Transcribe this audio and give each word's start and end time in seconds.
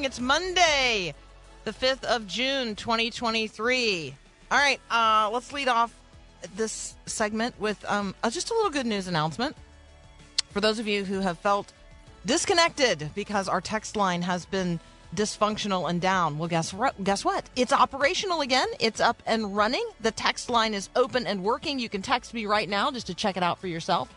Morning. 0.00 0.08
It's 0.08 0.20
Monday, 0.20 1.14
the 1.64 1.72
5th 1.72 2.04
of 2.04 2.26
June, 2.26 2.74
2023. 2.74 4.14
All 4.50 4.58
right, 4.58 4.80
uh, 4.90 5.28
let's 5.30 5.52
lead 5.52 5.68
off 5.68 5.94
this 6.56 6.94
segment 7.04 7.54
with 7.60 7.84
um, 7.86 8.14
uh, 8.22 8.30
just 8.30 8.50
a 8.50 8.54
little 8.54 8.70
good 8.70 8.86
news 8.86 9.08
announcement. 9.08 9.54
For 10.52 10.62
those 10.62 10.78
of 10.78 10.88
you 10.88 11.04
who 11.04 11.20
have 11.20 11.38
felt 11.38 11.74
disconnected 12.24 13.10
because 13.14 13.46
our 13.46 13.60
text 13.60 13.94
line 13.94 14.22
has 14.22 14.46
been 14.46 14.80
dysfunctional 15.14 15.90
and 15.90 16.00
down, 16.00 16.38
well, 16.38 16.48
guess, 16.48 16.72
what? 16.72 17.02
guess 17.04 17.22
what? 17.22 17.50
It's 17.54 17.72
operational 17.72 18.40
again. 18.40 18.68
It's 18.78 19.00
up 19.00 19.22
and 19.26 19.54
running. 19.54 19.86
The 20.00 20.12
text 20.12 20.48
line 20.48 20.72
is 20.72 20.88
open 20.96 21.26
and 21.26 21.44
working. 21.44 21.78
You 21.78 21.90
can 21.90 22.00
text 22.00 22.32
me 22.32 22.46
right 22.46 22.70
now 22.70 22.90
just 22.90 23.06
to 23.08 23.14
check 23.14 23.36
it 23.36 23.42
out 23.42 23.58
for 23.58 23.66
yourself. 23.66 24.08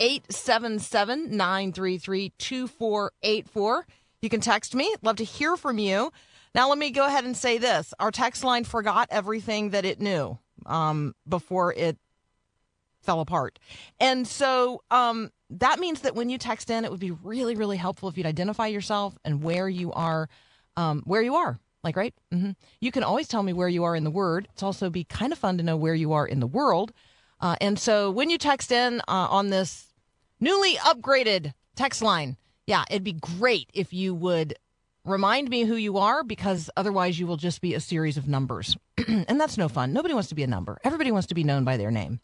877 0.00 1.36
933 1.36 2.32
2484. 2.36 3.86
You 4.22 4.28
can 4.28 4.40
text 4.40 4.74
me. 4.74 4.94
Love 5.02 5.16
to 5.16 5.24
hear 5.24 5.56
from 5.56 5.78
you. 5.78 6.12
Now, 6.54 6.68
let 6.68 6.78
me 6.78 6.90
go 6.90 7.06
ahead 7.06 7.24
and 7.24 7.36
say 7.36 7.58
this 7.58 7.94
our 7.98 8.10
text 8.10 8.44
line 8.44 8.64
forgot 8.64 9.08
everything 9.10 9.70
that 9.70 9.84
it 9.84 10.00
knew 10.00 10.38
um, 10.66 11.14
before 11.28 11.72
it 11.72 11.96
fell 13.02 13.20
apart. 13.20 13.58
And 13.98 14.26
so 14.26 14.82
um, 14.90 15.30
that 15.48 15.80
means 15.80 16.00
that 16.00 16.14
when 16.14 16.28
you 16.28 16.38
text 16.38 16.68
in, 16.68 16.84
it 16.84 16.90
would 16.90 17.00
be 17.00 17.12
really, 17.12 17.54
really 17.54 17.78
helpful 17.78 18.08
if 18.08 18.18
you'd 18.18 18.26
identify 18.26 18.66
yourself 18.66 19.16
and 19.24 19.42
where 19.42 19.68
you 19.68 19.90
are, 19.92 20.28
um, 20.76 21.02
where 21.06 21.22
you 21.22 21.36
are. 21.36 21.58
Like, 21.82 21.96
right? 21.96 22.14
hmm 22.30 22.50
You 22.80 22.92
can 22.92 23.02
always 23.02 23.26
tell 23.26 23.42
me 23.42 23.54
where 23.54 23.68
you 23.68 23.84
are 23.84 23.96
in 23.96 24.04
the 24.04 24.10
Word. 24.10 24.48
It's 24.52 24.62
also 24.62 24.90
be 24.90 25.04
kind 25.04 25.32
of 25.32 25.38
fun 25.38 25.56
to 25.56 25.64
know 25.64 25.78
where 25.78 25.94
you 25.94 26.12
are 26.12 26.26
in 26.26 26.40
the 26.40 26.46
world. 26.46 26.92
Uh, 27.40 27.56
and 27.58 27.78
so 27.78 28.10
when 28.10 28.28
you 28.28 28.36
text 28.36 28.70
in 28.70 29.00
uh, 29.08 29.28
on 29.30 29.48
this 29.48 29.94
newly 30.40 30.74
upgraded 30.74 31.54
text 31.74 32.02
line, 32.02 32.36
yeah, 32.70 32.84
it'd 32.88 33.02
be 33.02 33.14
great 33.14 33.68
if 33.74 33.92
you 33.92 34.14
would 34.14 34.54
remind 35.04 35.50
me 35.50 35.64
who 35.64 35.74
you 35.74 35.98
are 35.98 36.22
because 36.22 36.70
otherwise 36.76 37.18
you 37.18 37.26
will 37.26 37.36
just 37.36 37.60
be 37.60 37.74
a 37.74 37.80
series 37.80 38.16
of 38.16 38.28
numbers. 38.28 38.76
and 39.08 39.40
that's 39.40 39.58
no 39.58 39.68
fun. 39.68 39.92
Nobody 39.92 40.14
wants 40.14 40.28
to 40.28 40.36
be 40.36 40.44
a 40.44 40.46
number. 40.46 40.78
Everybody 40.84 41.10
wants 41.10 41.26
to 41.26 41.34
be 41.34 41.42
known 41.42 41.64
by 41.64 41.76
their 41.76 41.90
name. 41.90 42.20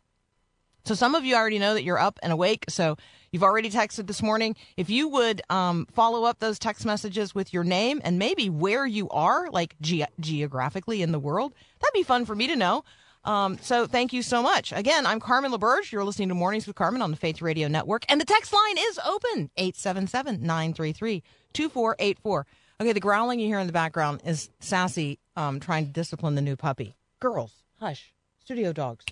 So 0.85 0.95
some 0.95 1.17
of 1.17 1.25
you 1.25 1.35
already 1.35 1.59
know 1.59 1.75
that 1.75 1.83
you're 1.83 1.99
up 1.99 2.21
and 2.23 2.33
awake. 2.33 2.67
So 2.69 2.97
you've 3.33 3.43
already 3.43 3.71
texted 3.71 4.07
this 4.07 4.23
morning. 4.23 4.55
If 4.77 4.89
you 4.89 5.09
would 5.09 5.43
um, 5.51 5.89
follow 5.93 6.23
up 6.23 6.39
those 6.39 6.61
text 6.61 6.87
messages 6.87 7.35
with 7.35 7.53
your 7.53 7.65
name 7.65 8.01
and 8.05 8.17
maybe 8.17 8.49
where 8.49 8.87
you 8.87 9.09
are, 9.09 9.51
like 9.51 9.75
ge- 9.81 10.05
geographically 10.21 11.03
in 11.03 11.11
the 11.11 11.19
world, 11.19 11.55
that'd 11.81 11.93
be 11.93 12.05
fun 12.05 12.25
for 12.25 12.37
me 12.37 12.47
to 12.47 12.55
know. 12.55 12.85
Um, 13.27 13.59
so 13.61 13.87
thank 13.89 14.13
you 14.13 14.23
so 14.23 14.41
much. 14.41 14.73
Again, 14.73 15.05
I'm 15.05 15.19
Carmen 15.19 15.51
LaBerge. 15.51 15.91
You're 15.91 16.05
listening 16.05 16.29
to 16.29 16.35
Mornings 16.35 16.67
with 16.67 16.77
Carmen 16.77 17.03
on 17.03 17.11
the 17.11 17.17
Faith 17.17 17.43
Radio 17.43 17.67
Network. 17.67 18.05
And 18.09 18.21
the 18.21 18.25
text 18.25 18.53
line 18.53 18.79
is 18.79 19.01
open 19.05 19.51
877 19.57 20.41
933 20.43 21.25
2484. 21.53 22.47
Okay, 22.81 22.93
the 22.93 23.01
growling 23.01 23.41
you 23.41 23.49
hear 23.49 23.59
in 23.59 23.67
the 23.67 23.73
background 23.73 24.21
is 24.25 24.51
Sassy 24.61 25.19
um, 25.35 25.59
trying 25.59 25.87
to 25.87 25.93
discipline 25.93 26.37
the 26.37 26.43
new 26.43 26.55
puppy. 26.55 26.95
Girls, 27.19 27.53
hush. 27.81 28.13
Studio 28.45 28.73
dogs. 28.73 29.05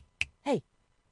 Hey. 0.45 0.63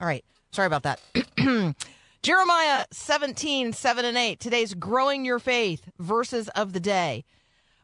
All 0.01 0.07
right. 0.07 0.25
Sorry 0.53 0.67
about 0.67 0.85
that. 0.85 1.01
Jeremiah 2.23 2.85
17, 2.93 3.73
7 3.73 4.05
and 4.05 4.17
8. 4.17 4.39
Today's 4.39 4.75
growing 4.75 5.25
your 5.25 5.41
faith 5.41 5.91
verses 5.99 6.49
of 6.51 6.73
the 6.73 6.79
day. 6.79 7.25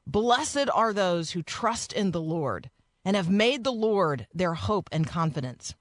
Blessed 0.07 0.69
are 0.73 0.93
those 0.93 1.33
who 1.33 1.43
trust 1.43 1.93
in 1.93 2.13
the 2.13 2.21
Lord 2.21 2.71
and 3.05 3.17
have 3.17 3.31
made 3.31 3.65
the 3.65 3.73
Lord 3.73 4.27
their 4.35 4.55
hope 4.55 4.89
and 4.93 5.07
confidence. 5.07 5.75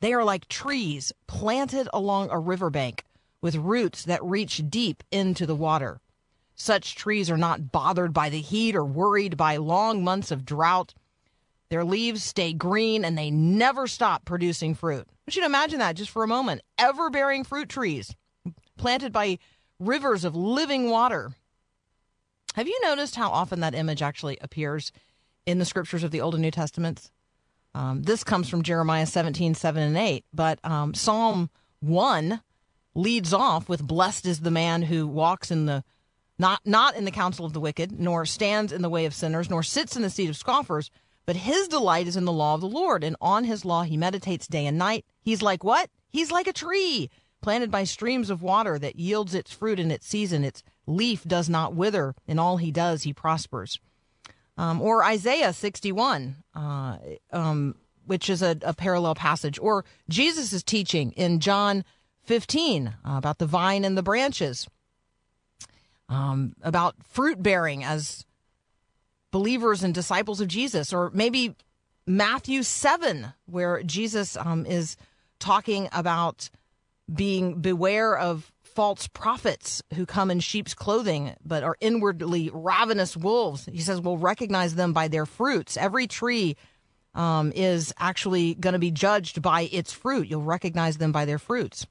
They 0.00 0.12
are 0.12 0.24
like 0.24 0.48
trees 0.48 1.12
planted 1.26 1.88
along 1.92 2.30
a 2.30 2.38
riverbank 2.38 3.04
with 3.40 3.56
roots 3.56 4.04
that 4.04 4.24
reach 4.24 4.62
deep 4.68 5.02
into 5.10 5.46
the 5.46 5.54
water. 5.54 6.00
Such 6.54 6.94
trees 6.94 7.30
are 7.30 7.36
not 7.36 7.72
bothered 7.72 8.12
by 8.12 8.28
the 8.28 8.40
heat 8.40 8.76
or 8.76 8.84
worried 8.84 9.36
by 9.36 9.56
long 9.56 10.04
months 10.04 10.30
of 10.30 10.44
drought. 10.44 10.94
Their 11.68 11.84
leaves 11.84 12.22
stay 12.22 12.52
green 12.52 13.04
and 13.04 13.18
they 13.18 13.30
never 13.30 13.86
stop 13.86 14.24
producing 14.24 14.74
fruit. 14.74 15.06
I 15.08 15.12
want 15.26 15.36
you 15.36 15.42
to 15.42 15.46
imagine 15.46 15.78
that 15.80 15.96
just 15.96 16.10
for 16.10 16.22
a 16.22 16.28
moment. 16.28 16.62
Ever 16.78 17.10
bearing 17.10 17.44
fruit 17.44 17.68
trees 17.68 18.14
planted 18.76 19.12
by 19.12 19.38
rivers 19.78 20.24
of 20.24 20.36
living 20.36 20.90
water. 20.90 21.34
Have 22.54 22.68
you 22.68 22.78
noticed 22.82 23.16
how 23.16 23.30
often 23.30 23.60
that 23.60 23.74
image 23.74 24.02
actually 24.02 24.38
appears 24.40 24.92
in 25.46 25.58
the 25.58 25.64
scriptures 25.64 26.04
of 26.04 26.10
the 26.10 26.20
Old 26.20 26.34
and 26.34 26.42
New 26.42 26.50
Testaments? 26.50 27.10
Um, 27.74 28.02
this 28.02 28.22
comes 28.22 28.48
from 28.48 28.62
Jeremiah 28.62 29.06
17, 29.06 29.54
7 29.54 29.82
and 29.82 29.96
8. 29.96 30.24
But 30.32 30.58
um, 30.64 30.94
Psalm 30.94 31.50
1 31.80 32.40
leads 32.94 33.32
off 33.32 33.68
with 33.68 33.86
Blessed 33.86 34.26
is 34.26 34.40
the 34.40 34.50
man 34.50 34.82
who 34.82 35.06
walks 35.06 35.50
in 35.50 35.66
the 35.66 35.84
not 36.36 36.60
not 36.64 36.96
in 36.96 37.04
the 37.04 37.10
counsel 37.10 37.46
of 37.46 37.52
the 37.52 37.60
wicked, 37.60 37.98
nor 37.98 38.26
stands 38.26 38.72
in 38.72 38.82
the 38.82 38.88
way 38.88 39.04
of 39.04 39.14
sinners, 39.14 39.48
nor 39.48 39.62
sits 39.62 39.96
in 39.96 40.02
the 40.02 40.10
seat 40.10 40.28
of 40.28 40.36
scoffers, 40.36 40.90
but 41.26 41.36
his 41.36 41.68
delight 41.68 42.08
is 42.08 42.16
in 42.16 42.24
the 42.24 42.32
law 42.32 42.54
of 42.54 42.60
the 42.60 42.68
Lord, 42.68 43.04
and 43.04 43.16
on 43.20 43.44
his 43.44 43.64
law 43.64 43.82
he 43.82 43.96
meditates 43.96 44.48
day 44.48 44.66
and 44.66 44.76
night. 44.76 45.04
He's 45.22 45.42
like 45.42 45.62
what? 45.62 45.90
He's 46.10 46.32
like 46.32 46.46
a 46.46 46.52
tree 46.52 47.08
planted 47.40 47.70
by 47.70 47.84
streams 47.84 48.30
of 48.30 48.42
water 48.42 48.78
that 48.78 48.96
yields 48.96 49.34
its 49.34 49.52
fruit 49.52 49.78
in 49.78 49.90
its 49.90 50.06
season. 50.06 50.44
Its 50.44 50.62
leaf 50.86 51.24
does 51.24 51.48
not 51.48 51.74
wither. 51.74 52.14
In 52.26 52.38
all 52.38 52.56
he 52.56 52.72
does, 52.72 53.02
he 53.02 53.12
prospers. 53.12 53.78
Um, 54.56 54.80
or 54.80 55.02
Isaiah 55.02 55.52
61, 55.52 56.36
uh, 56.54 56.98
um, 57.32 57.74
which 58.06 58.30
is 58.30 58.40
a, 58.40 58.56
a, 58.62 58.72
parallel 58.72 59.16
passage, 59.16 59.58
or 59.58 59.84
Jesus' 60.08 60.62
teaching 60.62 61.10
in 61.12 61.40
John 61.40 61.84
15 62.22 62.86
uh, 62.86 62.92
about 63.04 63.38
the 63.38 63.46
vine 63.46 63.84
and 63.84 63.98
the 63.98 64.02
branches 64.02 64.68
um, 66.08 66.54
about 66.62 66.94
fruit 67.04 67.42
bearing 67.42 67.82
as 67.82 68.24
believers 69.30 69.82
and 69.82 69.92
disciples 69.92 70.40
of 70.40 70.48
Jesus, 70.48 70.92
or 70.92 71.10
maybe 71.12 71.56
Matthew 72.06 72.62
7, 72.62 73.32
where 73.46 73.82
Jesus 73.82 74.36
um, 74.36 74.66
is 74.66 74.96
talking 75.38 75.88
about 75.92 76.50
being 77.12 77.60
beware 77.60 78.16
of 78.16 78.52
false 78.74 79.06
prophets 79.08 79.82
who 79.94 80.06
come 80.06 80.30
in 80.30 80.40
sheep's 80.40 80.74
clothing 80.74 81.34
but 81.44 81.62
are 81.62 81.76
inwardly 81.80 82.50
ravenous 82.52 83.16
wolves. 83.16 83.68
He 83.70 83.80
says, 83.80 84.00
We'll 84.00 84.18
recognize 84.18 84.74
them 84.74 84.92
by 84.92 85.08
their 85.08 85.26
fruits. 85.26 85.76
Every 85.76 86.06
tree 86.06 86.56
um, 87.14 87.52
is 87.54 87.94
actually 87.98 88.54
going 88.54 88.72
to 88.72 88.78
be 88.78 88.90
judged 88.90 89.40
by 89.40 89.62
its 89.72 89.92
fruit. 89.92 90.28
You'll 90.28 90.42
recognize 90.42 90.98
them 90.98 91.12
by 91.12 91.24
their 91.24 91.38
fruits. 91.38 91.86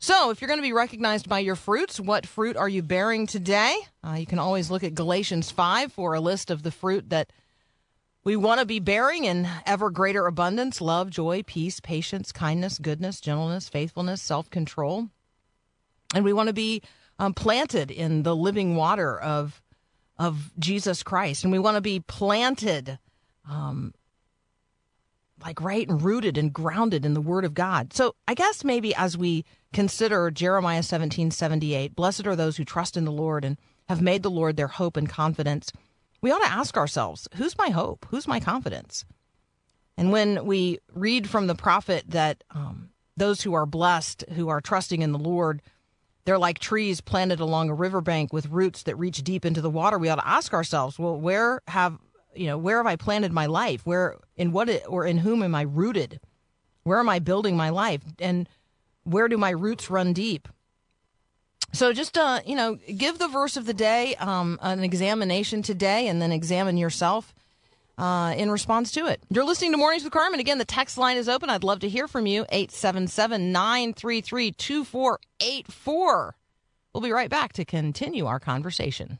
So, 0.00 0.30
if 0.30 0.40
you're 0.40 0.48
going 0.48 0.60
to 0.60 0.62
be 0.62 0.72
recognized 0.72 1.28
by 1.28 1.40
your 1.40 1.56
fruits, 1.56 1.98
what 1.98 2.24
fruit 2.24 2.56
are 2.56 2.68
you 2.68 2.82
bearing 2.82 3.26
today? 3.26 3.76
Uh, 4.06 4.12
you 4.12 4.26
can 4.26 4.38
always 4.38 4.70
look 4.70 4.84
at 4.84 4.94
Galatians 4.94 5.50
5 5.50 5.92
for 5.92 6.14
a 6.14 6.20
list 6.20 6.52
of 6.52 6.62
the 6.62 6.70
fruit 6.70 7.10
that 7.10 7.32
we 8.22 8.36
want 8.36 8.60
to 8.60 8.66
be 8.66 8.78
bearing 8.78 9.24
in 9.24 9.48
ever 9.66 9.90
greater 9.90 10.26
abundance 10.26 10.80
love, 10.80 11.10
joy, 11.10 11.42
peace, 11.44 11.80
patience, 11.80 12.30
kindness, 12.30 12.78
goodness, 12.78 13.20
gentleness, 13.20 13.68
faithfulness, 13.68 14.22
self 14.22 14.50
control. 14.50 15.08
And 16.14 16.24
we 16.24 16.32
want 16.32 16.48
to 16.48 16.54
be 16.54 16.82
um, 17.18 17.34
planted 17.34 17.90
in 17.90 18.22
the 18.22 18.34
living 18.34 18.76
water 18.76 19.18
of, 19.18 19.62
of 20.18 20.50
Jesus 20.58 21.02
Christ. 21.02 21.44
And 21.44 21.52
we 21.52 21.58
want 21.58 21.76
to 21.76 21.80
be 21.80 22.00
planted 22.00 22.98
um, 23.48 23.94
like 25.44 25.60
right 25.60 25.88
and 25.88 26.02
rooted 26.02 26.38
and 26.38 26.52
grounded 26.52 27.04
in 27.04 27.14
the 27.14 27.20
word 27.20 27.44
of 27.44 27.54
God. 27.54 27.92
So 27.92 28.14
I 28.26 28.34
guess 28.34 28.64
maybe 28.64 28.94
as 28.94 29.16
we 29.16 29.44
consider 29.72 30.30
Jeremiah 30.30 30.82
17, 30.82 31.30
78, 31.30 31.94
blessed 31.94 32.26
are 32.26 32.36
those 32.36 32.56
who 32.56 32.64
trust 32.64 32.96
in 32.96 33.04
the 33.04 33.12
Lord 33.12 33.44
and 33.44 33.58
have 33.88 34.02
made 34.02 34.22
the 34.22 34.30
Lord 34.30 34.56
their 34.56 34.68
hope 34.68 34.96
and 34.96 35.08
confidence, 35.08 35.72
we 36.20 36.30
ought 36.30 36.40
to 36.40 36.50
ask 36.50 36.76
ourselves, 36.76 37.28
who's 37.36 37.56
my 37.56 37.70
hope? 37.70 38.06
Who's 38.10 38.26
my 38.26 38.40
confidence? 38.40 39.04
And 39.96 40.12
when 40.12 40.44
we 40.46 40.78
read 40.92 41.28
from 41.28 41.46
the 41.46 41.54
prophet 41.54 42.04
that 42.08 42.44
um, 42.50 42.90
those 43.16 43.42
who 43.42 43.54
are 43.54 43.66
blessed, 43.66 44.24
who 44.34 44.48
are 44.48 44.60
trusting 44.60 45.02
in 45.02 45.12
the 45.12 45.18
Lord, 45.18 45.62
they're 46.28 46.38
like 46.38 46.58
trees 46.58 47.00
planted 47.00 47.40
along 47.40 47.70
a 47.70 47.74
riverbank 47.74 48.34
with 48.34 48.50
roots 48.50 48.82
that 48.82 48.96
reach 48.96 49.24
deep 49.24 49.46
into 49.46 49.62
the 49.62 49.70
water. 49.70 49.96
We 49.96 50.10
ought 50.10 50.16
to 50.16 50.28
ask 50.28 50.52
ourselves, 50.52 50.98
well, 50.98 51.18
where 51.18 51.62
have 51.68 51.98
you 52.34 52.46
know, 52.46 52.58
where 52.58 52.76
have 52.76 52.86
I 52.86 52.96
planted 52.96 53.32
my 53.32 53.46
life? 53.46 53.86
Where, 53.86 54.18
in 54.36 54.52
what, 54.52 54.68
or 54.86 55.06
in 55.06 55.16
whom 55.16 55.42
am 55.42 55.54
I 55.54 55.62
rooted? 55.62 56.20
Where 56.82 56.98
am 56.98 57.08
I 57.08 57.18
building 57.18 57.56
my 57.56 57.70
life? 57.70 58.02
And 58.18 58.46
where 59.04 59.28
do 59.28 59.38
my 59.38 59.48
roots 59.48 59.88
run 59.88 60.12
deep? 60.12 60.48
So 61.72 61.94
just, 61.94 62.18
uh, 62.18 62.40
you 62.44 62.56
know, 62.56 62.74
give 62.74 63.18
the 63.18 63.28
verse 63.28 63.56
of 63.56 63.64
the 63.64 63.72
day 63.72 64.14
um, 64.16 64.58
an 64.60 64.84
examination 64.84 65.62
today 65.62 66.08
and 66.08 66.20
then 66.20 66.30
examine 66.30 66.76
yourself 66.76 67.34
uh, 67.98 68.32
in 68.36 68.50
response 68.50 68.92
to 68.92 69.06
it. 69.06 69.20
You're 69.28 69.44
listening 69.44 69.72
to 69.72 69.76
Mornings 69.76 70.04
with 70.04 70.12
Carmen. 70.12 70.40
Again, 70.40 70.58
the 70.58 70.64
text 70.64 70.96
line 70.96 71.16
is 71.16 71.28
open. 71.28 71.50
I'd 71.50 71.64
love 71.64 71.80
to 71.80 71.88
hear 71.88 72.08
from 72.08 72.26
you. 72.26 72.46
877 72.48 73.52
933 73.52 74.52
2484. 74.52 76.36
We'll 76.94 77.02
be 77.02 77.12
right 77.12 77.28
back 77.28 77.52
to 77.54 77.64
continue 77.64 78.26
our 78.26 78.40
conversation. 78.40 79.18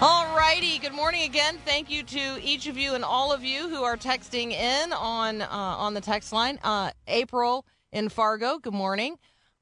All 0.00 0.36
righty. 0.36 0.78
Good 0.78 0.92
morning 0.92 1.22
again. 1.22 1.56
Thank 1.64 1.88
you 1.88 2.02
to 2.02 2.38
each 2.42 2.66
of 2.66 2.76
you 2.76 2.94
and 2.94 3.04
all 3.04 3.32
of 3.32 3.42
you 3.44 3.68
who 3.68 3.84
are 3.84 3.96
texting 3.96 4.52
in 4.52 4.92
on 4.92 5.40
uh, 5.40 5.46
on 5.50 5.94
the 5.94 6.00
text 6.00 6.32
line. 6.32 6.58
Uh, 6.62 6.90
April 7.06 7.64
in 7.92 8.08
Fargo. 8.08 8.58
Good 8.58 8.74
morning. 8.74 9.16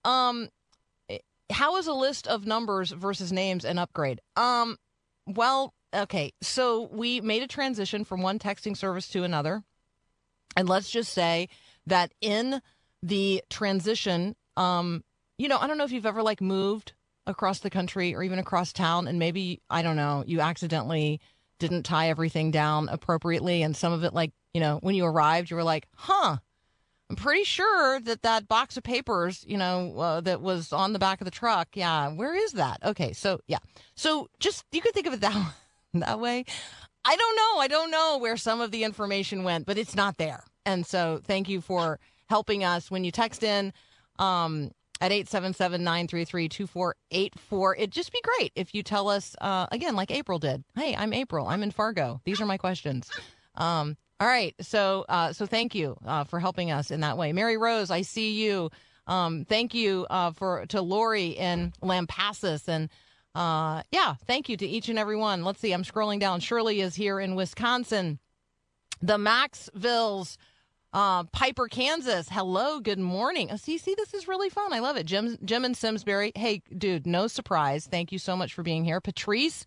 Um, 0.04 0.48
how 1.52 1.76
is 1.76 1.86
a 1.86 1.92
list 1.92 2.26
of 2.26 2.46
numbers 2.46 2.90
versus 2.90 3.32
names 3.32 3.64
an 3.64 3.78
upgrade? 3.78 4.20
Um, 4.36 4.76
well, 5.26 5.74
okay. 5.94 6.32
So 6.42 6.88
we 6.92 7.20
made 7.20 7.42
a 7.42 7.46
transition 7.46 8.04
from 8.04 8.22
one 8.22 8.38
texting 8.38 8.76
service 8.76 9.08
to 9.08 9.24
another, 9.24 9.62
and 10.56 10.68
let's 10.68 10.90
just 10.90 11.12
say 11.12 11.48
that 11.86 12.12
in 12.20 12.60
the 13.02 13.42
transition, 13.50 14.34
um, 14.56 15.02
you 15.38 15.48
know, 15.48 15.58
I 15.58 15.66
don't 15.66 15.78
know 15.78 15.84
if 15.84 15.92
you've 15.92 16.06
ever 16.06 16.22
like 16.22 16.40
moved 16.40 16.92
across 17.26 17.60
the 17.60 17.70
country 17.70 18.14
or 18.14 18.22
even 18.22 18.38
across 18.38 18.72
town, 18.72 19.06
and 19.06 19.18
maybe 19.18 19.60
I 19.70 19.82
don't 19.82 19.96
know, 19.96 20.24
you 20.26 20.40
accidentally 20.40 21.20
didn't 21.58 21.84
tie 21.84 22.08
everything 22.08 22.50
down 22.50 22.88
appropriately, 22.88 23.62
and 23.62 23.76
some 23.76 23.92
of 23.92 24.04
it, 24.04 24.14
like 24.14 24.32
you 24.54 24.60
know, 24.60 24.78
when 24.82 24.94
you 24.94 25.04
arrived, 25.04 25.50
you 25.50 25.56
were 25.56 25.64
like, 25.64 25.88
huh. 25.94 26.38
I'm 27.12 27.16
pretty 27.16 27.44
sure 27.44 28.00
that 28.00 28.22
that 28.22 28.48
box 28.48 28.78
of 28.78 28.84
papers, 28.84 29.44
you 29.46 29.58
know, 29.58 29.94
uh, 29.98 30.22
that 30.22 30.40
was 30.40 30.72
on 30.72 30.94
the 30.94 30.98
back 30.98 31.20
of 31.20 31.26
the 31.26 31.30
truck. 31.30 31.68
Yeah, 31.74 32.08
where 32.08 32.34
is 32.34 32.52
that? 32.52 32.78
Okay, 32.82 33.12
so 33.12 33.38
yeah, 33.46 33.58
so 33.94 34.30
just 34.40 34.64
you 34.72 34.80
could 34.80 34.94
think 34.94 35.06
of 35.06 35.12
it 35.12 35.20
that 35.20 35.52
that 35.92 36.20
way. 36.20 36.46
I 37.04 37.14
don't 37.14 37.36
know. 37.36 37.60
I 37.60 37.68
don't 37.68 37.90
know 37.90 38.16
where 38.16 38.38
some 38.38 38.62
of 38.62 38.70
the 38.70 38.84
information 38.84 39.44
went, 39.44 39.66
but 39.66 39.76
it's 39.76 39.94
not 39.94 40.16
there. 40.16 40.42
And 40.64 40.86
so, 40.86 41.20
thank 41.22 41.50
you 41.50 41.60
for 41.60 42.00
helping 42.30 42.64
us 42.64 42.90
when 42.90 43.04
you 43.04 43.10
text 43.10 43.42
in 43.42 43.74
um, 44.18 44.70
at 45.02 45.12
877-933-2484. 45.12 47.74
It'd 47.76 47.90
just 47.90 48.10
be 48.10 48.22
great 48.22 48.52
if 48.54 48.74
you 48.74 48.82
tell 48.82 49.10
us 49.10 49.36
uh, 49.42 49.66
again, 49.70 49.96
like 49.96 50.10
April 50.10 50.38
did. 50.38 50.64
Hey, 50.74 50.96
I'm 50.96 51.12
April. 51.12 51.46
I'm 51.46 51.62
in 51.62 51.72
Fargo. 51.72 52.22
These 52.24 52.40
are 52.40 52.46
my 52.46 52.56
questions. 52.56 53.10
Um, 53.54 53.98
all 54.22 54.28
right. 54.28 54.54
So, 54.60 55.04
uh, 55.08 55.32
so 55.32 55.46
thank 55.46 55.74
you 55.74 55.96
uh, 56.06 56.22
for 56.22 56.38
helping 56.38 56.70
us 56.70 56.92
in 56.92 57.00
that 57.00 57.18
way. 57.18 57.32
Mary 57.32 57.56
Rose, 57.56 57.90
I 57.90 58.02
see 58.02 58.40
you. 58.40 58.70
Um, 59.08 59.44
thank 59.48 59.74
you 59.74 60.06
uh, 60.10 60.30
for 60.30 60.64
to 60.66 60.80
Lori 60.80 61.30
in 61.30 61.72
Lampasas 61.82 62.68
and 62.68 62.88
uh, 63.34 63.82
yeah, 63.90 64.14
thank 64.28 64.48
you 64.48 64.56
to 64.58 64.64
each 64.64 64.88
and 64.88 64.96
every 64.96 65.16
one. 65.16 65.42
Let's 65.42 65.58
see. 65.58 65.72
I'm 65.72 65.82
scrolling 65.82 66.20
down. 66.20 66.38
Shirley 66.38 66.80
is 66.80 66.94
here 66.94 67.18
in 67.18 67.34
Wisconsin. 67.34 68.20
The 69.00 69.16
Maxvilles. 69.16 70.36
Uh, 70.92 71.24
Piper, 71.24 71.66
Kansas. 71.66 72.28
Hello, 72.30 72.78
good 72.78 73.00
morning. 73.00 73.48
Oh, 73.50 73.56
see, 73.56 73.78
see, 73.78 73.96
this 73.96 74.14
is 74.14 74.28
really 74.28 74.50
fun. 74.50 74.72
I 74.72 74.78
love 74.78 74.96
it. 74.96 75.06
Jim, 75.06 75.36
Jim 75.44 75.64
and 75.64 75.76
Simsbury. 75.76 76.30
Hey, 76.36 76.62
dude, 76.78 77.08
no 77.08 77.26
surprise. 77.26 77.88
Thank 77.90 78.12
you 78.12 78.20
so 78.20 78.36
much 78.36 78.54
for 78.54 78.62
being 78.62 78.84
here. 78.84 79.00
Patrice, 79.00 79.64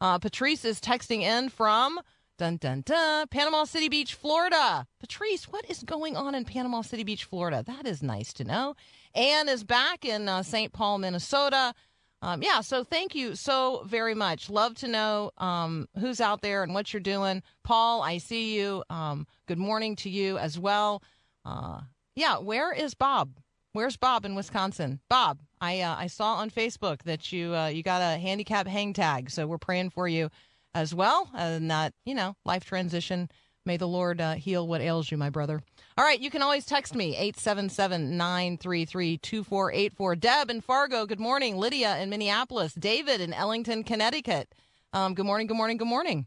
uh, 0.00 0.18
Patrice 0.20 0.64
is 0.64 0.80
texting 0.80 1.20
in 1.20 1.50
from 1.50 2.00
dun 2.40 2.56
dun 2.56 2.80
dun 2.86 3.28
Panama 3.28 3.64
City 3.64 3.90
Beach, 3.90 4.14
Florida. 4.14 4.86
Patrice, 4.98 5.44
what 5.44 5.68
is 5.68 5.82
going 5.82 6.16
on 6.16 6.34
in 6.34 6.46
Panama 6.46 6.80
City 6.80 7.04
Beach, 7.04 7.24
Florida? 7.24 7.62
That 7.66 7.86
is 7.86 8.02
nice 8.02 8.32
to 8.32 8.44
know. 8.44 8.76
Anne 9.14 9.50
is 9.50 9.62
back 9.62 10.06
in 10.06 10.26
uh, 10.26 10.42
St. 10.42 10.72
Paul, 10.72 10.96
Minnesota. 10.96 11.74
Um, 12.22 12.42
yeah, 12.42 12.62
so 12.62 12.82
thank 12.82 13.14
you 13.14 13.34
so 13.34 13.82
very 13.84 14.14
much. 14.14 14.48
Love 14.48 14.74
to 14.76 14.88
know 14.88 15.32
um, 15.36 15.86
who's 15.98 16.18
out 16.18 16.40
there 16.40 16.62
and 16.62 16.72
what 16.72 16.94
you're 16.94 17.00
doing. 17.00 17.42
Paul, 17.62 18.00
I 18.00 18.16
see 18.16 18.56
you. 18.56 18.84
Um, 18.88 19.26
good 19.44 19.58
morning 19.58 19.94
to 19.96 20.08
you 20.08 20.38
as 20.38 20.58
well. 20.58 21.02
Uh, 21.44 21.80
yeah, 22.16 22.38
where 22.38 22.72
is 22.72 22.94
Bob? 22.94 23.32
Where's 23.74 23.98
Bob 23.98 24.24
in 24.24 24.34
Wisconsin? 24.34 25.00
Bob, 25.10 25.40
I 25.60 25.82
uh, 25.82 25.94
I 25.94 26.06
saw 26.06 26.36
on 26.36 26.48
Facebook 26.48 27.02
that 27.02 27.32
you 27.32 27.54
uh, 27.54 27.66
you 27.66 27.82
got 27.82 28.00
a 28.00 28.18
handicap 28.18 28.66
hang 28.66 28.94
tag, 28.94 29.30
so 29.30 29.46
we're 29.46 29.58
praying 29.58 29.90
for 29.90 30.08
you 30.08 30.30
as 30.74 30.94
well, 30.94 31.30
and 31.34 31.70
that 31.70 31.94
you 32.04 32.14
know 32.14 32.36
life 32.44 32.64
transition. 32.64 33.30
May 33.66 33.76
the 33.76 33.86
Lord 33.86 34.22
uh, 34.22 34.32
heal 34.34 34.66
what 34.66 34.80
ails 34.80 35.10
you, 35.10 35.18
my 35.18 35.28
brother. 35.28 35.60
All 35.98 36.04
right, 36.04 36.18
you 36.18 36.30
can 36.30 36.40
always 36.40 36.64
text 36.64 36.94
me, 36.94 37.14
877-933-2484. 37.32 40.18
Deb 40.18 40.50
in 40.50 40.62
Fargo, 40.62 41.04
good 41.04 41.20
morning. 41.20 41.58
Lydia 41.58 41.98
in 41.98 42.08
Minneapolis. 42.08 42.72
David 42.72 43.20
in 43.20 43.34
Ellington, 43.34 43.84
Connecticut. 43.84 44.54
Um, 44.94 45.14
good 45.14 45.26
morning, 45.26 45.46
good 45.46 45.58
morning, 45.58 45.76
good 45.76 45.88
morning. 45.88 46.26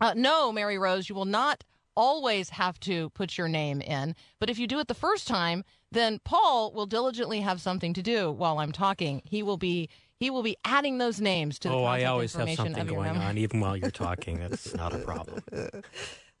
Uh, 0.00 0.14
no, 0.16 0.50
Mary 0.52 0.78
Rose, 0.78 1.10
you 1.10 1.14
will 1.14 1.26
not 1.26 1.64
always 1.94 2.50
have 2.50 2.78
to 2.80 3.10
put 3.10 3.36
your 3.36 3.48
name 3.48 3.80
in. 3.80 4.14
But 4.38 4.48
if 4.48 4.58
you 4.58 4.66
do 4.66 4.78
it 4.78 4.88
the 4.88 4.94
first 4.94 5.28
time, 5.28 5.64
then 5.90 6.20
Paul 6.24 6.72
will 6.72 6.86
diligently 6.86 7.40
have 7.40 7.60
something 7.60 7.92
to 7.94 8.02
do 8.02 8.30
while 8.30 8.58
I'm 8.58 8.72
talking. 8.72 9.22
He 9.24 9.42
will 9.42 9.56
be 9.56 9.88
he 10.18 10.30
will 10.30 10.42
be 10.42 10.56
adding 10.64 10.98
those 10.98 11.20
names 11.20 11.58
to 11.60 11.68
the 11.68 11.74
Oh, 11.74 11.84
I 11.84 12.04
always 12.04 12.32
have 12.34 12.48
information 12.48 12.74
something 12.74 12.94
going 12.94 13.16
on, 13.16 13.38
even 13.38 13.60
while 13.60 13.76
you're 13.76 13.90
talking. 14.06 14.38
That's 14.38 14.74
not 14.74 14.94
a 14.94 14.98
problem. 14.98 15.42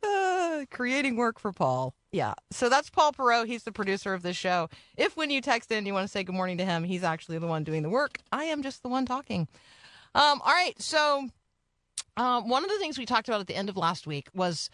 Uh, 0.00 0.64
creating 0.70 1.16
work 1.16 1.40
for 1.40 1.52
Paul. 1.52 1.92
Yeah. 2.12 2.34
So 2.52 2.68
that's 2.68 2.88
Paul 2.88 3.12
Perot. 3.12 3.46
He's 3.46 3.64
the 3.64 3.72
producer 3.72 4.14
of 4.14 4.22
this 4.22 4.36
show. 4.36 4.68
If 4.96 5.16
when 5.16 5.28
you 5.28 5.40
text 5.40 5.72
in, 5.72 5.86
you 5.86 5.92
want 5.92 6.04
to 6.04 6.08
say 6.08 6.22
good 6.22 6.36
morning 6.36 6.58
to 6.58 6.64
him, 6.64 6.84
he's 6.84 7.02
actually 7.02 7.38
the 7.38 7.48
one 7.48 7.64
doing 7.64 7.82
the 7.82 7.88
work. 7.88 8.18
I 8.30 8.44
am 8.44 8.62
just 8.62 8.84
the 8.84 8.88
one 8.88 9.06
talking. 9.06 9.48
Um, 10.14 10.40
all 10.40 10.52
right. 10.52 10.80
So 10.80 11.28
um, 12.16 12.48
one 12.48 12.62
of 12.64 12.70
the 12.70 12.78
things 12.78 12.96
we 12.96 13.06
talked 13.06 13.26
about 13.26 13.40
at 13.40 13.48
the 13.48 13.56
end 13.56 13.68
of 13.68 13.76
last 13.76 14.06
week 14.06 14.28
was, 14.34 14.70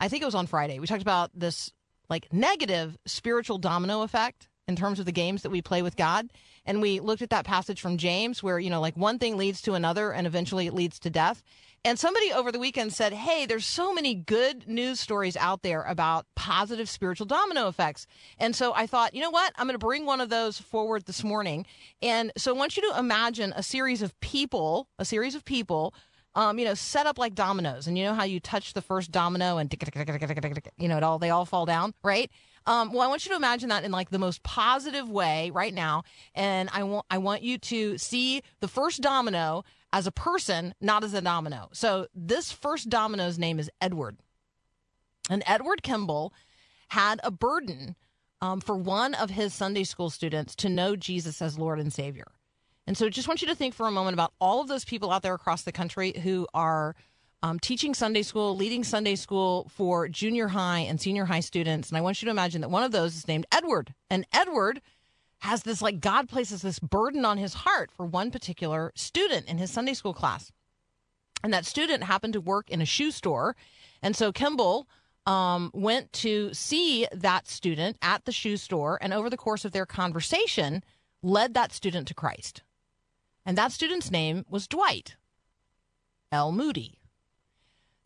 I 0.00 0.08
think 0.08 0.22
it 0.22 0.26
was 0.26 0.34
on 0.34 0.48
Friday, 0.48 0.80
we 0.80 0.88
talked 0.88 1.02
about 1.02 1.30
this 1.34 1.70
like 2.10 2.32
negative 2.32 2.98
spiritual 3.06 3.58
domino 3.58 4.02
effect 4.02 4.48
in 4.66 4.76
terms 4.76 4.98
of 4.98 5.06
the 5.06 5.12
games 5.12 5.42
that 5.42 5.50
we 5.50 5.62
play 5.62 5.82
with 5.82 5.96
God. 5.96 6.28
And 6.66 6.80
we 6.80 7.00
looked 7.00 7.22
at 7.22 7.30
that 7.30 7.44
passage 7.44 7.80
from 7.80 7.98
James 7.98 8.42
where, 8.42 8.58
you 8.58 8.70
know, 8.70 8.80
like 8.80 8.96
one 8.96 9.18
thing 9.18 9.36
leads 9.36 9.60
to 9.62 9.74
another 9.74 10.12
and 10.12 10.26
eventually 10.26 10.66
it 10.66 10.74
leads 10.74 10.98
to 11.00 11.10
death. 11.10 11.42
And 11.86 11.98
somebody 11.98 12.32
over 12.32 12.50
the 12.50 12.58
weekend 12.58 12.94
said, 12.94 13.12
Hey, 13.12 13.44
there's 13.44 13.66
so 13.66 13.92
many 13.92 14.14
good 14.14 14.66
news 14.66 15.00
stories 15.00 15.36
out 15.36 15.60
there 15.60 15.82
about 15.82 16.24
positive 16.34 16.88
spiritual 16.88 17.26
domino 17.26 17.68
effects. 17.68 18.06
And 18.38 18.56
so 18.56 18.72
I 18.74 18.86
thought, 18.86 19.14
you 19.14 19.20
know 19.20 19.30
what? 19.30 19.52
I'm 19.56 19.66
going 19.66 19.74
to 19.74 19.78
bring 19.78 20.06
one 20.06 20.22
of 20.22 20.30
those 20.30 20.58
forward 20.58 21.04
this 21.04 21.22
morning. 21.22 21.66
And 22.00 22.32
so 22.38 22.54
I 22.54 22.56
want 22.56 22.78
you 22.78 22.90
to 22.90 22.98
imagine 22.98 23.52
a 23.54 23.62
series 23.62 24.00
of 24.00 24.18
people, 24.20 24.88
a 24.98 25.04
series 25.04 25.34
of 25.34 25.44
people 25.44 25.92
um, 26.34 26.58
you 26.58 26.64
know, 26.64 26.74
set 26.74 27.06
up 27.06 27.18
like 27.18 27.34
dominoes, 27.34 27.86
and 27.86 27.96
you 27.96 28.04
know 28.04 28.14
how 28.14 28.24
you 28.24 28.40
touch 28.40 28.72
the 28.72 28.82
first 28.82 29.12
domino 29.12 29.58
and 29.58 29.72
you 30.78 30.88
know 30.88 30.96
it 30.96 31.02
all 31.02 31.18
they 31.18 31.30
all 31.30 31.44
fall 31.44 31.66
down, 31.66 31.94
right? 32.02 32.30
Um, 32.66 32.92
well, 32.92 33.02
I 33.02 33.08
want 33.08 33.26
you 33.26 33.30
to 33.30 33.36
imagine 33.36 33.68
that 33.68 33.84
in 33.84 33.92
like 33.92 34.10
the 34.10 34.18
most 34.18 34.42
positive 34.42 35.08
way 35.08 35.50
right 35.50 35.72
now, 35.74 36.02
and 36.34 36.68
I 36.72 36.82
want 36.82 37.06
I 37.10 37.18
want 37.18 37.42
you 37.42 37.58
to 37.58 37.98
see 37.98 38.42
the 38.60 38.68
first 38.68 39.00
domino 39.00 39.64
as 39.92 40.06
a 40.06 40.12
person, 40.12 40.74
not 40.80 41.04
as 41.04 41.14
a 41.14 41.20
domino. 41.20 41.68
So 41.72 42.08
this 42.14 42.50
first 42.50 42.88
domino's 42.88 43.38
name 43.38 43.58
is 43.58 43.70
Edward, 43.80 44.18
and 45.30 45.42
Edward 45.46 45.82
Kimball 45.82 46.32
had 46.88 47.20
a 47.22 47.30
burden 47.30 47.96
um, 48.40 48.60
for 48.60 48.76
one 48.76 49.14
of 49.14 49.30
his 49.30 49.54
Sunday 49.54 49.84
school 49.84 50.10
students 50.10 50.54
to 50.56 50.68
know 50.68 50.96
Jesus 50.96 51.40
as 51.40 51.58
Lord 51.58 51.78
and 51.78 51.92
Savior. 51.92 52.26
And 52.86 52.96
so 52.96 53.08
just 53.08 53.28
want 53.28 53.40
you 53.40 53.48
to 53.48 53.54
think 53.54 53.74
for 53.74 53.86
a 53.86 53.90
moment 53.90 54.14
about 54.14 54.32
all 54.40 54.60
of 54.60 54.68
those 54.68 54.84
people 54.84 55.10
out 55.10 55.22
there 55.22 55.34
across 55.34 55.62
the 55.62 55.72
country 55.72 56.12
who 56.22 56.46
are 56.52 56.94
um, 57.42 57.58
teaching 57.58 57.94
Sunday 57.94 58.22
school, 58.22 58.56
leading 58.56 58.84
Sunday 58.84 59.16
school 59.16 59.70
for 59.74 60.08
junior 60.08 60.48
high 60.48 60.80
and 60.80 61.00
senior 61.00 61.26
high 61.26 61.40
students. 61.40 61.88
And 61.88 61.98
I 61.98 62.00
want 62.00 62.20
you 62.20 62.26
to 62.26 62.30
imagine 62.30 62.60
that 62.62 62.70
one 62.70 62.82
of 62.82 62.92
those 62.92 63.16
is 63.16 63.28
named 63.28 63.46
Edward. 63.52 63.94
And 64.08 64.26
Edward 64.32 64.80
has 65.40 65.62
this, 65.62 65.82
like, 65.82 66.00
God 66.00 66.28
places 66.28 66.62
this 66.62 66.78
burden 66.78 67.24
on 67.24 67.36
his 67.36 67.52
heart 67.52 67.90
for 67.90 68.06
one 68.06 68.30
particular 68.30 68.92
student 68.94 69.46
in 69.46 69.58
his 69.58 69.70
Sunday 69.70 69.92
school 69.92 70.14
class. 70.14 70.52
And 71.42 71.52
that 71.52 71.66
student 71.66 72.04
happened 72.04 72.32
to 72.32 72.40
work 72.40 72.70
in 72.70 72.80
a 72.80 72.86
shoe 72.86 73.10
store. 73.10 73.56
And 74.02 74.16
so 74.16 74.32
Kimball 74.32 74.88
um, 75.26 75.70
went 75.74 76.12
to 76.14 76.52
see 76.54 77.06
that 77.12 77.46
student 77.46 77.98
at 78.00 78.24
the 78.24 78.32
shoe 78.32 78.56
store. 78.56 78.98
And 79.02 79.12
over 79.12 79.28
the 79.28 79.36
course 79.36 79.66
of 79.66 79.72
their 79.72 79.84
conversation, 79.84 80.82
led 81.22 81.52
that 81.52 81.72
student 81.72 82.08
to 82.08 82.14
Christ. 82.14 82.62
And 83.46 83.58
that 83.58 83.72
student's 83.72 84.10
name 84.10 84.44
was 84.48 84.66
Dwight 84.66 85.16
L. 86.32 86.52
Moody. 86.52 86.98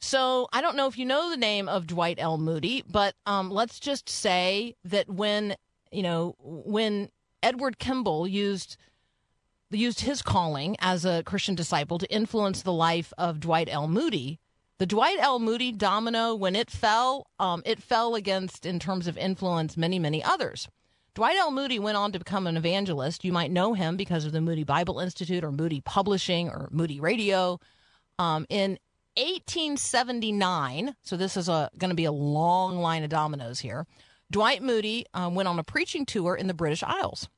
So 0.00 0.48
I 0.52 0.60
don't 0.60 0.76
know 0.76 0.86
if 0.86 0.98
you 0.98 1.04
know 1.04 1.30
the 1.30 1.36
name 1.36 1.68
of 1.68 1.86
Dwight 1.86 2.18
L. 2.20 2.38
Moody, 2.38 2.84
but 2.88 3.14
um, 3.26 3.50
let's 3.50 3.80
just 3.80 4.08
say 4.08 4.74
that 4.84 5.08
when 5.08 5.56
you 5.90 6.02
know 6.02 6.36
when 6.40 7.10
Edward 7.42 7.78
Kimball 7.78 8.26
used 8.28 8.76
used 9.70 10.00
his 10.00 10.22
calling 10.22 10.76
as 10.80 11.04
a 11.04 11.22
Christian 11.24 11.54
disciple 11.54 11.98
to 11.98 12.12
influence 12.12 12.62
the 12.62 12.72
life 12.72 13.12
of 13.18 13.40
Dwight 13.40 13.68
L. 13.70 13.88
Moody. 13.88 14.38
The 14.78 14.86
Dwight 14.86 15.18
L. 15.18 15.40
Moody 15.40 15.72
domino, 15.72 16.34
when 16.36 16.54
it 16.54 16.70
fell, 16.70 17.26
um, 17.40 17.62
it 17.66 17.82
fell 17.82 18.14
against, 18.14 18.64
in 18.64 18.78
terms 18.78 19.08
of 19.08 19.18
influence, 19.18 19.76
many, 19.76 19.98
many 19.98 20.22
others. 20.22 20.68
Dwight 21.18 21.36
L. 21.36 21.50
Moody 21.50 21.80
went 21.80 21.96
on 21.96 22.12
to 22.12 22.20
become 22.20 22.46
an 22.46 22.56
evangelist. 22.56 23.24
You 23.24 23.32
might 23.32 23.50
know 23.50 23.74
him 23.74 23.96
because 23.96 24.24
of 24.24 24.30
the 24.30 24.40
Moody 24.40 24.62
Bible 24.62 25.00
Institute 25.00 25.42
or 25.42 25.50
Moody 25.50 25.80
Publishing 25.80 26.48
or 26.48 26.68
Moody 26.70 27.00
Radio. 27.00 27.58
Um, 28.20 28.46
in 28.48 28.78
1879, 29.16 30.94
so 31.02 31.16
this 31.16 31.36
is 31.36 31.48
going 31.48 31.88
to 31.88 31.94
be 31.94 32.04
a 32.04 32.12
long 32.12 32.78
line 32.78 33.02
of 33.02 33.10
dominoes 33.10 33.58
here. 33.58 33.84
Dwight 34.30 34.62
Moody 34.62 35.06
uh, 35.12 35.28
went 35.28 35.48
on 35.48 35.58
a 35.58 35.64
preaching 35.64 36.06
tour 36.06 36.36
in 36.36 36.46
the 36.46 36.54
British 36.54 36.84
Isles. 36.84 37.28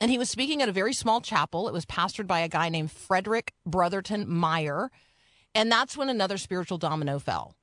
And 0.00 0.10
he 0.10 0.16
was 0.16 0.30
speaking 0.30 0.62
at 0.62 0.70
a 0.70 0.72
very 0.72 0.94
small 0.94 1.20
chapel. 1.20 1.68
It 1.68 1.74
was 1.74 1.84
pastored 1.84 2.26
by 2.26 2.40
a 2.40 2.48
guy 2.48 2.70
named 2.70 2.90
Frederick 2.90 3.52
Brotherton 3.66 4.26
Meyer. 4.26 4.90
And 5.54 5.70
that's 5.70 5.98
when 5.98 6.08
another 6.08 6.38
spiritual 6.38 6.78
domino 6.78 7.18
fell. 7.18 7.54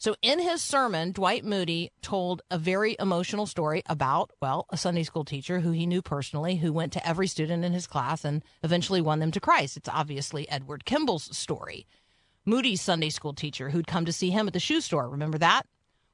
So 0.00 0.16
in 0.22 0.38
his 0.38 0.62
sermon, 0.62 1.12
Dwight 1.12 1.44
Moody 1.44 1.92
told 2.00 2.40
a 2.50 2.56
very 2.56 2.96
emotional 2.98 3.44
story 3.44 3.82
about, 3.84 4.30
well, 4.40 4.64
a 4.70 4.78
Sunday 4.78 5.02
school 5.02 5.26
teacher 5.26 5.60
who 5.60 5.72
he 5.72 5.84
knew 5.84 6.00
personally, 6.00 6.56
who 6.56 6.72
went 6.72 6.94
to 6.94 7.06
every 7.06 7.26
student 7.26 7.66
in 7.66 7.74
his 7.74 7.86
class 7.86 8.24
and 8.24 8.42
eventually 8.62 9.02
won 9.02 9.18
them 9.18 9.30
to 9.32 9.40
Christ. 9.40 9.76
It's 9.76 9.90
obviously 9.90 10.48
Edward 10.48 10.86
Kimball's 10.86 11.36
story. 11.36 11.86
Moody's 12.46 12.80
Sunday 12.80 13.10
school 13.10 13.34
teacher 13.34 13.68
who'd 13.68 13.86
come 13.86 14.06
to 14.06 14.12
see 14.12 14.30
him 14.30 14.46
at 14.46 14.54
the 14.54 14.58
shoe 14.58 14.80
store. 14.80 15.06
Remember 15.06 15.36
that? 15.36 15.66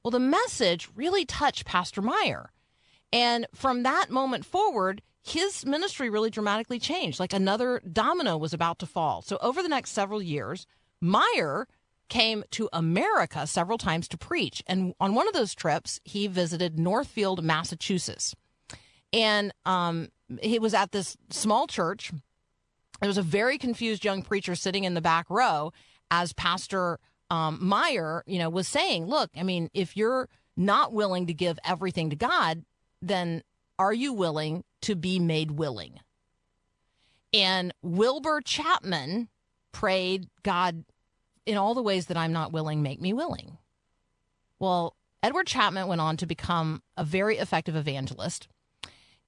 Well, 0.02 0.10
the 0.10 0.18
message 0.18 0.88
really 0.96 1.24
touched 1.24 1.64
Pastor 1.64 2.02
Meyer. 2.02 2.50
And 3.12 3.46
from 3.54 3.84
that 3.84 4.10
moment 4.10 4.44
forward, 4.44 5.00
his 5.22 5.64
ministry 5.64 6.10
really 6.10 6.30
dramatically 6.30 6.80
changed. 6.80 7.20
Like 7.20 7.32
another 7.32 7.80
domino 7.92 8.36
was 8.36 8.52
about 8.52 8.80
to 8.80 8.86
fall. 8.86 9.22
So 9.22 9.38
over 9.40 9.62
the 9.62 9.68
next 9.68 9.92
several 9.92 10.20
years, 10.20 10.66
Meyer 11.00 11.68
came 12.08 12.44
to 12.52 12.68
America 12.72 13.46
several 13.46 13.78
times 13.78 14.08
to 14.08 14.18
preach. 14.18 14.62
And 14.66 14.94
on 15.00 15.14
one 15.14 15.28
of 15.28 15.34
those 15.34 15.54
trips, 15.54 16.00
he 16.04 16.26
visited 16.26 16.78
Northfield, 16.78 17.42
Massachusetts. 17.42 18.34
And 19.12 19.52
um, 19.64 20.08
he 20.40 20.58
was 20.58 20.74
at 20.74 20.92
this 20.92 21.16
small 21.30 21.66
church. 21.66 22.12
There 23.00 23.08
was 23.08 23.18
a 23.18 23.22
very 23.22 23.58
confused 23.58 24.04
young 24.04 24.22
preacher 24.22 24.54
sitting 24.54 24.84
in 24.84 24.94
the 24.94 25.00
back 25.00 25.26
row 25.28 25.72
as 26.10 26.32
Pastor 26.32 26.98
um, 27.30 27.58
Meyer, 27.60 28.22
you 28.26 28.38
know, 28.38 28.48
was 28.48 28.68
saying, 28.68 29.06
look, 29.06 29.30
I 29.36 29.42
mean, 29.42 29.68
if 29.74 29.96
you're 29.96 30.28
not 30.56 30.92
willing 30.92 31.26
to 31.26 31.34
give 31.34 31.58
everything 31.64 32.10
to 32.10 32.16
God, 32.16 32.64
then 33.02 33.42
are 33.78 33.92
you 33.92 34.12
willing 34.12 34.64
to 34.82 34.94
be 34.94 35.18
made 35.18 35.52
willing? 35.52 36.00
And 37.34 37.74
Wilbur 37.82 38.40
Chapman 38.44 39.28
prayed, 39.72 40.28
God, 40.42 40.84
in 41.46 41.56
all 41.56 41.74
the 41.74 41.82
ways 41.82 42.06
that 42.06 42.16
I'm 42.16 42.32
not 42.32 42.52
willing, 42.52 42.82
make 42.82 43.00
me 43.00 43.12
willing. 43.12 43.56
Well, 44.58 44.96
Edward 45.22 45.46
Chapman 45.46 45.86
went 45.86 46.00
on 46.00 46.16
to 46.18 46.26
become 46.26 46.82
a 46.96 47.04
very 47.04 47.38
effective 47.38 47.76
evangelist. 47.76 48.48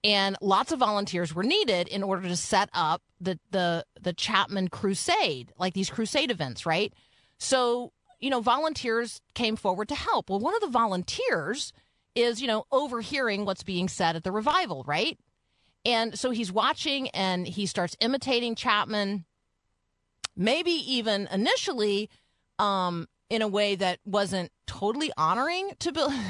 And 0.04 0.36
lots 0.40 0.70
of 0.70 0.78
volunteers 0.78 1.34
were 1.34 1.42
needed 1.42 1.88
in 1.88 2.02
order 2.02 2.28
to 2.28 2.36
set 2.36 2.68
up 2.72 3.02
the 3.20 3.38
the 3.50 3.84
the 4.00 4.12
Chapman 4.12 4.68
Crusade, 4.68 5.52
like 5.58 5.74
these 5.74 5.90
crusade 5.90 6.30
events, 6.30 6.64
right? 6.64 6.92
So, 7.38 7.92
you 8.20 8.30
know, 8.30 8.40
volunteers 8.40 9.20
came 9.34 9.56
forward 9.56 9.88
to 9.88 9.96
help. 9.96 10.30
Well, 10.30 10.38
one 10.38 10.54
of 10.54 10.60
the 10.60 10.68
volunteers 10.68 11.72
is, 12.14 12.40
you 12.40 12.46
know, 12.46 12.64
overhearing 12.70 13.44
what's 13.44 13.64
being 13.64 13.88
said 13.88 14.14
at 14.14 14.22
the 14.24 14.32
revival, 14.32 14.84
right? 14.86 15.18
And 15.84 16.18
so 16.18 16.30
he's 16.30 16.52
watching 16.52 17.08
and 17.10 17.46
he 17.46 17.66
starts 17.66 17.96
imitating 18.00 18.54
Chapman, 18.54 19.24
maybe 20.38 20.70
even 20.70 21.28
initially 21.30 22.08
um, 22.58 23.06
in 23.28 23.42
a 23.42 23.48
way 23.48 23.74
that 23.74 23.98
wasn't 24.06 24.50
totally 24.66 25.12
honoring 25.18 25.72
to 25.80 25.92
Bill. 25.92 26.12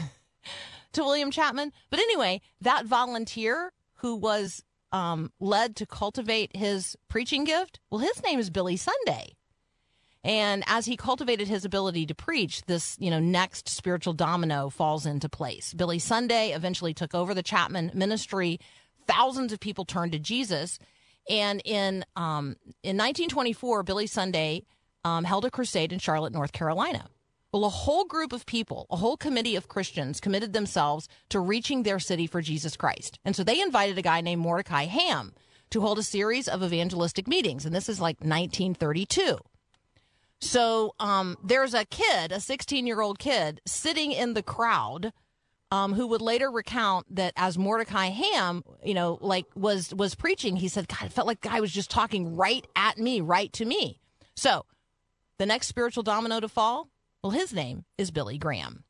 to 0.93 1.05
William 1.05 1.31
Chapman. 1.31 1.73
But 1.91 2.01
anyway, 2.01 2.41
that 2.61 2.87
volunteer 2.87 3.73
who 3.97 4.17
was 4.17 4.65
um, 4.91 5.33
led 5.39 5.77
to 5.77 5.87
cultivate 5.87 6.57
his 6.57 6.97
preaching 7.09 7.45
gift, 7.45 7.81
well, 7.91 8.01
his 8.01 8.23
name 8.23 8.39
is 8.39 8.51
Billy 8.51 8.77
Sunday. 8.77 9.35
And 10.25 10.65
as 10.67 10.87
he 10.87 10.97
cultivated 10.97 11.47
his 11.47 11.65
ability 11.65 12.07
to 12.07 12.15
preach, 12.15 12.63
this, 12.63 12.97
you 12.99 13.11
know, 13.11 13.21
next 13.21 13.69
spiritual 13.69 14.13
domino 14.15 14.69
falls 14.69 15.07
into 15.07 15.29
place. 15.29 15.73
Billy 15.73 15.99
Sunday 15.99 16.51
eventually 16.51 16.93
took 16.93 17.15
over 17.15 17.35
the 17.35 17.43
Chapman 17.43 17.93
ministry. 17.95 18.59
Thousands 19.07 19.53
of 19.53 19.61
people 19.61 19.85
turned 19.85 20.13
to 20.13 20.19
Jesus. 20.19 20.79
And 21.29 21.61
in 21.65 22.05
um, 22.17 22.57
in 22.83 22.97
1924, 22.97 23.83
Billy 23.83 24.07
Sunday 24.07 24.65
um, 25.05 25.25
held 25.25 25.45
a 25.45 25.51
crusade 25.51 25.93
in 25.93 25.99
Charlotte, 25.99 26.33
North 26.33 26.53
Carolina. 26.53 27.09
Well, 27.53 27.65
a 27.65 27.71
whole 27.71 28.05
group 28.05 28.33
of 28.33 28.45
people, 28.45 28.87
a 28.91 28.97
whole 28.97 29.17
committee 29.17 29.57
of 29.57 29.69
Christians 29.69 30.21
committed 30.21 30.53
themselves 30.53 31.09
to 31.31 31.41
reaching 31.41 31.83
their 31.83 31.99
city 31.99 32.27
for 32.27 32.43
Jesus 32.43 32.77
Christ. 32.77 33.19
And 33.25 33.35
so 33.35 33.43
they 33.43 33.61
invited 33.61 33.97
a 33.97 34.03
guy 34.03 34.21
named 34.21 34.43
Mordecai 34.43 34.85
Ham 34.85 35.33
to 35.71 35.81
hold 35.81 35.99
a 35.99 36.03
series 36.03 36.47
of 36.47 36.63
evangelistic 36.63 37.27
meetings. 37.27 37.65
And 37.65 37.75
this 37.75 37.89
is 37.89 38.01
like 38.01 38.17
1932. 38.21 39.39
So 40.41 40.95
um, 41.01 41.37
there's 41.43 41.75
a 41.75 41.85
kid, 41.87 42.33
a 42.33 42.41
16 42.41 42.87
year 42.87 43.01
old 43.01 43.19
kid, 43.19 43.61
sitting 43.67 44.13
in 44.13 44.35
the 44.35 44.43
crowd. 44.43 45.13
Um, 45.71 45.93
who 45.93 46.07
would 46.07 46.23
later 46.23 46.51
recount 46.51 47.15
that 47.15 47.35
as 47.37 47.59
Mordecai 47.59 48.07
Ham, 48.07 48.65
you 48.83 48.95
know, 48.95 49.19
like 49.21 49.45
was 49.55 49.93
was 49.95 50.15
preaching, 50.15 50.57
he 50.57 50.69
said, 50.69 50.89
"God, 50.89 51.05
it 51.05 51.13
felt 51.13 51.27
like 51.27 51.43
guy 51.43 51.61
was 51.61 51.73
just 51.73 51.91
talking 51.91 52.37
right 52.37 52.67
at 52.75 52.97
me, 52.97 53.21
right 53.21 53.53
to 53.53 53.67
me." 53.67 54.01
So, 54.35 54.65
the 55.39 55.45
next 55.45 55.67
spiritual 55.67 56.03
domino 56.03 56.41
to 56.41 56.49
fall, 56.49 56.89
well, 57.23 57.33
his 57.33 57.53
name 57.53 57.85
is 57.99 58.11
Billy 58.11 58.39
Graham. 58.39 58.85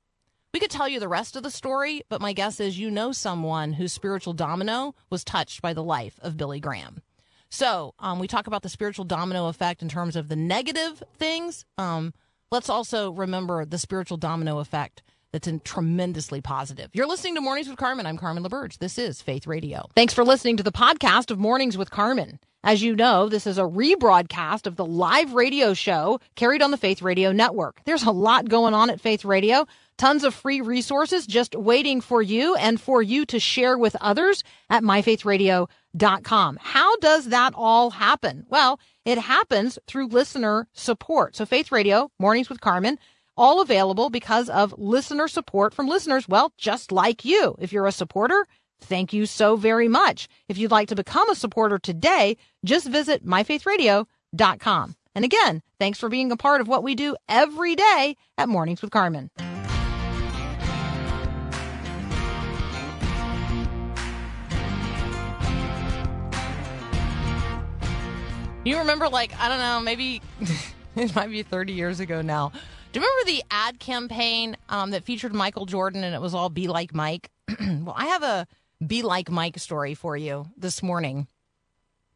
We 0.54 0.61
could 0.61 0.70
tell 0.70 0.88
you 0.88 0.99
the 0.99 1.08
rest 1.08 1.37
of 1.37 1.42
the 1.42 1.50
story, 1.50 2.02
but 2.08 2.20
my 2.20 2.32
guess 2.32 2.58
is 2.58 2.78
you 2.78 2.90
know 2.90 3.12
someone 3.12 3.75
whose 3.75 3.92
spiritual 3.92 4.32
domino 4.32 4.94
was 5.11 5.25
touched 5.25 5.61
by 5.61 5.75
the 5.75 5.82
life 5.82 6.18
of 6.23 6.37
Billy 6.37 6.58
Graham. 6.58 7.02
So 7.50 7.94
um, 7.99 8.18
we 8.18 8.28
talk 8.28 8.47
about 8.47 8.62
the 8.62 8.68
spiritual 8.68 9.04
domino 9.04 9.49
effect 9.49 9.82
in 9.82 9.88
terms 9.88 10.16
of 10.16 10.28
the 10.28 10.37
negative 10.37 11.02
things. 11.16 11.64
Um, 11.76 12.14
let's 12.50 12.68
also 12.68 13.11
remember 13.11 13.64
the 13.64 13.78
spiritual 13.78 14.16
domino 14.16 14.58
effect 14.58 15.02
that's 15.47 15.62
tremendously 15.64 16.40
positive. 16.40 16.90
You're 16.92 17.07
listening 17.07 17.35
to 17.37 17.40
Mornings 17.40 17.68
with 17.68 17.76
Carmen. 17.76 18.07
I'm 18.07 18.16
Carmen 18.16 18.42
LaBerge. 18.42 18.78
This 18.78 18.99
is 18.99 19.23
Faith 19.23 19.47
Radio. 19.47 19.88
Thanks 19.95 20.14
for 20.14 20.25
listening 20.25 20.57
to 20.57 20.62
the 20.62 20.73
podcast 20.73 21.30
of 21.30 21.38
Mornings 21.38 21.78
with 21.78 21.90
Carmen. 21.90 22.40
As 22.64 22.83
you 22.83 22.97
know, 22.97 23.28
this 23.28 23.47
is 23.47 23.57
a 23.57 23.62
rebroadcast 23.62 24.66
of 24.66 24.75
the 24.75 24.85
live 24.85 25.33
radio 25.33 25.75
show 25.75 26.21
carried 26.35 26.61
on 26.61 26.73
the 26.73 26.76
Faith 26.76 27.02
Radio 27.02 27.30
network. 27.30 27.80
There's 27.85 28.02
a 28.02 28.11
lot 28.11 28.49
going 28.49 28.75
on 28.75 28.90
at 28.90 29.00
Faith 29.00 29.25
Radio. 29.25 29.66
Tons 29.97 30.25
of 30.25 30.35
free 30.35 30.61
resources 30.61 31.26
just 31.26 31.54
waiting 31.54 32.00
for 32.00 32.21
you 32.21 32.57
and 32.57 32.80
for 32.80 33.00
you 33.00 33.25
to 33.26 33.38
share 33.38 33.78
with 33.78 33.97
others 34.00 34.42
at 34.71 34.83
myfaithradio.com. 34.83 36.59
How 36.61 36.97
does 36.99 37.26
that 37.26 37.52
all 37.57 37.90
happen? 37.90 38.45
Well, 38.49 38.80
it 39.04 39.18
happens 39.18 39.78
through 39.87 40.09
listener 40.09 40.66
support. 40.73 41.37
So 41.37 41.47
Faith 41.47 41.71
Radio, 41.71 42.11
Mornings 42.18 42.49
with 42.49 42.61
Carmen, 42.61 42.99
all 43.38 43.62
available 43.62 44.11
because 44.11 44.50
of 44.50 44.75
listener 44.76 45.28
support 45.28 45.73
from 45.73 45.88
listeners, 45.88 46.28
well, 46.28 46.52
just 46.59 46.92
like 46.92 47.25
you. 47.25 47.57
If 47.59 47.73
you're 47.73 47.87
a 47.87 47.92
supporter, 47.92 48.47
Thank 48.80 49.12
you 49.12 49.26
so 49.26 49.57
very 49.57 49.88
much. 49.88 50.28
If 50.49 50.57
you'd 50.57 50.71
like 50.71 50.88
to 50.88 50.95
become 50.95 51.28
a 51.30 51.35
supporter 51.35 51.78
today, 51.78 52.37
just 52.64 52.87
visit 52.87 53.26
myfaithradio.com. 53.26 54.97
And 55.14 55.25
again, 55.25 55.62
thanks 55.80 55.99
for 55.99 56.09
being 56.09 56.30
a 56.30 56.37
part 56.37 56.61
of 56.61 56.68
what 56.68 56.85
we 56.85 56.95
do 56.95 57.16
every 57.28 57.75
day 57.75 58.16
at 58.37 58.49
Mornings 58.49 58.83
with 58.83 58.90
Carmen. 58.90 59.30
You 68.64 68.78
remember, 68.78 69.09
like, 69.09 69.33
I 69.40 69.49
don't 69.49 69.59
know, 69.59 69.80
maybe 69.80 70.21
it 70.97 71.14
might 71.16 71.30
be 71.30 71.42
30 71.42 71.73
years 71.73 72.00
ago 72.00 72.21
now. 72.21 72.52
You 72.99 73.05
remember 73.05 73.31
the 73.31 73.45
ad 73.52 73.78
campaign 73.78 74.57
um, 74.69 74.90
that 74.90 75.05
featured 75.05 75.33
Michael 75.33 75.67
Jordan 75.67 76.02
and 76.02 76.17
it 76.17 76.21
was 76.21 76.35
all 76.35 76.50
Be 76.50 76.67
Like 76.67 76.93
Mike? 76.93 77.31
well, 77.61 77.95
I 77.97 78.07
have 78.07 78.25
a 78.25 78.49
be 78.85 79.02
like 79.02 79.31
Mike 79.31 79.57
story 79.61 79.95
for 79.95 80.17
you 80.17 80.47
this 80.57 80.83
morning. 80.83 81.28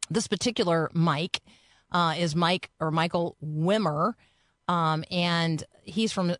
This 0.09 0.27
particular 0.27 0.89
Mike 0.91 1.39
uh, 1.93 2.15
is 2.17 2.35
Mike 2.35 2.69
or 2.81 2.91
Michael 2.91 3.37
Wimmer, 3.41 4.15
um, 4.67 5.05
and 5.09 5.63
he's 5.83 6.11
from 6.11 6.35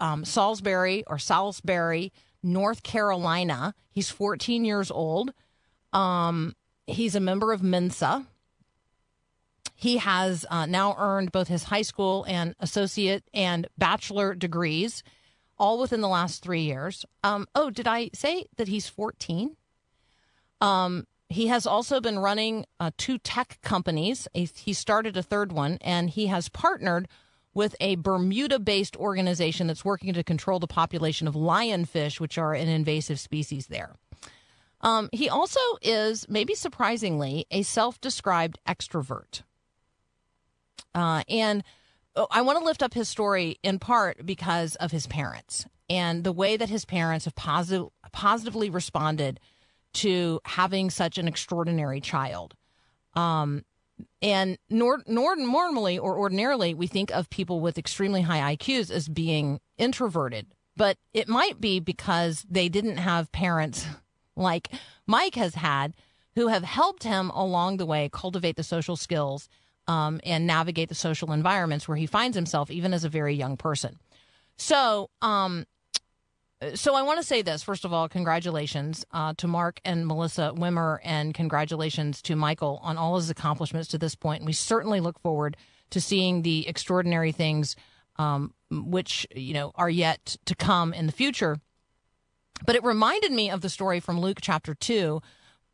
um, 0.00 0.24
Salisbury 0.24 1.04
or 1.06 1.18
Salisbury, 1.18 2.10
North 2.42 2.84
Carolina. 2.84 3.74
He's 3.90 4.08
14 4.08 4.64
years 4.64 4.90
old. 4.90 5.34
Um, 5.92 6.56
he's 6.86 7.14
a 7.14 7.20
member 7.20 7.52
of 7.52 7.62
Mensa. 7.62 8.26
He 9.84 9.98
has 9.98 10.46
uh, 10.48 10.64
now 10.64 10.96
earned 10.98 11.30
both 11.30 11.48
his 11.48 11.64
high 11.64 11.82
school 11.82 12.24
and 12.26 12.54
associate 12.58 13.22
and 13.34 13.66
bachelor 13.76 14.34
degrees 14.34 15.02
all 15.58 15.78
within 15.78 16.00
the 16.00 16.08
last 16.08 16.42
three 16.42 16.62
years. 16.62 17.04
Um, 17.22 17.46
oh, 17.54 17.68
did 17.68 17.86
I 17.86 18.08
say 18.14 18.46
that 18.56 18.66
he's 18.66 18.88
14? 18.88 19.54
Um, 20.62 21.06
he 21.28 21.48
has 21.48 21.66
also 21.66 22.00
been 22.00 22.18
running 22.18 22.64
uh, 22.80 22.92
two 22.96 23.18
tech 23.18 23.58
companies. 23.60 24.26
He 24.32 24.72
started 24.72 25.18
a 25.18 25.22
third 25.22 25.52
one, 25.52 25.76
and 25.82 26.08
he 26.08 26.28
has 26.28 26.48
partnered 26.48 27.06
with 27.52 27.76
a 27.78 27.96
Bermuda 27.96 28.60
based 28.60 28.96
organization 28.96 29.66
that's 29.66 29.84
working 29.84 30.14
to 30.14 30.24
control 30.24 30.60
the 30.60 30.66
population 30.66 31.28
of 31.28 31.34
lionfish, 31.34 32.18
which 32.18 32.38
are 32.38 32.54
an 32.54 32.68
invasive 32.68 33.20
species 33.20 33.66
there. 33.66 33.96
Um, 34.80 35.10
he 35.12 35.28
also 35.28 35.60
is, 35.82 36.26
maybe 36.26 36.54
surprisingly, 36.54 37.44
a 37.50 37.64
self 37.64 38.00
described 38.00 38.58
extrovert. 38.66 39.42
Uh, 40.94 41.22
and 41.28 41.62
oh, 42.16 42.26
I 42.30 42.42
want 42.42 42.58
to 42.58 42.64
lift 42.64 42.82
up 42.82 42.94
his 42.94 43.08
story 43.08 43.58
in 43.62 43.78
part 43.78 44.24
because 44.24 44.76
of 44.76 44.92
his 44.92 45.06
parents 45.06 45.66
and 45.88 46.24
the 46.24 46.32
way 46.32 46.56
that 46.56 46.68
his 46.68 46.84
parents 46.84 47.24
have 47.24 47.34
posit- 47.34 47.88
positively 48.12 48.70
responded 48.70 49.40
to 49.94 50.40
having 50.44 50.90
such 50.90 51.18
an 51.18 51.28
extraordinary 51.28 52.00
child. 52.00 52.54
Um, 53.14 53.64
and 54.20 54.58
nor, 54.68 55.02
nor 55.06 55.36
normally 55.36 55.98
or 55.98 56.18
ordinarily, 56.18 56.74
we 56.74 56.86
think 56.86 57.10
of 57.12 57.30
people 57.30 57.60
with 57.60 57.78
extremely 57.78 58.22
high 58.22 58.56
IQs 58.56 58.90
as 58.90 59.08
being 59.08 59.60
introverted, 59.78 60.46
but 60.76 60.98
it 61.12 61.28
might 61.28 61.60
be 61.60 61.78
because 61.78 62.44
they 62.48 62.68
didn't 62.68 62.96
have 62.96 63.30
parents 63.32 63.86
like 64.36 64.70
Mike 65.06 65.36
has 65.36 65.54
had 65.54 65.94
who 66.34 66.48
have 66.48 66.64
helped 66.64 67.04
him 67.04 67.30
along 67.30 67.76
the 67.76 67.86
way 67.86 68.10
cultivate 68.12 68.56
the 68.56 68.64
social 68.64 68.96
skills 68.96 69.48
um, 69.86 70.20
and 70.24 70.46
navigate 70.46 70.88
the 70.88 70.94
social 70.94 71.32
environments 71.32 71.86
where 71.86 71.96
he 71.96 72.06
finds 72.06 72.36
himself, 72.36 72.70
even 72.70 72.94
as 72.94 73.04
a 73.04 73.08
very 73.08 73.34
young 73.34 73.56
person. 73.56 73.98
So, 74.56 75.10
um, 75.20 75.66
so 76.74 76.94
I 76.94 77.02
want 77.02 77.18
to 77.18 77.26
say 77.26 77.42
this 77.42 77.62
first 77.62 77.84
of 77.84 77.92
all, 77.92 78.08
congratulations 78.08 79.04
uh, 79.12 79.34
to 79.36 79.46
Mark 79.46 79.80
and 79.84 80.06
Melissa 80.06 80.52
Wimmer, 80.56 80.98
and 81.04 81.34
congratulations 81.34 82.22
to 82.22 82.36
Michael 82.36 82.80
on 82.82 82.96
all 82.96 83.16
his 83.16 83.30
accomplishments 83.30 83.88
to 83.88 83.98
this 83.98 84.14
point. 84.14 84.40
And 84.40 84.46
we 84.46 84.52
certainly 84.54 85.00
look 85.00 85.18
forward 85.20 85.56
to 85.90 86.00
seeing 86.00 86.42
the 86.42 86.66
extraordinary 86.66 87.32
things 87.32 87.76
um, 88.16 88.54
which 88.70 89.26
you 89.34 89.52
know 89.52 89.72
are 89.74 89.90
yet 89.90 90.36
to 90.46 90.54
come 90.54 90.94
in 90.94 91.06
the 91.06 91.12
future. 91.12 91.58
But 92.64 92.76
it 92.76 92.84
reminded 92.84 93.32
me 93.32 93.50
of 93.50 93.60
the 93.60 93.68
story 93.68 94.00
from 94.00 94.20
Luke 94.20 94.38
chapter 94.40 94.74
two, 94.74 95.20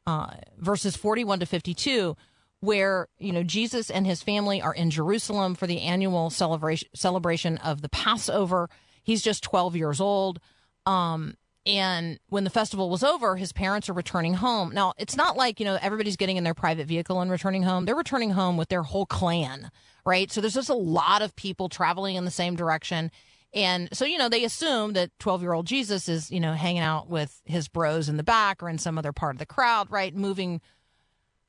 uh, 0.06 0.32
verses 0.58 0.96
forty-one 0.96 1.40
to 1.40 1.46
fifty-two, 1.46 2.16
where 2.60 3.08
you 3.18 3.32
know 3.32 3.42
Jesus 3.42 3.90
and 3.90 4.06
his 4.06 4.22
family 4.22 4.60
are 4.60 4.74
in 4.74 4.90
Jerusalem 4.90 5.54
for 5.54 5.66
the 5.66 5.80
annual 5.80 6.30
celebration 6.30 6.88
celebration 6.94 7.58
of 7.58 7.82
the 7.82 7.88
Passover. 7.88 8.68
He's 9.02 9.22
just 9.22 9.42
twelve 9.42 9.76
years 9.76 10.00
old. 10.00 10.40
Um, 10.86 11.34
and 11.66 12.18
when 12.28 12.44
the 12.44 12.50
festival 12.50 12.88
was 12.88 13.02
over, 13.02 13.36
his 13.36 13.52
parents 13.52 13.88
are 13.88 13.92
returning 13.92 14.34
home. 14.34 14.72
Now, 14.72 14.94
it's 14.96 15.14
not 15.14 15.36
like, 15.36 15.60
you 15.60 15.66
know, 15.66 15.78
everybody's 15.80 16.16
getting 16.16 16.38
in 16.38 16.44
their 16.44 16.54
private 16.54 16.86
vehicle 16.86 17.20
and 17.20 17.30
returning 17.30 17.62
home. 17.62 17.84
They're 17.84 17.94
returning 17.94 18.30
home 18.30 18.56
with 18.56 18.70
their 18.70 18.82
whole 18.82 19.04
clan, 19.04 19.70
right? 20.06 20.32
So 20.32 20.40
there's 20.40 20.54
just 20.54 20.70
a 20.70 20.74
lot 20.74 21.20
of 21.20 21.36
people 21.36 21.68
traveling 21.68 22.16
in 22.16 22.24
the 22.24 22.30
same 22.30 22.56
direction. 22.56 23.10
And 23.52 23.88
so, 23.92 24.04
you 24.04 24.16
know, 24.16 24.28
they 24.28 24.44
assume 24.44 24.94
that 24.94 25.10
12 25.18 25.42
year 25.42 25.52
old 25.52 25.66
Jesus 25.66 26.08
is, 26.08 26.30
you 26.30 26.40
know, 26.40 26.54
hanging 26.54 26.82
out 26.82 27.10
with 27.10 27.42
his 27.44 27.68
bros 27.68 28.08
in 28.08 28.16
the 28.16 28.22
back 28.22 28.62
or 28.62 28.68
in 28.68 28.78
some 28.78 28.96
other 28.96 29.12
part 29.12 29.34
of 29.34 29.38
the 29.38 29.46
crowd, 29.46 29.90
right? 29.90 30.14
Moving 30.14 30.60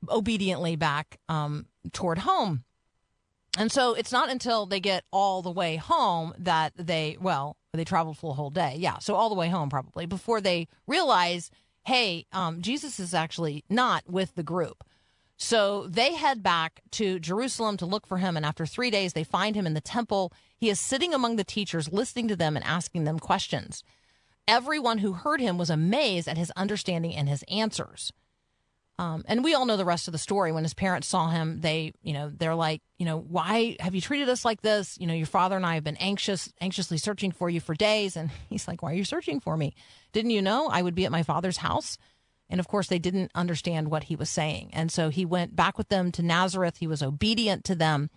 obediently 0.09 0.75
back 0.75 1.19
um, 1.29 1.65
toward 1.93 2.19
home. 2.19 2.63
And 3.57 3.71
so 3.71 3.93
it's 3.93 4.11
not 4.11 4.29
until 4.29 4.65
they 4.65 4.79
get 4.79 5.03
all 5.11 5.41
the 5.41 5.51
way 5.51 5.75
home 5.75 6.33
that 6.37 6.73
they, 6.77 7.17
well, 7.19 7.57
they 7.73 7.83
traveled 7.83 8.17
for 8.17 8.31
a 8.31 8.35
whole 8.35 8.49
day. 8.49 8.75
Yeah. 8.77 8.99
So 8.99 9.15
all 9.15 9.29
the 9.29 9.35
way 9.35 9.49
home, 9.49 9.69
probably, 9.69 10.05
before 10.05 10.39
they 10.41 10.67
realize, 10.87 11.51
hey, 11.85 12.25
um, 12.31 12.61
Jesus 12.61 12.99
is 12.99 13.13
actually 13.13 13.63
not 13.69 14.03
with 14.09 14.35
the 14.35 14.43
group. 14.43 14.83
So 15.37 15.87
they 15.87 16.13
head 16.13 16.43
back 16.43 16.81
to 16.91 17.19
Jerusalem 17.19 17.75
to 17.77 17.85
look 17.85 18.05
for 18.05 18.19
him. 18.19 18.37
And 18.37 18.45
after 18.45 18.65
three 18.65 18.91
days, 18.91 19.13
they 19.13 19.23
find 19.23 19.55
him 19.55 19.65
in 19.65 19.73
the 19.73 19.81
temple. 19.81 20.31
He 20.55 20.69
is 20.69 20.79
sitting 20.79 21.13
among 21.13 21.35
the 21.35 21.43
teachers, 21.43 21.91
listening 21.91 22.27
to 22.27 22.35
them 22.35 22.55
and 22.55 22.63
asking 22.63 23.05
them 23.05 23.19
questions. 23.19 23.83
Everyone 24.47 24.99
who 24.99 25.13
heard 25.13 25.41
him 25.41 25.57
was 25.57 25.69
amazed 25.69 26.27
at 26.27 26.37
his 26.37 26.51
understanding 26.51 27.15
and 27.15 27.27
his 27.27 27.43
answers. 27.49 28.13
Um, 29.01 29.23
and 29.27 29.43
we 29.43 29.55
all 29.55 29.65
know 29.65 29.77
the 29.77 29.83
rest 29.85 30.07
of 30.07 30.11
the 30.11 30.19
story. 30.19 30.51
When 30.51 30.63
his 30.63 30.75
parents 30.75 31.07
saw 31.07 31.27
him, 31.27 31.61
they, 31.61 31.91
you 32.03 32.13
know, 32.13 32.29
they're 32.29 32.53
like, 32.53 32.83
you 32.99 33.05
know, 33.07 33.17
why 33.17 33.75
have 33.79 33.95
you 33.95 34.01
treated 34.01 34.29
us 34.29 34.45
like 34.45 34.61
this? 34.61 34.95
You 34.99 35.07
know, 35.07 35.15
your 35.15 35.25
father 35.25 35.55
and 35.55 35.65
I 35.65 35.73
have 35.73 35.83
been 35.83 35.97
anxious, 35.97 36.53
anxiously 36.61 36.99
searching 36.99 37.31
for 37.31 37.49
you 37.49 37.59
for 37.59 37.73
days. 37.73 38.15
And 38.15 38.29
he's 38.49 38.67
like, 38.67 38.83
why 38.83 38.91
are 38.91 38.95
you 38.95 39.03
searching 39.03 39.39
for 39.39 39.57
me? 39.57 39.73
Didn't 40.11 40.29
you 40.29 40.41
know 40.43 40.67
I 40.67 40.83
would 40.83 40.93
be 40.93 41.05
at 41.05 41.11
my 41.11 41.23
father's 41.23 41.57
house? 41.57 41.97
And 42.47 42.59
of 42.59 42.67
course, 42.67 42.89
they 42.89 42.99
didn't 42.99 43.31
understand 43.33 43.89
what 43.89 44.03
he 44.03 44.15
was 44.15 44.29
saying. 44.29 44.69
And 44.71 44.91
so 44.91 45.09
he 45.09 45.25
went 45.25 45.55
back 45.55 45.79
with 45.79 45.89
them 45.89 46.11
to 46.11 46.21
Nazareth. 46.21 46.77
He 46.77 46.85
was 46.85 47.01
obedient 47.01 47.63
to 47.65 47.75
them. 47.75 48.11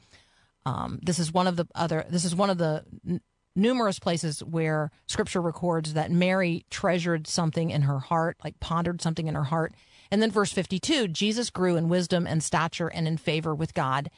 Um, 0.66 1.00
this 1.02 1.18
is 1.18 1.32
one 1.32 1.46
of 1.46 1.56
the 1.56 1.66
other, 1.74 2.04
this 2.10 2.26
is 2.26 2.34
one 2.34 2.50
of 2.50 2.58
the 2.58 2.84
n- 3.08 3.22
numerous 3.56 3.98
places 3.98 4.44
where 4.44 4.90
scripture 5.06 5.40
records 5.40 5.94
that 5.94 6.10
Mary 6.10 6.66
treasured 6.68 7.26
something 7.26 7.70
in 7.70 7.82
her 7.82 8.00
heart, 8.00 8.36
like 8.44 8.60
pondered 8.60 9.00
something 9.00 9.28
in 9.28 9.34
her 9.34 9.44
heart. 9.44 9.72
And 10.10 10.22
then 10.22 10.30
verse 10.30 10.52
52 10.52 11.08
Jesus 11.08 11.50
grew 11.50 11.76
in 11.76 11.88
wisdom 11.88 12.26
and 12.26 12.42
stature 12.42 12.88
and 12.88 13.06
in 13.08 13.16
favor 13.16 13.54
with 13.54 13.74
God 13.74 14.10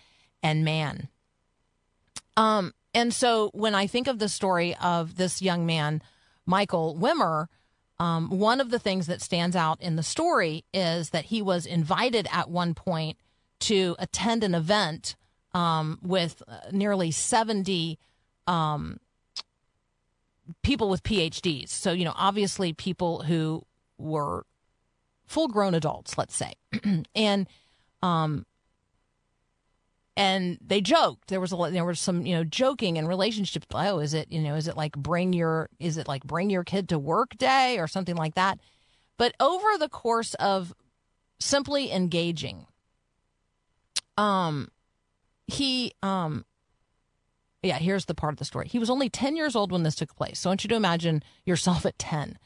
and 0.43 0.65
man. 0.65 1.09
Um, 2.37 2.75
and 2.95 3.13
so 3.13 3.51
when 3.53 3.75
I 3.75 3.87
think 3.87 4.07
of 4.07 4.19
the 4.19 4.29
story 4.29 4.75
of 4.77 5.17
this 5.17 5.43
young 5.43 5.67
man, 5.67 6.03
Michael 6.45 6.97
Wimmer, 6.99 7.47
um, 7.99 8.31
one 8.31 8.61
of 8.61 8.71
the 8.71 8.79
things 8.79 9.07
that 9.07 9.23
stands 9.23 9.57
out 9.57 9.81
in 9.81 9.97
the 9.97 10.03
story 10.03 10.65
is 10.73 11.11
that 11.11 11.27
he 11.27 11.41
was 11.41 11.67
invited 11.67 12.29
at 12.31 12.51
one 12.51 12.75
point 12.75 13.19
to 13.61 13.97
attend 13.99 14.45
an 14.45 14.55
event 14.55 15.17
um, 15.55 15.99
with 16.03 16.43
uh, 16.47 16.59
nearly 16.71 17.11
70 17.11 17.99
um, 18.47 18.99
people 20.63 20.89
with 20.89 21.03
PhDs. 21.03 21.71
So, 21.71 21.93
you 21.93 22.05
know, 22.05 22.15
obviously 22.17 22.73
people 22.73 23.23
who 23.23 23.65
were 23.99 24.45
full 25.27 25.49
grown 25.49 25.75
adults, 25.75 26.17
let's 26.17 26.37
say. 26.37 26.55
and 27.15 27.47
um 28.03 28.47
and 30.17 30.59
they 30.65 30.81
joked. 30.81 31.29
There 31.29 31.41
was 31.41 31.53
a 31.53 31.57
there 31.71 31.85
was 31.85 32.01
some, 32.01 32.25
you 32.25 32.35
know, 32.35 32.45
joking 32.45 32.97
and 32.97 33.07
relationships. 33.07 33.67
Oh, 33.73 33.99
is 33.99 34.15
it, 34.15 34.33
you 34.33 34.41
know, 34.41 34.55
is 34.55 34.67
it 34.67 34.77
like 34.77 34.93
bring 34.97 35.33
your 35.33 35.69
is 35.79 35.99
it 35.99 36.09
like 36.09 36.25
bring 36.25 36.49
your 36.51 36.65
kid 36.65 36.89
to 36.89 36.99
work 36.99 37.37
day 37.37 37.79
or 37.79 37.87
something 37.87 38.17
like 38.17 38.35
that? 38.35 38.59
But 39.19 39.35
over 39.41 39.79
the 39.79 39.89
course 39.89 40.35
of 40.35 40.75
simply 41.39 41.93
engaging 41.93 42.67
um 44.17 44.69
he 45.47 45.93
um 46.03 46.47
yeah, 47.63 47.79
here's 47.79 48.05
the 48.05 48.15
part 48.15 48.33
of 48.33 48.39
the 48.39 48.45
story. 48.45 48.69
He 48.69 48.79
was 48.79 48.91
only 48.91 49.09
10 49.09 49.37
years 49.37 49.57
old 49.57 49.73
when 49.73 49.83
this 49.83 49.97
took 49.97 50.15
place. 50.15 50.39
So 50.39 50.49
I 50.49 50.53
want 50.53 50.65
you 50.65 50.69
to 50.69 50.77
imagine 50.77 51.23
yourself 51.45 51.85
at 51.85 51.99
10. 51.99 52.39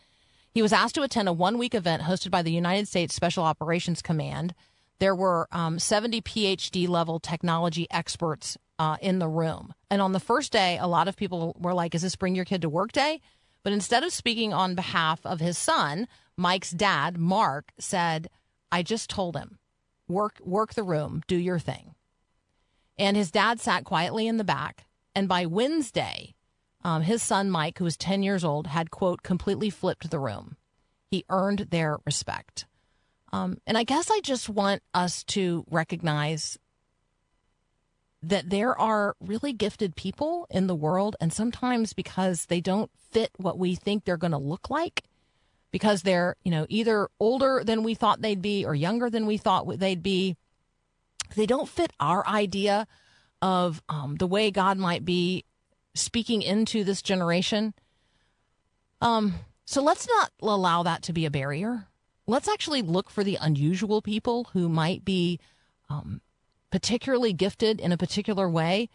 He 0.52 0.62
was 0.62 0.72
asked 0.72 0.96
to 0.96 1.02
attend 1.02 1.28
a 1.28 1.32
one 1.32 1.58
week 1.58 1.74
event 1.74 2.02
hosted 2.02 2.30
by 2.30 2.42
the 2.42 2.52
United 2.52 2.88
States 2.88 3.14
Special 3.14 3.44
Operations 3.44 4.02
Command. 4.02 4.54
There 4.98 5.14
were 5.14 5.48
um, 5.52 5.78
70 5.78 6.20
PhD 6.22 6.88
level 6.88 7.20
technology 7.20 7.86
experts 7.90 8.58
uh, 8.78 8.96
in 9.00 9.18
the 9.18 9.28
room. 9.28 9.74
And 9.90 10.02
on 10.02 10.12
the 10.12 10.20
first 10.20 10.52
day, 10.52 10.78
a 10.78 10.86
lot 10.86 11.06
of 11.06 11.16
people 11.16 11.56
were 11.58 11.74
like, 11.74 11.94
Is 11.94 12.02
this 12.02 12.16
bring 12.16 12.34
your 12.34 12.44
kid 12.44 12.62
to 12.62 12.68
work 12.68 12.92
day? 12.92 13.20
But 13.62 13.72
instead 13.72 14.02
of 14.02 14.12
speaking 14.12 14.52
on 14.52 14.74
behalf 14.74 15.24
of 15.24 15.40
his 15.40 15.58
son, 15.58 16.08
Mike's 16.36 16.70
dad, 16.70 17.18
Mark, 17.18 17.72
said, 17.78 18.28
I 18.72 18.82
just 18.82 19.10
told 19.10 19.36
him, 19.36 19.58
work, 20.08 20.38
work 20.42 20.74
the 20.74 20.82
room, 20.82 21.22
do 21.26 21.36
your 21.36 21.58
thing. 21.58 21.94
And 22.98 23.16
his 23.16 23.30
dad 23.30 23.60
sat 23.60 23.84
quietly 23.84 24.26
in 24.26 24.38
the 24.38 24.44
back. 24.44 24.86
And 25.14 25.28
by 25.28 25.44
Wednesday, 25.46 26.34
um, 26.82 27.02
his 27.02 27.22
son, 27.22 27.50
Mike, 27.50 27.78
who 27.78 27.84
was 27.84 27.96
10 27.96 28.22
years 28.22 28.44
old, 28.44 28.68
had, 28.68 28.90
quote, 28.90 29.22
completely 29.22 29.70
flipped 29.70 30.10
the 30.10 30.18
room. 30.18 30.56
He 31.10 31.24
earned 31.28 31.68
their 31.70 31.98
respect. 32.06 32.66
Um, 33.32 33.58
and 33.66 33.76
I 33.76 33.84
guess 33.84 34.10
I 34.10 34.20
just 34.20 34.48
want 34.48 34.82
us 34.94 35.22
to 35.24 35.64
recognize 35.70 36.58
that 38.22 38.50
there 38.50 38.78
are 38.78 39.16
really 39.20 39.52
gifted 39.52 39.96
people 39.96 40.46
in 40.50 40.66
the 40.66 40.74
world. 40.74 41.16
And 41.20 41.32
sometimes 41.32 41.92
because 41.92 42.46
they 42.46 42.60
don't 42.60 42.90
fit 43.10 43.30
what 43.36 43.58
we 43.58 43.74
think 43.74 44.04
they're 44.04 44.16
going 44.16 44.32
to 44.32 44.38
look 44.38 44.70
like, 44.70 45.04
because 45.70 46.02
they're, 46.02 46.36
you 46.44 46.50
know, 46.50 46.66
either 46.68 47.08
older 47.18 47.62
than 47.64 47.82
we 47.82 47.94
thought 47.94 48.22
they'd 48.22 48.42
be 48.42 48.64
or 48.64 48.74
younger 48.74 49.10
than 49.10 49.26
we 49.26 49.36
thought 49.36 49.78
they'd 49.78 50.02
be, 50.02 50.36
they 51.36 51.46
don't 51.46 51.68
fit 51.68 51.92
our 52.00 52.26
idea 52.26 52.86
of 53.40 53.82
um, 53.88 54.16
the 54.16 54.26
way 54.26 54.50
God 54.50 54.76
might 54.76 55.04
be 55.04 55.44
speaking 55.94 56.42
into 56.42 56.84
this 56.84 57.02
generation. 57.02 57.74
Um, 59.00 59.34
so 59.64 59.82
let's 59.82 60.06
not 60.08 60.30
allow 60.40 60.82
that 60.82 61.02
to 61.02 61.12
be 61.12 61.26
a 61.26 61.30
barrier. 61.30 61.86
Let's 62.26 62.48
actually 62.48 62.82
look 62.82 63.10
for 63.10 63.24
the 63.24 63.38
unusual 63.40 64.02
people 64.02 64.48
who 64.52 64.68
might 64.68 65.04
be 65.04 65.40
um, 65.88 66.20
particularly 66.70 67.32
gifted 67.32 67.80
in 67.80 67.92
a 67.92 67.96
particular 67.96 68.48
way 68.48 68.88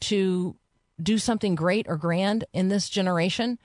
to 0.00 0.56
do 1.02 1.18
something 1.18 1.54
great 1.54 1.86
or 1.88 1.96
grand 1.96 2.44
in 2.52 2.68
this 2.68 2.88
generation. 2.88 3.58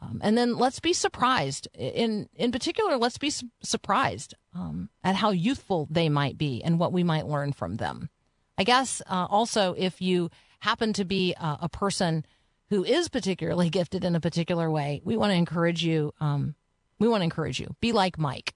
Um, 0.00 0.20
and 0.22 0.36
then 0.36 0.56
let's 0.56 0.78
be 0.78 0.92
surprised. 0.92 1.68
In 1.74 2.28
in 2.34 2.52
particular, 2.52 2.98
let's 2.98 3.18
be 3.18 3.30
su- 3.30 3.48
surprised 3.62 4.34
um, 4.54 4.90
at 5.02 5.16
how 5.16 5.30
youthful 5.30 5.88
they 5.90 6.08
might 6.10 6.36
be 6.36 6.62
and 6.62 6.78
what 6.78 6.92
we 6.92 7.02
might 7.02 7.26
learn 7.26 7.52
from 7.52 7.76
them. 7.76 8.10
I 8.58 8.64
guess 8.64 9.00
uh, 9.06 9.26
also 9.30 9.74
if 9.76 10.02
you 10.02 10.30
happen 10.60 10.92
to 10.94 11.04
be 11.04 11.34
uh, 11.38 11.56
a 11.60 11.68
person 11.68 12.24
who 12.70 12.84
is 12.84 13.08
particularly 13.08 13.70
gifted 13.70 14.04
in 14.04 14.16
a 14.16 14.20
particular 14.20 14.70
way, 14.70 15.00
we 15.04 15.16
want 15.16 15.30
to 15.30 15.36
encourage 15.36 15.84
you. 15.84 16.12
Um, 16.20 16.54
we 16.98 17.08
want 17.08 17.20
to 17.20 17.24
encourage 17.24 17.60
you. 17.60 17.74
Be 17.80 17.92
like 17.92 18.18
Mike. 18.18 18.54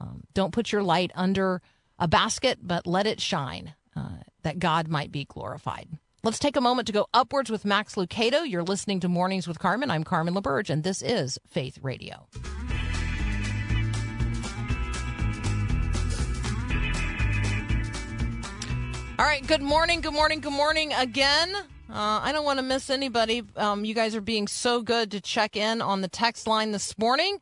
Um, 0.00 0.24
don't 0.34 0.52
put 0.52 0.72
your 0.72 0.82
light 0.82 1.10
under 1.14 1.62
a 1.98 2.08
basket, 2.08 2.58
but 2.62 2.86
let 2.86 3.06
it 3.06 3.20
shine, 3.20 3.74
uh, 3.94 4.18
that 4.42 4.58
God 4.58 4.88
might 4.88 5.10
be 5.10 5.24
glorified. 5.24 5.88
Let's 6.22 6.38
take 6.38 6.56
a 6.56 6.60
moment 6.60 6.86
to 6.88 6.92
go 6.92 7.06
upwards 7.14 7.50
with 7.50 7.64
Max 7.64 7.94
Lucado. 7.94 8.48
You're 8.48 8.64
listening 8.64 9.00
to 9.00 9.08
Mornings 9.08 9.46
with 9.46 9.58
Carmen. 9.58 9.90
I'm 9.90 10.04
Carmen 10.04 10.34
LaBerge, 10.34 10.70
and 10.70 10.82
this 10.82 11.00
is 11.00 11.38
Faith 11.46 11.78
Radio. 11.82 12.26
All 19.18 19.24
right. 19.24 19.46
Good 19.46 19.62
morning. 19.62 20.02
Good 20.02 20.12
morning. 20.12 20.40
Good 20.40 20.52
morning 20.52 20.92
again. 20.92 21.54
Uh, 21.88 22.20
I 22.22 22.32
don't 22.32 22.44
want 22.44 22.58
to 22.58 22.62
miss 22.62 22.90
anybody. 22.90 23.42
Um, 23.56 23.86
you 23.86 23.94
guys 23.94 24.14
are 24.14 24.20
being 24.20 24.46
so 24.46 24.82
good 24.82 25.10
to 25.12 25.22
check 25.22 25.56
in 25.56 25.80
on 25.80 26.02
the 26.02 26.08
text 26.08 26.46
line 26.46 26.72
this 26.72 26.98
morning. 26.98 27.38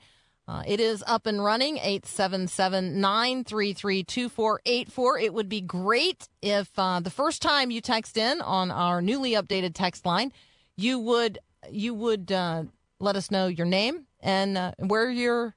Uh, 0.46 0.62
it 0.68 0.78
is 0.78 1.02
up 1.04 1.26
and 1.26 1.42
running, 1.42 1.78
877 1.78 3.00
933 3.00 4.04
2484. 4.04 5.18
It 5.18 5.34
would 5.34 5.48
be 5.48 5.60
great 5.60 6.28
if 6.40 6.70
uh, 6.78 7.00
the 7.00 7.10
first 7.10 7.42
time 7.42 7.72
you 7.72 7.80
text 7.80 8.16
in 8.16 8.40
on 8.40 8.70
our 8.70 9.02
newly 9.02 9.32
updated 9.32 9.74
text 9.74 10.06
line, 10.06 10.32
you 10.76 11.00
would 11.00 11.40
you 11.68 11.92
would 11.92 12.30
uh, 12.30 12.62
let 13.00 13.16
us 13.16 13.32
know 13.32 13.48
your 13.48 13.66
name 13.66 14.06
and 14.20 14.56
uh, 14.56 14.72
where 14.78 15.10
you're 15.10 15.56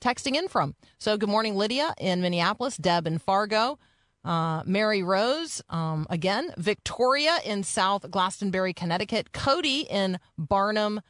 texting 0.00 0.36
in 0.36 0.48
from. 0.48 0.74
So, 0.98 1.18
good 1.18 1.28
morning, 1.28 1.54
Lydia 1.54 1.94
in 1.98 2.22
Minneapolis, 2.22 2.78
Deb 2.78 3.06
in 3.06 3.18
Fargo, 3.18 3.78
uh, 4.24 4.62
Mary 4.66 5.02
Rose, 5.02 5.62
um, 5.70 6.06
again, 6.10 6.52
Victoria 6.58 7.38
in 7.44 7.62
South 7.62 8.10
Glastonbury, 8.10 8.72
Connecticut, 8.72 9.32
Cody 9.32 9.86
in 9.88 10.18
Barnum, 10.36 11.00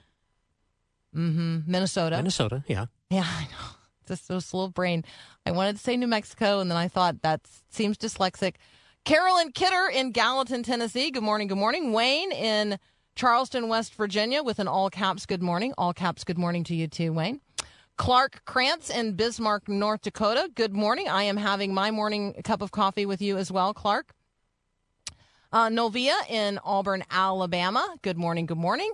mhm, 1.15 1.67
Minnesota. 1.67 2.17
Minnesota, 2.17 2.65
yeah. 2.67 2.87
Yeah, 3.11 3.25
I 3.27 3.43
know. 3.45 3.77
Just 4.07 4.27
so 4.27 4.39
slow 4.41 4.69
brain. 4.69 5.05
I 5.47 5.53
wanted 5.53 5.77
to 5.77 5.83
say 5.83 5.97
New 5.97 6.07
Mexico, 6.09 6.61
and 6.61 6.71
then 6.71 6.79
I 6.79 6.89
thought 6.89 7.23
that 7.23 7.41
seems 7.71 7.97
dyslexic. 7.97 8.55
Carolyn 9.05 9.53
Kidder 9.53 9.89
in 9.93 10.11
Gallatin, 10.13 10.63
Tennessee. 10.63 11.11
Good 11.11 11.23
morning. 11.23 11.49
Good 11.49 11.59
morning. 11.59 11.93
Wayne 11.93 12.33
in 12.33 12.79
Charleston, 13.17 13.69
West 13.69 13.95
Virginia, 13.95 14.43
with 14.43 14.59
an 14.59 14.69
all 14.69 14.91
caps 14.91 15.27
good 15.27 15.43
morning. 15.43 15.73
All 15.79 15.93
caps 15.93 16.25
good 16.25 16.39
morning 16.39 16.65
to 16.65 16.75
you 16.75 16.87
too, 16.89 17.13
Wayne. 17.13 17.41
Clark 18.01 18.47
Krantz 18.47 18.89
in 18.89 19.13
Bismarck, 19.13 19.69
North 19.69 20.01
Dakota. 20.01 20.49
Good 20.55 20.73
morning. 20.73 21.07
I 21.07 21.25
am 21.25 21.37
having 21.37 21.75
my 21.75 21.91
morning 21.91 22.33
cup 22.43 22.63
of 22.63 22.71
coffee 22.71 23.05
with 23.05 23.21
you 23.21 23.37
as 23.37 23.53
well, 23.53 23.75
Clark. 23.75 24.15
Uh, 25.53 25.69
Novia 25.69 26.17
in 26.31 26.59
Auburn, 26.65 27.05
Alabama. 27.11 27.87
Good 28.01 28.17
morning. 28.17 28.47
Good 28.47 28.57
morning. 28.57 28.91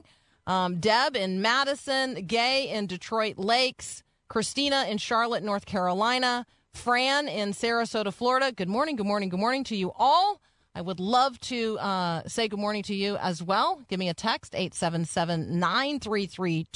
Um, 0.49 0.81
Deb 0.81 1.15
in 1.15 1.41
Madison. 1.41 2.27
Gay 2.27 2.69
in 2.69 2.89
Detroit 2.89 3.39
Lakes. 3.39 4.03
Christina 4.27 4.87
in 4.89 4.99
Charlotte, 4.99 5.45
North 5.45 5.67
Carolina. 5.67 6.45
Fran 6.75 7.29
in 7.29 7.53
Sarasota, 7.53 8.13
Florida. 8.13 8.51
Good 8.51 8.69
morning. 8.69 8.97
Good 8.97 9.07
morning. 9.07 9.29
Good 9.29 9.39
morning 9.39 9.63
to 9.65 9.77
you 9.77 9.93
all. 9.95 10.41
I 10.75 10.81
would 10.81 10.99
love 10.99 11.39
to 11.43 11.79
uh, 11.79 12.23
say 12.27 12.49
good 12.49 12.59
morning 12.59 12.83
to 12.83 12.95
you 12.95 13.17
as 13.19 13.41
well. 13.41 13.83
Give 13.87 14.01
me 14.01 14.09
a 14.09 14.15
text, 14.15 14.53
877 14.53 15.61
933 15.61 16.67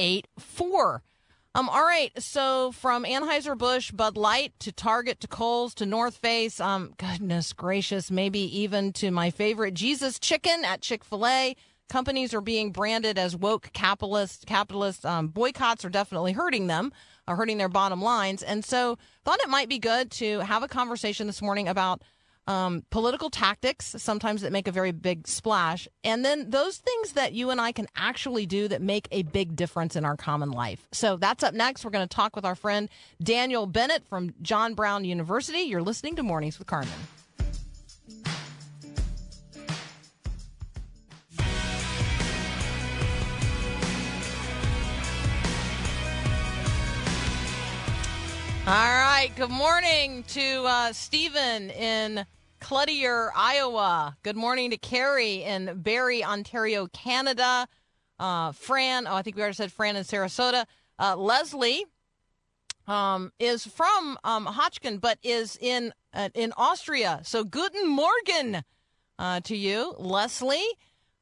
2484. 0.00 1.02
Um, 1.52 1.68
all 1.68 1.82
right, 1.82 2.12
so 2.22 2.70
from 2.72 3.04
Anheuser-Busch, 3.04 3.90
Bud 3.90 4.16
Light 4.16 4.52
to 4.60 4.70
Target 4.70 5.20
to 5.20 5.28
Kohl's 5.28 5.74
to 5.74 5.86
North 5.86 6.16
Face, 6.16 6.60
um, 6.60 6.94
goodness 6.96 7.52
gracious, 7.52 8.08
maybe 8.08 8.38
even 8.60 8.92
to 8.94 9.10
my 9.10 9.30
favorite 9.30 9.74
Jesus 9.74 10.20
Chicken 10.20 10.64
at 10.64 10.80
Chick-fil-A. 10.80 11.56
Companies 11.88 12.32
are 12.32 12.40
being 12.40 12.70
branded 12.70 13.18
as 13.18 13.34
woke 13.34 13.70
capitalist. 13.72 14.46
Capitalist 14.46 15.04
um, 15.04 15.26
boycotts 15.26 15.84
are 15.84 15.90
definitely 15.90 16.32
hurting 16.32 16.68
them, 16.68 16.92
are 17.26 17.34
hurting 17.34 17.58
their 17.58 17.68
bottom 17.68 18.00
lines, 18.00 18.44
and 18.44 18.64
so 18.64 18.96
thought 19.24 19.40
it 19.40 19.48
might 19.48 19.68
be 19.68 19.80
good 19.80 20.12
to 20.12 20.38
have 20.38 20.62
a 20.62 20.68
conversation 20.68 21.26
this 21.26 21.42
morning 21.42 21.66
about 21.66 22.00
um, 22.50 22.82
political 22.90 23.30
tactics, 23.30 23.94
sometimes 23.98 24.42
that 24.42 24.50
make 24.50 24.66
a 24.66 24.72
very 24.72 24.90
big 24.90 25.28
splash, 25.28 25.86
and 26.02 26.24
then 26.24 26.50
those 26.50 26.78
things 26.78 27.12
that 27.12 27.32
you 27.32 27.50
and 27.50 27.60
I 27.60 27.70
can 27.70 27.86
actually 27.94 28.44
do 28.44 28.66
that 28.66 28.82
make 28.82 29.06
a 29.12 29.22
big 29.22 29.54
difference 29.54 29.94
in 29.94 30.04
our 30.04 30.16
common 30.16 30.50
life. 30.50 30.88
So 30.90 31.16
that's 31.16 31.44
up 31.44 31.54
next. 31.54 31.84
We're 31.84 31.92
going 31.92 32.08
to 32.08 32.12
talk 32.12 32.34
with 32.34 32.44
our 32.44 32.56
friend 32.56 32.88
Daniel 33.22 33.66
Bennett 33.66 34.04
from 34.04 34.34
John 34.42 34.74
Brown 34.74 35.04
University. 35.04 35.60
You're 35.60 35.80
listening 35.80 36.16
to 36.16 36.24
Mornings 36.24 36.58
with 36.58 36.66
Carmen. 36.66 36.90
All 48.66 48.74
right. 48.74 49.30
Good 49.36 49.50
morning 49.50 50.24
to 50.28 50.64
uh, 50.64 50.92
Stephen 50.92 51.70
in 51.70 52.26
Clutier, 52.60 53.30
Iowa. 53.34 54.16
Good 54.22 54.36
morning 54.36 54.70
to 54.70 54.76
Carrie 54.76 55.42
in 55.42 55.80
Barrie, 55.82 56.22
Ontario, 56.22 56.86
Canada. 56.88 57.66
Uh, 58.18 58.52
Fran, 58.52 59.06
oh, 59.06 59.14
I 59.14 59.22
think 59.22 59.36
we 59.36 59.42
already 59.42 59.56
said 59.56 59.72
Fran 59.72 59.96
in 59.96 60.04
Sarasota. 60.04 60.66
Uh, 60.98 61.16
Leslie 61.16 61.86
um, 62.86 63.32
is 63.38 63.66
from 63.66 64.18
um, 64.22 64.46
Hotchkin, 64.46 65.00
but 65.00 65.18
is 65.22 65.56
in 65.60 65.92
uh, 66.12 66.28
in 66.34 66.52
Austria. 66.56 67.20
So, 67.24 67.44
guten 67.44 67.88
Morgen 67.88 68.62
uh, 69.18 69.40
to 69.40 69.56
you, 69.56 69.94
Leslie. 69.98 70.66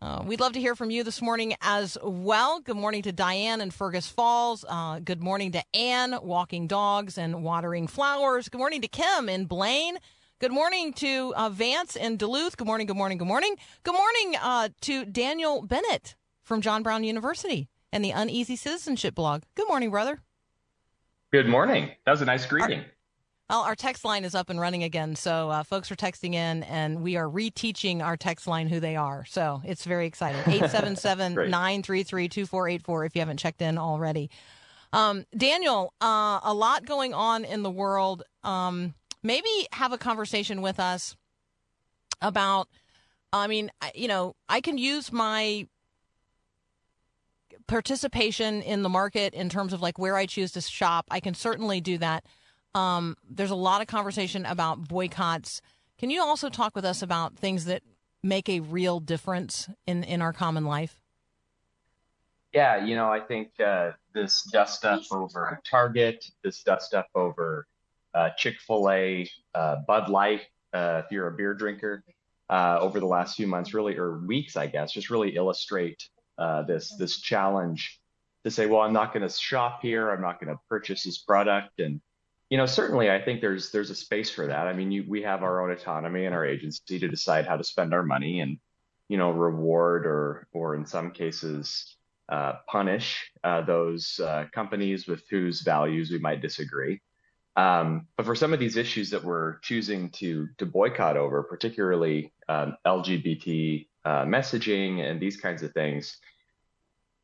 Uh, 0.00 0.22
we'd 0.24 0.40
love 0.40 0.52
to 0.52 0.60
hear 0.60 0.76
from 0.76 0.90
you 0.90 1.02
this 1.02 1.20
morning 1.20 1.54
as 1.60 1.98
well. 2.02 2.60
Good 2.60 2.76
morning 2.76 3.02
to 3.02 3.12
Diane 3.12 3.60
in 3.60 3.70
Fergus 3.70 4.06
Falls. 4.06 4.64
Uh, 4.68 5.00
good 5.00 5.20
morning 5.20 5.52
to 5.52 5.62
Anne, 5.74 6.16
walking 6.22 6.68
dogs 6.68 7.18
and 7.18 7.42
watering 7.42 7.86
flowers. 7.88 8.48
Good 8.48 8.58
morning 8.58 8.80
to 8.82 8.88
Kim 8.88 9.28
in 9.28 9.46
Blaine. 9.46 9.98
Good 10.40 10.52
morning 10.52 10.92
to 10.92 11.34
uh, 11.36 11.48
Vance 11.48 11.96
in 11.96 12.16
Duluth. 12.16 12.56
Good 12.56 12.68
morning, 12.68 12.86
good 12.86 12.96
morning, 12.96 13.18
good 13.18 13.26
morning. 13.26 13.56
Good 13.82 13.94
morning 13.94 14.36
uh, 14.40 14.68
to 14.82 15.04
Daniel 15.04 15.62
Bennett 15.62 16.14
from 16.44 16.60
John 16.60 16.84
Brown 16.84 17.02
University 17.02 17.68
and 17.92 18.04
the 18.04 18.12
Uneasy 18.12 18.54
Citizenship 18.54 19.16
blog. 19.16 19.42
Good 19.56 19.66
morning, 19.66 19.90
brother. 19.90 20.22
Good 21.32 21.48
morning. 21.48 21.90
That 22.04 22.12
was 22.12 22.22
a 22.22 22.24
nice 22.24 22.46
greeting. 22.46 22.84
Well, 23.50 23.62
our 23.62 23.74
text 23.74 24.04
line 24.04 24.22
is 24.22 24.36
up 24.36 24.48
and 24.48 24.60
running 24.60 24.84
again. 24.84 25.16
So 25.16 25.50
uh, 25.50 25.64
folks 25.64 25.90
are 25.90 25.96
texting 25.96 26.34
in, 26.34 26.62
and 26.62 27.02
we 27.02 27.16
are 27.16 27.26
reteaching 27.26 28.00
our 28.00 28.16
text 28.16 28.46
line 28.46 28.68
who 28.68 28.78
they 28.78 28.94
are. 28.94 29.24
So 29.24 29.60
it's 29.64 29.84
very 29.84 30.06
exciting. 30.06 30.40
877 30.46 31.34
933 31.50 32.28
2484 32.28 33.04
if 33.06 33.16
you 33.16 33.22
haven't 33.22 33.38
checked 33.38 33.60
in 33.60 33.76
already. 33.76 34.30
Um, 34.92 35.24
Daniel, 35.36 35.92
uh, 36.00 36.38
a 36.44 36.54
lot 36.54 36.86
going 36.86 37.12
on 37.12 37.44
in 37.44 37.64
the 37.64 37.72
world. 37.72 38.22
Um, 38.44 38.94
maybe 39.28 39.68
have 39.72 39.92
a 39.92 39.98
conversation 39.98 40.62
with 40.62 40.80
us 40.80 41.14
about, 42.22 42.66
I 43.30 43.46
mean, 43.46 43.70
you 43.94 44.08
know, 44.08 44.34
I 44.48 44.62
can 44.62 44.78
use 44.78 45.12
my 45.12 45.66
participation 47.66 48.62
in 48.62 48.82
the 48.82 48.88
market 48.88 49.34
in 49.34 49.50
terms 49.50 49.74
of 49.74 49.82
like 49.82 49.98
where 49.98 50.16
I 50.16 50.24
choose 50.24 50.52
to 50.52 50.62
shop. 50.62 51.04
I 51.10 51.20
can 51.20 51.34
certainly 51.34 51.82
do 51.82 51.98
that. 51.98 52.24
Um, 52.74 53.16
there's 53.28 53.50
a 53.50 53.54
lot 53.54 53.82
of 53.82 53.86
conversation 53.86 54.46
about 54.46 54.88
boycotts. 54.88 55.60
Can 55.98 56.08
you 56.08 56.22
also 56.22 56.48
talk 56.48 56.74
with 56.74 56.86
us 56.86 57.02
about 57.02 57.36
things 57.36 57.66
that 57.66 57.82
make 58.22 58.48
a 58.48 58.60
real 58.60 58.98
difference 58.98 59.68
in, 59.86 60.04
in 60.04 60.22
our 60.22 60.32
common 60.32 60.64
life? 60.64 61.02
Yeah, 62.54 62.82
you 62.82 62.96
know, 62.96 63.12
I 63.12 63.20
think 63.20 63.50
uh, 63.60 63.90
this 64.14 64.48
dust 64.50 64.86
up 64.86 65.02
over 65.10 65.60
Target, 65.70 66.24
this 66.42 66.62
dust 66.62 66.94
up 66.94 67.08
over 67.14 67.66
uh, 68.18 68.30
Chick 68.36 68.56
fil 68.66 68.90
A, 68.90 69.30
uh, 69.54 69.76
Bud 69.86 70.08
Light, 70.08 70.42
uh, 70.72 71.02
if 71.04 71.12
you're 71.12 71.28
a 71.28 71.32
beer 71.32 71.54
drinker, 71.54 72.02
uh, 72.50 72.78
over 72.80 72.98
the 72.98 73.06
last 73.06 73.36
few 73.36 73.46
months, 73.46 73.72
really, 73.72 73.96
or 73.96 74.18
weeks, 74.18 74.56
I 74.56 74.66
guess, 74.66 74.92
just 74.92 75.10
really 75.10 75.36
illustrate 75.36 76.02
uh, 76.36 76.62
this 76.62 76.96
this 76.96 77.20
challenge 77.20 78.00
to 78.44 78.50
say, 78.50 78.66
well, 78.66 78.80
I'm 78.80 78.92
not 78.92 79.12
going 79.12 79.26
to 79.26 79.32
shop 79.32 79.82
here, 79.82 80.10
I'm 80.10 80.20
not 80.20 80.40
going 80.40 80.52
to 80.52 80.60
purchase 80.68 81.04
this 81.04 81.18
product, 81.18 81.78
and 81.78 82.00
you 82.50 82.56
know, 82.56 82.66
certainly, 82.66 83.10
I 83.10 83.22
think 83.22 83.40
there's 83.40 83.70
there's 83.70 83.90
a 83.90 83.94
space 83.94 84.30
for 84.30 84.46
that. 84.48 84.66
I 84.66 84.72
mean, 84.72 84.90
you, 84.90 85.04
we 85.06 85.22
have 85.22 85.42
our 85.44 85.62
own 85.62 85.70
autonomy 85.70 86.24
and 86.24 86.34
our 86.34 86.44
agency 86.44 86.98
to 86.98 87.08
decide 87.08 87.46
how 87.46 87.56
to 87.56 87.64
spend 87.64 87.94
our 87.94 88.02
money, 88.02 88.40
and 88.40 88.58
you 89.08 89.16
know, 89.16 89.30
reward 89.30 90.06
or 90.06 90.48
or 90.52 90.74
in 90.74 90.86
some 90.86 91.12
cases 91.12 91.96
uh, 92.28 92.54
punish 92.66 93.30
uh, 93.44 93.62
those 93.62 94.20
uh, 94.20 94.46
companies 94.52 95.06
with 95.06 95.22
whose 95.30 95.62
values 95.62 96.10
we 96.10 96.18
might 96.18 96.42
disagree. 96.42 97.00
Um, 97.58 98.06
but 98.16 98.24
for 98.24 98.36
some 98.36 98.52
of 98.52 98.60
these 98.60 98.76
issues 98.76 99.10
that 99.10 99.24
we're 99.24 99.58
choosing 99.58 100.10
to 100.10 100.48
to 100.58 100.66
boycott 100.66 101.16
over, 101.16 101.42
particularly 101.42 102.32
um, 102.48 102.76
LGBT 102.86 103.86
uh, 104.04 104.24
messaging 104.24 105.00
and 105.00 105.20
these 105.20 105.36
kinds 105.36 105.62
of 105.62 105.72
things, 105.72 106.18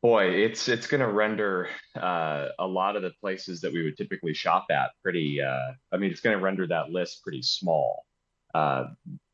Boy, 0.05 0.25
it's 0.25 0.67
it's 0.67 0.85
going 0.85 1.01
to 1.01 1.11
render 1.11 1.67
uh, 1.99 2.49
a 2.59 2.67
lot 2.67 2.95
of 2.95 3.01
the 3.01 3.09
places 3.19 3.59
that 3.61 3.73
we 3.73 3.81
would 3.83 3.97
typically 3.97 4.35
shop 4.35 4.67
at 4.69 4.91
pretty. 5.01 5.41
Uh, 5.41 5.71
I 5.91 5.97
mean, 5.97 6.11
it's 6.11 6.21
going 6.21 6.37
to 6.37 6.43
render 6.43 6.67
that 6.67 6.91
list 6.91 7.23
pretty 7.23 7.41
small. 7.41 8.05
Uh, 8.53 8.83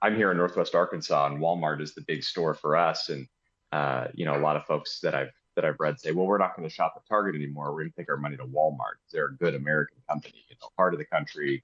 I'm 0.02 0.16
here 0.16 0.32
in 0.32 0.38
Northwest 0.38 0.74
Arkansas, 0.74 1.28
and 1.28 1.40
Walmart 1.42 1.82
is 1.82 1.94
the 1.94 2.06
big 2.08 2.24
store 2.24 2.54
for 2.54 2.78
us. 2.78 3.10
And 3.10 3.28
uh, 3.74 4.08
you 4.14 4.24
know, 4.24 4.38
a 4.38 4.40
lot 4.40 4.56
of 4.56 4.64
folks 4.64 5.02
that 5.02 5.14
I've 5.14 5.34
that 5.56 5.66
I've 5.66 5.80
read 5.80 6.00
say, 6.00 6.12
well, 6.12 6.26
we're 6.26 6.38
not 6.38 6.56
going 6.56 6.68
to 6.68 6.74
shop 6.74 6.94
at 6.96 7.08
Target 7.08 7.36
anymore. 7.36 7.72
We're 7.72 7.82
going 7.82 7.92
to 7.92 7.98
take 7.98 8.10
our 8.10 8.18
money 8.18 8.38
to 8.38 8.46
Walmart. 8.46 9.00
They're 9.12 9.28
a 9.28 9.36
good 9.36 9.56
American 9.56 9.98
company, 10.10 10.46
you 10.50 10.56
know, 10.62 10.70
part 10.78 10.94
of 10.94 11.00
the 11.00 11.06
country. 11.06 11.64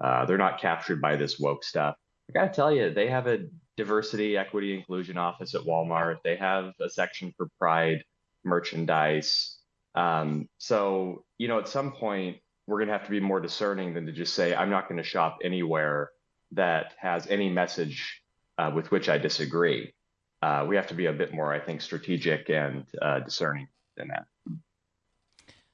Uh, 0.00 0.24
they're 0.26 0.38
not 0.38 0.60
captured 0.60 1.00
by 1.00 1.16
this 1.16 1.38
woke 1.38 1.64
stuff. 1.64 1.96
I 2.28 2.32
got 2.32 2.52
to 2.52 2.54
tell 2.54 2.72
you, 2.72 2.90
they 2.90 3.08
have 3.08 3.26
a 3.26 3.46
diversity, 3.76 4.36
equity, 4.36 4.74
inclusion 4.74 5.16
office 5.16 5.54
at 5.54 5.62
Walmart. 5.62 6.18
They 6.22 6.36
have 6.36 6.74
a 6.80 6.88
section 6.88 7.32
for 7.36 7.48
pride 7.58 8.04
merchandise. 8.44 9.56
Um, 9.94 10.48
so, 10.58 11.24
you 11.38 11.48
know, 11.48 11.58
at 11.58 11.68
some 11.68 11.92
point, 11.92 12.38
we're 12.66 12.78
going 12.78 12.88
to 12.88 12.92
have 12.92 13.04
to 13.04 13.10
be 13.10 13.20
more 13.20 13.40
discerning 13.40 13.94
than 13.94 14.06
to 14.06 14.12
just 14.12 14.34
say, 14.34 14.54
I'm 14.54 14.68
not 14.68 14.88
going 14.88 14.98
to 14.98 15.04
shop 15.04 15.38
anywhere 15.42 16.10
that 16.52 16.92
has 16.98 17.26
any 17.26 17.48
message 17.48 18.22
uh, 18.58 18.70
with 18.74 18.90
which 18.90 19.08
I 19.08 19.16
disagree. 19.16 19.94
Uh, 20.40 20.64
we 20.68 20.76
have 20.76 20.86
to 20.86 20.94
be 20.94 21.06
a 21.06 21.12
bit 21.12 21.34
more, 21.34 21.52
I 21.52 21.58
think, 21.58 21.80
strategic 21.80 22.48
and 22.48 22.84
uh, 23.02 23.20
discerning 23.20 23.68
than 23.96 24.08
that. 24.08 24.26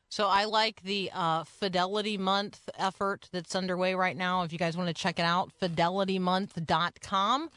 So 0.08 0.28
I 0.28 0.44
like 0.44 0.80
the 0.82 1.10
uh, 1.12 1.42
Fidelity 1.42 2.16
Month 2.16 2.70
effort 2.78 3.28
that's 3.32 3.56
underway 3.56 3.94
right 3.94 4.16
now. 4.16 4.42
If 4.42 4.52
you 4.52 4.58
guys 4.58 4.76
want 4.76 4.86
to 4.86 4.94
check 4.94 5.18
it 5.18 5.24
out, 5.24 5.50
fidelitymonth.com. 5.60 7.50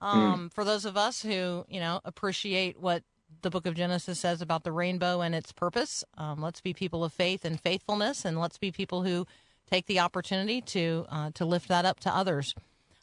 Um, 0.00 0.50
mm. 0.50 0.52
For 0.52 0.64
those 0.64 0.84
of 0.84 0.96
us 0.96 1.22
who, 1.22 1.64
you 1.68 1.80
know, 1.80 2.00
appreciate 2.04 2.78
what 2.78 3.02
the 3.40 3.50
book 3.50 3.66
of 3.66 3.74
Genesis 3.74 4.20
says 4.20 4.42
about 4.42 4.64
the 4.64 4.70
rainbow 4.70 5.22
and 5.22 5.34
its 5.34 5.50
purpose, 5.50 6.04
um, 6.18 6.42
let's 6.42 6.60
be 6.60 6.74
people 6.74 7.04
of 7.04 7.12
faith 7.12 7.44
and 7.44 7.58
faithfulness, 7.58 8.24
and 8.24 8.38
let's 8.38 8.58
be 8.58 8.70
people 8.70 9.02
who 9.02 9.26
take 9.70 9.86
the 9.86 9.98
opportunity 9.98 10.60
to 10.60 11.06
uh, 11.08 11.30
to 11.34 11.44
lift 11.44 11.68
that 11.68 11.84
up 11.84 12.00
to 12.00 12.14
others. 12.14 12.54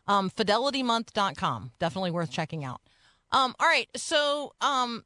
Um, 0.08 0.30
fidelitymonth.com, 0.30 1.72
definitely 1.80 2.12
worth 2.12 2.30
checking 2.30 2.64
out. 2.64 2.82
Um, 3.36 3.54
all 3.60 3.68
right, 3.68 3.90
so 3.98 4.54
um, 4.62 5.04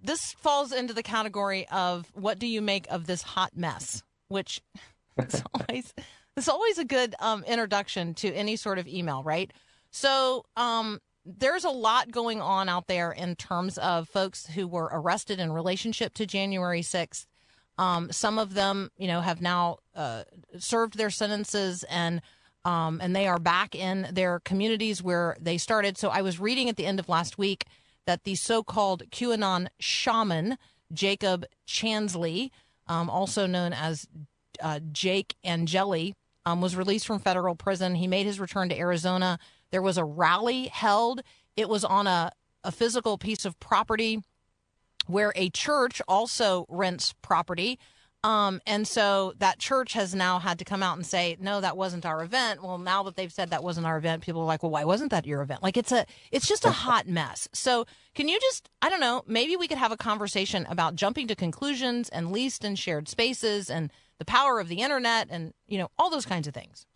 this 0.00 0.32
falls 0.34 0.72
into 0.72 0.94
the 0.94 1.02
category 1.02 1.66
of 1.72 2.06
what 2.14 2.38
do 2.38 2.46
you 2.46 2.62
make 2.62 2.86
of 2.88 3.08
this 3.08 3.20
hot 3.20 3.56
mess, 3.56 4.04
which 4.28 4.62
is 5.18 5.42
always 5.54 5.92
it's 6.36 6.48
always 6.48 6.78
a 6.78 6.84
good 6.84 7.16
um, 7.18 7.42
introduction 7.42 8.14
to 8.14 8.32
any 8.32 8.54
sort 8.54 8.78
of 8.78 8.86
email, 8.86 9.24
right? 9.24 9.52
So 9.90 10.44
um, 10.56 11.00
there's 11.24 11.64
a 11.64 11.70
lot 11.70 12.12
going 12.12 12.40
on 12.40 12.68
out 12.68 12.86
there 12.86 13.10
in 13.10 13.34
terms 13.34 13.76
of 13.78 14.08
folks 14.08 14.46
who 14.46 14.68
were 14.68 14.88
arrested 14.92 15.40
in 15.40 15.50
relationship 15.50 16.14
to 16.14 16.26
January 16.26 16.82
6th. 16.82 17.26
Um, 17.76 18.12
some 18.12 18.38
of 18.38 18.54
them, 18.54 18.92
you 18.96 19.08
know, 19.08 19.20
have 19.20 19.40
now 19.40 19.78
uh, 19.96 20.22
served 20.58 20.96
their 20.96 21.10
sentences 21.10 21.84
and 21.90 22.22
um, 22.68 23.00
and 23.02 23.16
they 23.16 23.26
are 23.26 23.38
back 23.38 23.74
in 23.74 24.08
their 24.12 24.40
communities 24.40 25.02
where 25.02 25.38
they 25.40 25.56
started. 25.56 25.96
So 25.96 26.10
I 26.10 26.20
was 26.20 26.38
reading 26.38 26.68
at 26.68 26.76
the 26.76 26.84
end 26.84 27.00
of 27.00 27.08
last 27.08 27.38
week 27.38 27.64
that 28.04 28.24
the 28.24 28.34
so-called 28.34 29.04
QAnon 29.10 29.68
shaman 29.80 30.58
Jacob 30.92 31.46
Chansley, 31.66 32.50
um, 32.86 33.08
also 33.08 33.46
known 33.46 33.72
as 33.72 34.06
uh, 34.62 34.80
Jake 34.92 35.34
Angeli, 35.42 36.14
um, 36.44 36.60
was 36.60 36.76
released 36.76 37.06
from 37.06 37.20
federal 37.20 37.54
prison. 37.54 37.94
He 37.94 38.06
made 38.06 38.26
his 38.26 38.38
return 38.38 38.68
to 38.68 38.78
Arizona. 38.78 39.38
There 39.70 39.82
was 39.82 39.96
a 39.96 40.04
rally 40.04 40.66
held. 40.66 41.22
It 41.56 41.70
was 41.70 41.84
on 41.84 42.06
a, 42.06 42.32
a 42.64 42.70
physical 42.70 43.16
piece 43.16 43.46
of 43.46 43.58
property 43.60 44.20
where 45.06 45.32
a 45.34 45.48
church 45.48 46.02
also 46.06 46.66
rents 46.68 47.14
property. 47.22 47.78
Um, 48.24 48.60
and 48.66 48.86
so 48.86 49.34
that 49.38 49.60
church 49.60 49.92
has 49.92 50.12
now 50.12 50.40
had 50.40 50.58
to 50.58 50.64
come 50.64 50.82
out 50.82 50.96
and 50.96 51.06
say, 51.06 51.36
no, 51.38 51.60
that 51.60 51.76
wasn't 51.76 52.04
our 52.04 52.22
event. 52.22 52.62
Well, 52.62 52.78
now 52.78 53.04
that 53.04 53.14
they've 53.14 53.32
said 53.32 53.50
that 53.50 53.62
wasn't 53.62 53.86
our 53.86 53.96
event, 53.96 54.24
people 54.24 54.42
are 54.42 54.46
like, 54.46 54.62
well, 54.62 54.72
why 54.72 54.84
wasn't 54.84 55.12
that 55.12 55.24
your 55.24 55.40
event? 55.40 55.62
Like 55.62 55.76
it's 55.76 55.92
a, 55.92 56.04
it's 56.32 56.48
just 56.48 56.64
a 56.64 56.70
hot 56.70 57.06
mess. 57.06 57.48
So 57.52 57.86
can 58.16 58.28
you 58.28 58.40
just, 58.40 58.70
I 58.82 58.90
don't 58.90 59.00
know, 59.00 59.22
maybe 59.26 59.54
we 59.56 59.68
could 59.68 59.78
have 59.78 59.92
a 59.92 59.96
conversation 59.96 60.66
about 60.68 60.96
jumping 60.96 61.28
to 61.28 61.36
conclusions 61.36 62.08
and 62.08 62.32
leased 62.32 62.64
and 62.64 62.76
shared 62.76 63.08
spaces 63.08 63.70
and 63.70 63.92
the 64.18 64.24
power 64.24 64.58
of 64.58 64.68
the 64.68 64.80
internet 64.80 65.28
and, 65.30 65.54
you 65.68 65.78
know, 65.78 65.88
all 65.96 66.10
those 66.10 66.26
kinds 66.26 66.48
of 66.48 66.54
things. 66.54 66.86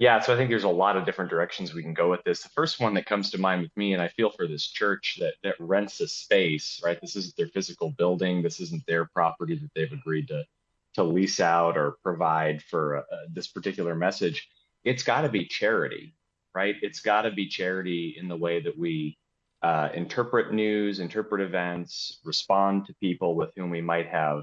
Yeah, 0.00 0.18
so 0.18 0.34
I 0.34 0.36
think 0.36 0.50
there's 0.50 0.64
a 0.64 0.68
lot 0.68 0.96
of 0.96 1.06
different 1.06 1.30
directions 1.30 1.72
we 1.72 1.82
can 1.82 1.94
go 1.94 2.10
with 2.10 2.24
this. 2.24 2.42
The 2.42 2.48
first 2.48 2.80
one 2.80 2.94
that 2.94 3.06
comes 3.06 3.30
to 3.30 3.38
mind 3.38 3.62
with 3.62 3.76
me, 3.76 3.92
and 3.92 4.02
I 4.02 4.08
feel 4.08 4.30
for 4.30 4.48
this 4.48 4.66
church 4.66 5.18
that 5.20 5.34
that 5.44 5.54
rents 5.60 6.00
a 6.00 6.08
space, 6.08 6.80
right? 6.84 7.00
This 7.00 7.14
isn't 7.14 7.36
their 7.36 7.46
physical 7.46 7.90
building. 7.90 8.42
This 8.42 8.58
isn't 8.60 8.84
their 8.86 9.04
property 9.04 9.54
that 9.54 9.70
they've 9.74 9.92
agreed 9.92 10.28
to 10.28 10.44
to 10.94 11.04
lease 11.04 11.40
out 11.40 11.76
or 11.76 11.96
provide 12.02 12.62
for 12.62 12.98
uh, 12.98 13.02
this 13.32 13.48
particular 13.48 13.94
message. 13.94 14.48
It's 14.84 15.02
got 15.04 15.22
to 15.22 15.28
be 15.28 15.46
charity, 15.46 16.14
right? 16.54 16.76
It's 16.82 17.00
got 17.00 17.22
to 17.22 17.30
be 17.30 17.48
charity 17.48 18.16
in 18.18 18.28
the 18.28 18.36
way 18.36 18.60
that 18.60 18.76
we 18.76 19.16
uh, 19.62 19.88
interpret 19.94 20.52
news, 20.52 21.00
interpret 21.00 21.40
events, 21.40 22.20
respond 22.24 22.86
to 22.86 22.94
people 23.00 23.34
with 23.34 23.50
whom 23.56 23.70
we 23.70 23.80
might 23.80 24.06
have, 24.08 24.42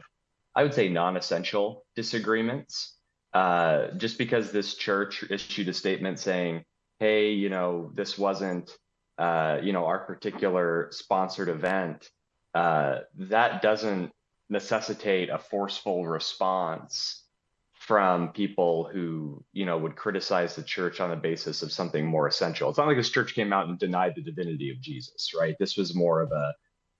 I 0.55 0.63
would 0.63 0.73
say, 0.73 0.89
non-essential 0.89 1.85
disagreements 1.95 2.97
uh, 3.33 3.87
just 3.97 4.17
because 4.17 4.51
this 4.51 4.75
church 4.75 5.23
issued 5.29 5.69
a 5.69 5.73
statement 5.73 6.19
saying, 6.19 6.63
hey, 6.99 7.31
you 7.31 7.49
know, 7.49 7.91
this 7.93 8.17
wasn't, 8.17 8.77
uh, 9.17 9.57
you 9.61 9.73
know, 9.73 9.85
our 9.85 9.99
particular 9.99 10.89
sponsored 10.91 11.49
event, 11.49 12.09
uh, 12.53 12.99
that 13.15 13.61
doesn't 13.61 14.11
necessitate 14.49 15.29
a 15.29 15.37
forceful 15.37 16.05
response 16.05 17.23
from 17.73 18.29
people 18.29 18.89
who, 18.91 19.43
you 19.53 19.65
know, 19.65 19.77
would 19.77 19.95
criticize 19.95 20.55
the 20.55 20.61
church 20.61 20.99
on 20.99 21.09
the 21.09 21.15
basis 21.15 21.63
of 21.63 21.71
something 21.71 22.05
more 22.05 22.27
essential. 22.27 22.69
It's 22.69 22.77
not 22.77 22.87
like 22.87 22.97
this 22.97 23.09
church 23.09 23.33
came 23.33 23.51
out 23.53 23.69
and 23.69 23.79
denied 23.79 24.13
the 24.15 24.21
divinity 24.21 24.69
of 24.69 24.79
Jesus, 24.81 25.31
right? 25.33 25.55
This 25.57 25.77
was 25.77 25.95
more 25.95 26.21
of 26.21 26.31
a 26.31 26.53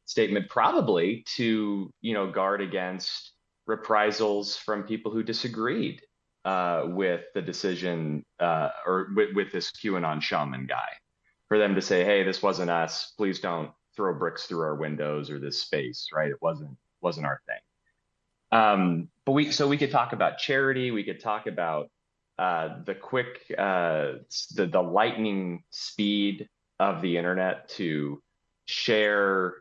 statement 0.06 0.50
probably 0.50 1.24
to, 1.36 1.92
you 2.02 2.14
know, 2.14 2.32
guard 2.32 2.62
against 2.62 3.34
reprisals 3.68 4.58
from 4.58 4.84
people 4.84 5.12
who 5.12 5.22
disagreed 5.22 6.02
uh, 6.46 6.84
with 6.88 7.22
the 7.34 7.42
decision 7.42 8.26
uh, 8.40 8.70
or 8.86 9.10
with, 9.16 9.36
with 9.36 9.52
this 9.52 9.72
QAnon 9.72 10.22
shaman 10.22 10.66
guy 10.66 10.90
for 11.48 11.58
them 11.58 11.76
to 11.76 11.82
say, 11.82 12.04
hey, 12.04 12.24
this 12.24 12.42
wasn't 12.42 12.70
us. 12.70 13.14
Please 13.18 13.40
don't 13.40 13.72
throw 13.96 14.14
bricks 14.14 14.46
through 14.46 14.62
our 14.62 14.76
windows 14.76 15.30
or 15.30 15.40
this 15.40 15.62
space, 15.62 16.08
right? 16.14 16.30
It 16.30 16.42
wasn't 16.42 16.78
wasn't 17.02 17.26
our 17.26 17.42
thing. 17.46 18.60
Um, 18.60 19.10
but 19.26 19.34
we 19.34 19.52
so 19.52 19.68
we 19.68 19.78
could 19.78 19.92
talk 19.92 20.14
about 20.14 20.38
charity. 20.38 20.92
We 20.92 21.04
could 21.04 21.20
talk 21.20 21.48
about 21.48 21.90
uh, 22.38 22.84
the 22.86 22.96
quick, 22.96 23.54
uh, 23.58 24.14
the 24.56 24.66
the 24.66 24.82
lightning 24.82 25.64
speed 25.70 26.48
of 26.80 27.02
the 27.02 27.18
internet 27.18 27.70
to 27.70 28.22
share. 28.66 29.56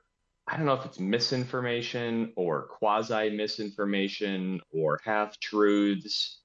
I 0.46 0.56
don't 0.56 0.66
know 0.66 0.74
if 0.74 0.84
it's 0.84 0.98
misinformation 0.98 2.32
or 2.36 2.62
quasi 2.62 3.30
misinformation 3.30 4.60
or 4.72 4.98
half 5.04 5.38
truths 5.38 6.39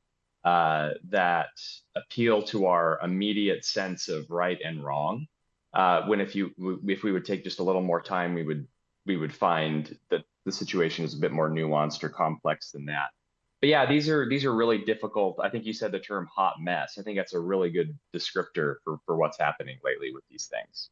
uh, 0.46 0.92
that 1.10 1.50
appeal 1.96 2.44
to 2.44 2.68
our 2.68 3.00
immediate 3.04 3.66
sense 3.66 4.08
of 4.08 4.30
right 4.30 4.60
and 4.64 4.84
wrong. 4.84 5.26
Uh, 5.74 6.04
when 6.06 6.22
if 6.22 6.36
you 6.36 6.52
if 6.88 7.04
we 7.04 7.12
would 7.12 7.26
take 7.26 7.44
just 7.44 7.60
a 7.60 7.64
little 7.64 7.82
more 7.82 8.02
time, 8.02 8.34
we 8.34 8.44
would 8.44 8.68
we 9.06 9.18
would 9.18 9.34
find 9.34 9.98
that 10.10 10.24
the 10.46 10.52
situation 10.52 11.04
is 11.04 11.16
a 11.16 11.20
bit 11.20 11.32
more 11.32 11.50
nuanced 11.50 12.04
or 12.04 12.10
complex 12.10 12.72
than 12.72 12.86
that. 12.86 13.10
But 13.60 13.70
yeah, 13.70 13.86
these 13.88 14.08
are 14.08 14.30
these 14.30 14.46
are 14.46 14.56
really 14.56 14.78
difficult. 14.78 15.40
I 15.42 15.50
think 15.50 15.66
you 15.66 15.74
said 15.74 15.92
the 15.92 16.00
term 16.00 16.28
hot 16.34 16.56
mess. 16.62 16.98
I 17.00 17.02
think 17.02 17.18
that's 17.18 17.34
a 17.34 17.40
really 17.40 17.72
good 17.72 17.98
descriptor 18.16 18.76
for 18.84 19.00
for 19.06 19.18
what's 19.18 19.40
happening 19.40 19.80
lately 19.84 20.14
with 20.14 20.24
these 20.30 20.46
things. 20.46 20.92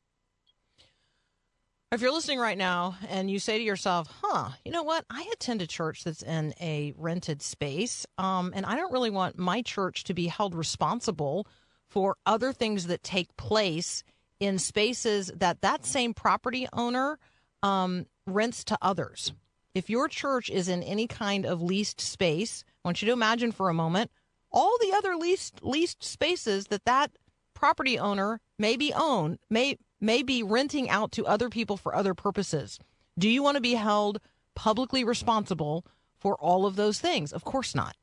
If 1.94 2.02
you're 2.02 2.12
listening 2.12 2.40
right 2.40 2.58
now 2.58 2.98
and 3.08 3.30
you 3.30 3.38
say 3.38 3.60
to 3.60 3.64
yourself, 3.64 4.12
huh, 4.24 4.50
you 4.66 4.72
know 4.72 4.82
what? 4.82 5.06
I 5.12 5.30
attend 5.32 5.62
a 5.62 5.68
church 5.68 6.04
that's 6.04 6.24
in 6.24 6.56
a 6.60 6.92
rented 6.98 7.44
space, 7.44 8.08
um, 8.18 8.52
and 8.56 8.66
I 8.66 8.76
don't 8.76 8.92
really 8.92 9.12
want 9.12 9.38
my 9.38 9.62
church 9.62 10.04
to 10.06 10.16
be 10.16 10.26
held 10.26 10.56
responsible 10.56 11.46
for 11.88 12.18
other 12.26 12.52
things 12.52 12.88
that 12.88 13.04
take 13.04 13.38
place 13.38 14.04
in 14.40 14.58
spaces 14.58 15.32
that 15.36 15.62
that 15.62 15.86
same 15.86 16.16
property 16.16 16.68
owner 16.74 17.20
um, 17.62 18.08
rents 18.26 18.64
to 18.64 18.78
others. 18.82 19.32
If 19.76 19.88
your 19.88 20.08
church 20.08 20.50
is 20.50 20.68
in 20.68 20.82
any 20.82 21.06
kind 21.06 21.46
of 21.46 21.62
leased 21.62 22.02
space, 22.02 22.64
I 22.84 22.88
want 22.88 23.04
you 23.04 23.06
to 23.06 23.14
imagine 23.14 23.52
for 23.52 23.70
a 23.70 23.74
moment 23.74 24.10
all 24.52 24.76
the 24.82 24.94
other 24.94 25.16
leased 25.16 25.64
leased 25.64 26.04
spaces 26.04 26.66
that 26.72 26.86
that 26.86 27.12
property 27.54 28.00
owner 28.00 28.42
may 28.58 28.78
be 28.78 28.92
own 28.94 29.38
may 29.48 29.78
may 30.04 30.22
be 30.22 30.44
renting 30.44 30.89
out 30.89 31.12
to 31.13 31.26
other 31.26 31.50
people 31.50 31.78
for 31.78 31.96
other 31.96 32.13
purposes. 32.13 32.78
Do 33.18 33.30
you 33.30 33.42
want 33.42 33.56
to 33.56 33.62
be 33.62 33.76
held 33.76 34.20
publicly 34.54 35.04
responsible 35.04 35.86
for 36.20 36.36
all 36.36 36.66
of 36.66 36.76
those 36.76 37.00
things? 37.00 37.32
Of 37.32 37.44
course 37.44 37.74
not. 37.74 37.96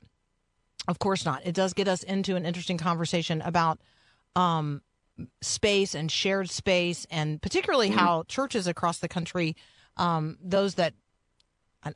Of 0.88 0.98
course 0.98 1.24
not. 1.24 1.46
It 1.46 1.54
does 1.54 1.74
get 1.74 1.88
us 1.88 2.02
into 2.02 2.36
an 2.36 2.46
interesting 2.46 2.78
conversation 2.78 3.42
about 3.42 3.80
um, 4.34 4.80
space 5.42 5.94
and 5.94 6.10
shared 6.10 6.48
space, 6.48 7.06
and 7.10 7.40
particularly 7.40 7.90
mm-hmm. 7.90 7.98
how 7.98 8.22
churches 8.24 8.66
across 8.66 8.98
the 8.98 9.08
country, 9.08 9.54
um, 9.96 10.38
those 10.42 10.76
that 10.76 10.94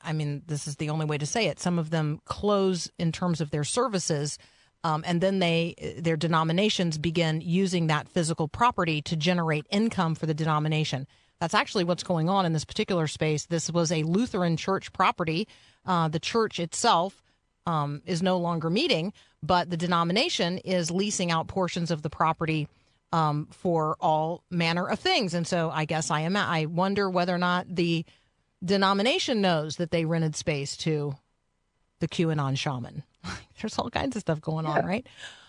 I 0.00 0.14
mean, 0.14 0.42
this 0.46 0.66
is 0.66 0.76
the 0.76 0.88
only 0.88 1.04
way 1.04 1.18
to 1.18 1.26
say 1.26 1.46
it. 1.46 1.60
Some 1.60 1.78
of 1.78 1.90
them 1.90 2.20
close 2.24 2.90
in 2.98 3.12
terms 3.12 3.42
of 3.42 3.50
their 3.50 3.64
services, 3.64 4.38
um, 4.84 5.02
and 5.06 5.20
then 5.20 5.38
they 5.38 5.96
their 5.98 6.16
denominations 6.16 6.98
begin 6.98 7.40
using 7.40 7.88
that 7.88 8.08
physical 8.08 8.46
property 8.46 9.02
to 9.02 9.16
generate 9.16 9.66
income 9.70 10.14
for 10.14 10.26
the 10.26 10.34
denomination. 10.34 11.06
That's 11.40 11.54
actually 11.54 11.84
what's 11.84 12.04
going 12.04 12.28
on 12.28 12.46
in 12.46 12.52
this 12.52 12.64
particular 12.64 13.06
space. 13.06 13.46
This 13.46 13.70
was 13.70 13.90
a 13.90 14.04
Lutheran 14.04 14.56
church 14.56 14.92
property. 14.92 15.48
Uh, 15.84 16.08
the 16.08 16.20
church 16.20 16.60
itself 16.60 17.22
um, 17.66 18.02
is 18.06 18.22
no 18.22 18.38
longer 18.38 18.70
meeting, 18.70 19.12
but 19.42 19.70
the 19.70 19.76
denomination 19.76 20.58
is 20.58 20.90
leasing 20.90 21.30
out 21.30 21.48
portions 21.48 21.90
of 21.90 22.02
the 22.02 22.10
property 22.10 22.68
um, 23.12 23.48
for 23.50 23.96
all 24.00 24.42
manner 24.50 24.88
of 24.88 24.98
things. 24.98 25.34
And 25.34 25.46
so 25.46 25.70
I 25.72 25.86
guess 25.86 26.10
I 26.10 26.20
am. 26.20 26.36
I 26.36 26.66
wonder 26.66 27.08
whether 27.08 27.34
or 27.34 27.38
not 27.38 27.66
the 27.74 28.04
denomination 28.64 29.40
knows 29.40 29.76
that 29.76 29.90
they 29.90 30.04
rented 30.04 30.36
space 30.36 30.76
to 30.78 31.14
the 32.00 32.08
QAnon 32.08 32.58
shaman. 32.58 33.02
There's 33.60 33.78
all 33.78 33.90
kinds 33.90 34.16
of 34.16 34.20
stuff 34.20 34.40
going 34.40 34.66
on, 34.66 34.84
right? 34.84 35.06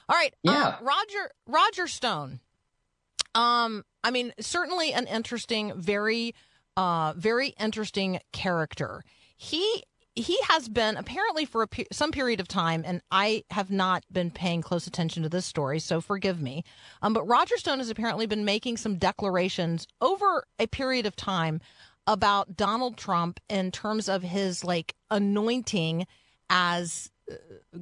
All 0.10 0.16
right. 0.16 0.34
Yeah. 0.44 0.52
Uh, 0.68 0.78
Roger 0.82 1.32
Roger 1.48 1.88
Stone. 1.88 2.40
Um, 3.34 3.84
I 4.04 4.12
mean, 4.12 4.34
certainly 4.40 4.94
an 4.94 5.08
interesting, 5.08 5.74
very, 5.76 6.34
uh, 6.78 7.14
very 7.18 7.50
interesting 7.60 8.20
character. 8.32 9.04
He 9.36 9.84
he 10.16 10.38
has 10.48 10.70
been 10.70 10.96
apparently 10.96 11.44
for 11.44 11.62
a 11.62 11.68
pe- 11.68 11.86
some 11.92 12.12
period 12.12 12.40
of 12.40 12.48
time, 12.48 12.84
and 12.86 13.02
I 13.12 13.44
have 13.52 13.70
not 13.70 14.06
been 14.10 14.32
paying 14.32 14.62
close 14.62 14.88
attention 14.88 15.24
to 15.24 15.30
this 15.30 15.46
story, 15.46 15.80
so 15.80 16.00
forgive 16.00 16.42
me. 16.42 16.64
Um, 17.02 17.14
but 17.14 17.28
Roger 17.28 17.58
Stone 17.58 17.80
has 17.80 17.90
apparently 17.90 18.26
been 18.26 18.46
making 18.46 18.78
some 18.78 18.96
declarations 18.96 19.86
over 20.00 20.46
a 20.58 20.68
period 20.68 21.06
of 21.06 21.18
time 21.18 21.60
about 22.08 22.56
Donald 22.56 22.96
Trump 22.96 23.40
in 23.50 23.72
terms 23.72 24.08
of 24.08 24.24
his 24.24 24.64
like 24.64 24.96
anointing 25.12 26.08
as 26.50 27.10
uh, 27.10 27.15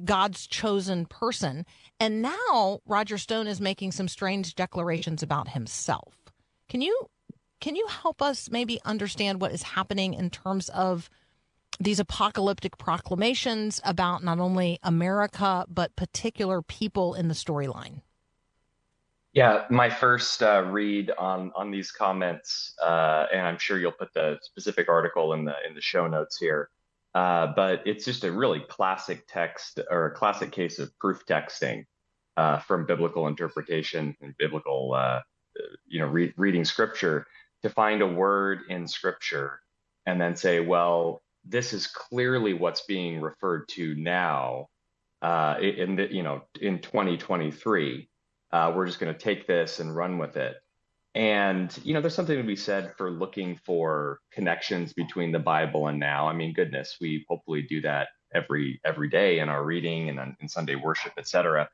God's 0.04 0.46
chosen 0.46 1.06
person. 1.06 1.66
And 2.00 2.22
now 2.22 2.80
Roger 2.86 3.18
Stone 3.18 3.46
is 3.46 3.60
making 3.60 3.92
some 3.92 4.08
strange 4.08 4.54
declarations 4.54 5.22
about 5.22 5.48
himself. 5.48 6.14
Can 6.68 6.80
you 6.80 7.08
can 7.60 7.76
you 7.76 7.86
help 7.86 8.20
us 8.20 8.50
maybe 8.50 8.80
understand 8.84 9.40
what 9.40 9.52
is 9.52 9.62
happening 9.62 10.12
in 10.12 10.28
terms 10.28 10.68
of 10.70 11.08
these 11.80 11.98
apocalyptic 11.98 12.76
proclamations 12.76 13.80
about 13.84 14.22
not 14.22 14.38
only 14.38 14.78
America 14.82 15.64
but 15.68 15.96
particular 15.96 16.62
people 16.62 17.14
in 17.14 17.28
the 17.28 17.34
storyline? 17.34 18.02
Yeah, 19.32 19.64
my 19.68 19.90
first 19.90 20.42
uh, 20.42 20.64
read 20.70 21.10
on 21.18 21.50
on 21.56 21.70
these 21.72 21.90
comments, 21.90 22.74
uh, 22.80 23.26
and 23.32 23.40
I'm 23.40 23.58
sure 23.58 23.78
you'll 23.78 23.90
put 23.90 24.14
the 24.14 24.38
specific 24.42 24.88
article 24.88 25.32
in 25.32 25.44
the 25.44 25.54
in 25.66 25.74
the 25.74 25.80
show 25.80 26.06
notes 26.06 26.36
here. 26.38 26.70
Uh, 27.14 27.48
but 27.54 27.86
it's 27.86 28.04
just 28.04 28.24
a 28.24 28.32
really 28.32 28.60
classic 28.68 29.24
text 29.28 29.78
or 29.90 30.06
a 30.06 30.14
classic 30.14 30.50
case 30.50 30.78
of 30.78 30.96
proof 30.98 31.24
texting 31.26 31.84
uh, 32.36 32.58
from 32.58 32.86
biblical 32.86 33.28
interpretation 33.28 34.16
and 34.20 34.34
biblical, 34.36 34.94
uh, 34.94 35.20
you 35.86 36.00
know, 36.00 36.06
re- 36.06 36.34
reading 36.36 36.64
scripture 36.64 37.26
to 37.62 37.70
find 37.70 38.02
a 38.02 38.06
word 38.06 38.62
in 38.68 38.88
scripture 38.88 39.60
and 40.06 40.20
then 40.20 40.34
say, 40.34 40.58
well, 40.58 41.22
this 41.44 41.72
is 41.72 41.86
clearly 41.86 42.54
what's 42.54 42.82
being 42.82 43.20
referred 43.20 43.68
to 43.68 43.94
now 43.94 44.68
uh, 45.22 45.56
in 45.60 45.96
the, 45.96 46.12
you 46.14 46.22
know 46.22 46.42
in 46.60 46.78
2023 46.80 48.08
uh, 48.52 48.72
we're 48.74 48.86
just 48.86 48.98
going 48.98 49.12
to 49.12 49.18
take 49.18 49.46
this 49.46 49.80
and 49.80 49.94
run 49.94 50.18
with 50.18 50.36
it 50.36 50.56
and 51.14 51.78
you 51.84 51.94
know 51.94 52.00
there's 52.00 52.14
something 52.14 52.36
to 52.36 52.42
be 52.42 52.56
said 52.56 52.92
for 52.96 53.10
looking 53.10 53.56
for 53.64 54.20
connections 54.32 54.92
between 54.92 55.32
the 55.32 55.38
bible 55.38 55.88
and 55.88 55.98
now. 55.98 56.28
I 56.28 56.32
mean 56.32 56.52
goodness 56.52 56.96
we 57.00 57.24
hopefully 57.28 57.62
do 57.62 57.80
that 57.82 58.08
every 58.34 58.80
every 58.84 59.08
day 59.08 59.38
in 59.38 59.48
our 59.48 59.64
reading 59.64 60.08
and 60.08 60.34
in 60.40 60.48
sunday 60.48 60.74
worship 60.74 61.12
etc 61.16 61.68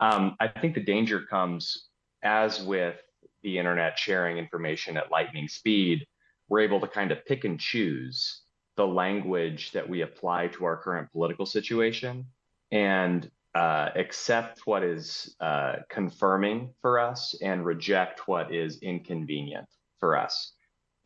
um, 0.00 0.36
i 0.38 0.46
think 0.46 0.74
the 0.74 0.80
danger 0.80 1.20
comes 1.20 1.88
as 2.22 2.62
with 2.62 3.00
the 3.42 3.58
internet 3.58 3.98
sharing 3.98 4.38
information 4.38 4.96
at 4.96 5.10
lightning 5.10 5.48
speed 5.48 6.06
we're 6.48 6.60
able 6.60 6.80
to 6.80 6.88
kind 6.88 7.10
of 7.10 7.24
pick 7.26 7.44
and 7.44 7.58
choose 7.58 8.42
the 8.76 8.86
language 8.86 9.72
that 9.72 9.88
we 9.88 10.02
apply 10.02 10.48
to 10.48 10.64
our 10.64 10.76
current 10.76 11.10
political 11.12 11.46
situation. 11.46 12.26
And 12.70 13.30
uh, 13.56 13.90
accept 13.94 14.60
what 14.66 14.82
is 14.82 15.34
uh, 15.40 15.76
confirming 15.88 16.74
for 16.82 16.98
us 16.98 17.34
and 17.40 17.64
reject 17.64 18.28
what 18.28 18.54
is 18.54 18.82
inconvenient 18.82 19.66
for 19.98 20.14
us. 20.14 20.52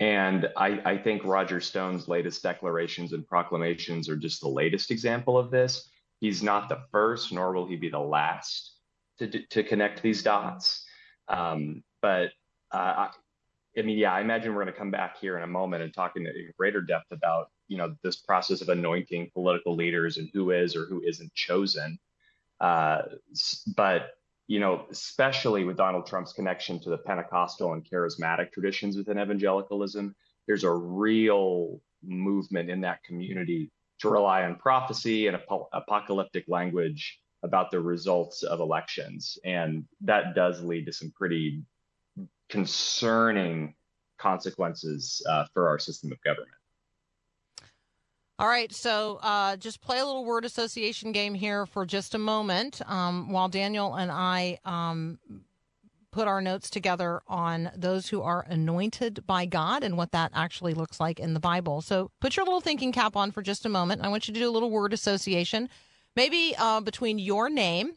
And 0.00 0.48
I, 0.56 0.80
I, 0.84 0.98
think 0.98 1.24
Roger 1.24 1.60
Stone's 1.60 2.08
latest 2.08 2.42
declarations 2.42 3.12
and 3.12 3.24
proclamations 3.24 4.08
are 4.08 4.16
just 4.16 4.40
the 4.40 4.48
latest 4.48 4.90
example 4.90 5.38
of 5.38 5.52
this. 5.52 5.88
He's 6.18 6.42
not 6.42 6.68
the 6.68 6.80
first, 6.90 7.30
nor 7.30 7.52
will 7.52 7.68
he 7.68 7.76
be 7.76 7.88
the 7.88 8.00
last 8.00 8.72
to, 9.20 9.28
to 9.28 9.62
connect 9.62 10.02
these 10.02 10.24
dots. 10.24 10.84
Um, 11.28 11.84
but 12.02 12.30
uh, 12.72 13.10
I 13.78 13.82
mean, 13.82 13.96
yeah, 13.96 14.12
I 14.12 14.22
imagine 14.22 14.56
we're 14.56 14.64
going 14.64 14.74
to 14.74 14.78
come 14.78 14.90
back 14.90 15.18
here 15.20 15.36
in 15.36 15.44
a 15.44 15.46
moment 15.46 15.84
and 15.84 15.94
talk 15.94 16.16
in 16.16 16.26
greater 16.58 16.80
depth 16.80 17.12
about, 17.12 17.50
you 17.68 17.76
know, 17.76 17.94
this 18.02 18.16
process 18.16 18.60
of 18.60 18.70
anointing 18.70 19.30
political 19.34 19.76
leaders 19.76 20.16
and 20.16 20.28
who 20.34 20.50
is 20.50 20.74
or 20.74 20.86
who 20.86 21.00
isn't 21.06 21.32
chosen. 21.34 21.96
Uh, 22.60 23.02
but, 23.76 24.10
you 24.46 24.60
know, 24.60 24.84
especially 24.90 25.64
with 25.64 25.76
Donald 25.76 26.06
Trump's 26.06 26.32
connection 26.32 26.80
to 26.80 26.90
the 26.90 26.98
Pentecostal 26.98 27.72
and 27.72 27.84
charismatic 27.84 28.52
traditions 28.52 28.96
within 28.96 29.18
evangelicalism, 29.18 30.14
there's 30.46 30.64
a 30.64 30.72
real 30.72 31.80
movement 32.02 32.70
in 32.70 32.80
that 32.82 33.02
community 33.04 33.70
to 34.00 34.08
rely 34.08 34.44
on 34.44 34.56
prophecy 34.56 35.26
and 35.26 35.36
ap- 35.36 35.68
apocalyptic 35.72 36.44
language 36.48 37.20
about 37.42 37.70
the 37.70 37.80
results 37.80 38.42
of 38.42 38.60
elections. 38.60 39.38
And 39.44 39.84
that 40.02 40.34
does 40.34 40.62
lead 40.62 40.86
to 40.86 40.92
some 40.92 41.12
pretty 41.14 41.62
concerning 42.48 43.74
consequences 44.18 45.24
uh, 45.28 45.46
for 45.54 45.68
our 45.68 45.78
system 45.78 46.12
of 46.12 46.20
government. 46.22 46.59
All 48.40 48.48
right, 48.48 48.72
so 48.72 49.18
uh, 49.22 49.58
just 49.58 49.82
play 49.82 49.98
a 49.98 50.06
little 50.06 50.24
word 50.24 50.46
association 50.46 51.12
game 51.12 51.34
here 51.34 51.66
for 51.66 51.84
just 51.84 52.14
a 52.14 52.18
moment 52.18 52.80
um, 52.86 53.30
while 53.30 53.50
Daniel 53.50 53.96
and 53.96 54.10
I 54.10 54.58
um, 54.64 55.18
put 56.10 56.26
our 56.26 56.40
notes 56.40 56.70
together 56.70 57.20
on 57.28 57.70
those 57.76 58.08
who 58.08 58.22
are 58.22 58.46
anointed 58.48 59.26
by 59.26 59.44
God 59.44 59.84
and 59.84 59.98
what 59.98 60.12
that 60.12 60.30
actually 60.34 60.72
looks 60.72 60.98
like 60.98 61.20
in 61.20 61.34
the 61.34 61.38
Bible. 61.38 61.82
So 61.82 62.12
put 62.18 62.34
your 62.34 62.46
little 62.46 62.62
thinking 62.62 62.92
cap 62.92 63.14
on 63.14 63.30
for 63.30 63.42
just 63.42 63.66
a 63.66 63.68
moment. 63.68 64.00
I 64.02 64.08
want 64.08 64.26
you 64.26 64.32
to 64.32 64.40
do 64.40 64.48
a 64.48 64.50
little 64.50 64.70
word 64.70 64.94
association, 64.94 65.68
maybe 66.16 66.54
uh, 66.56 66.80
between 66.80 67.18
your 67.18 67.50
name 67.50 67.92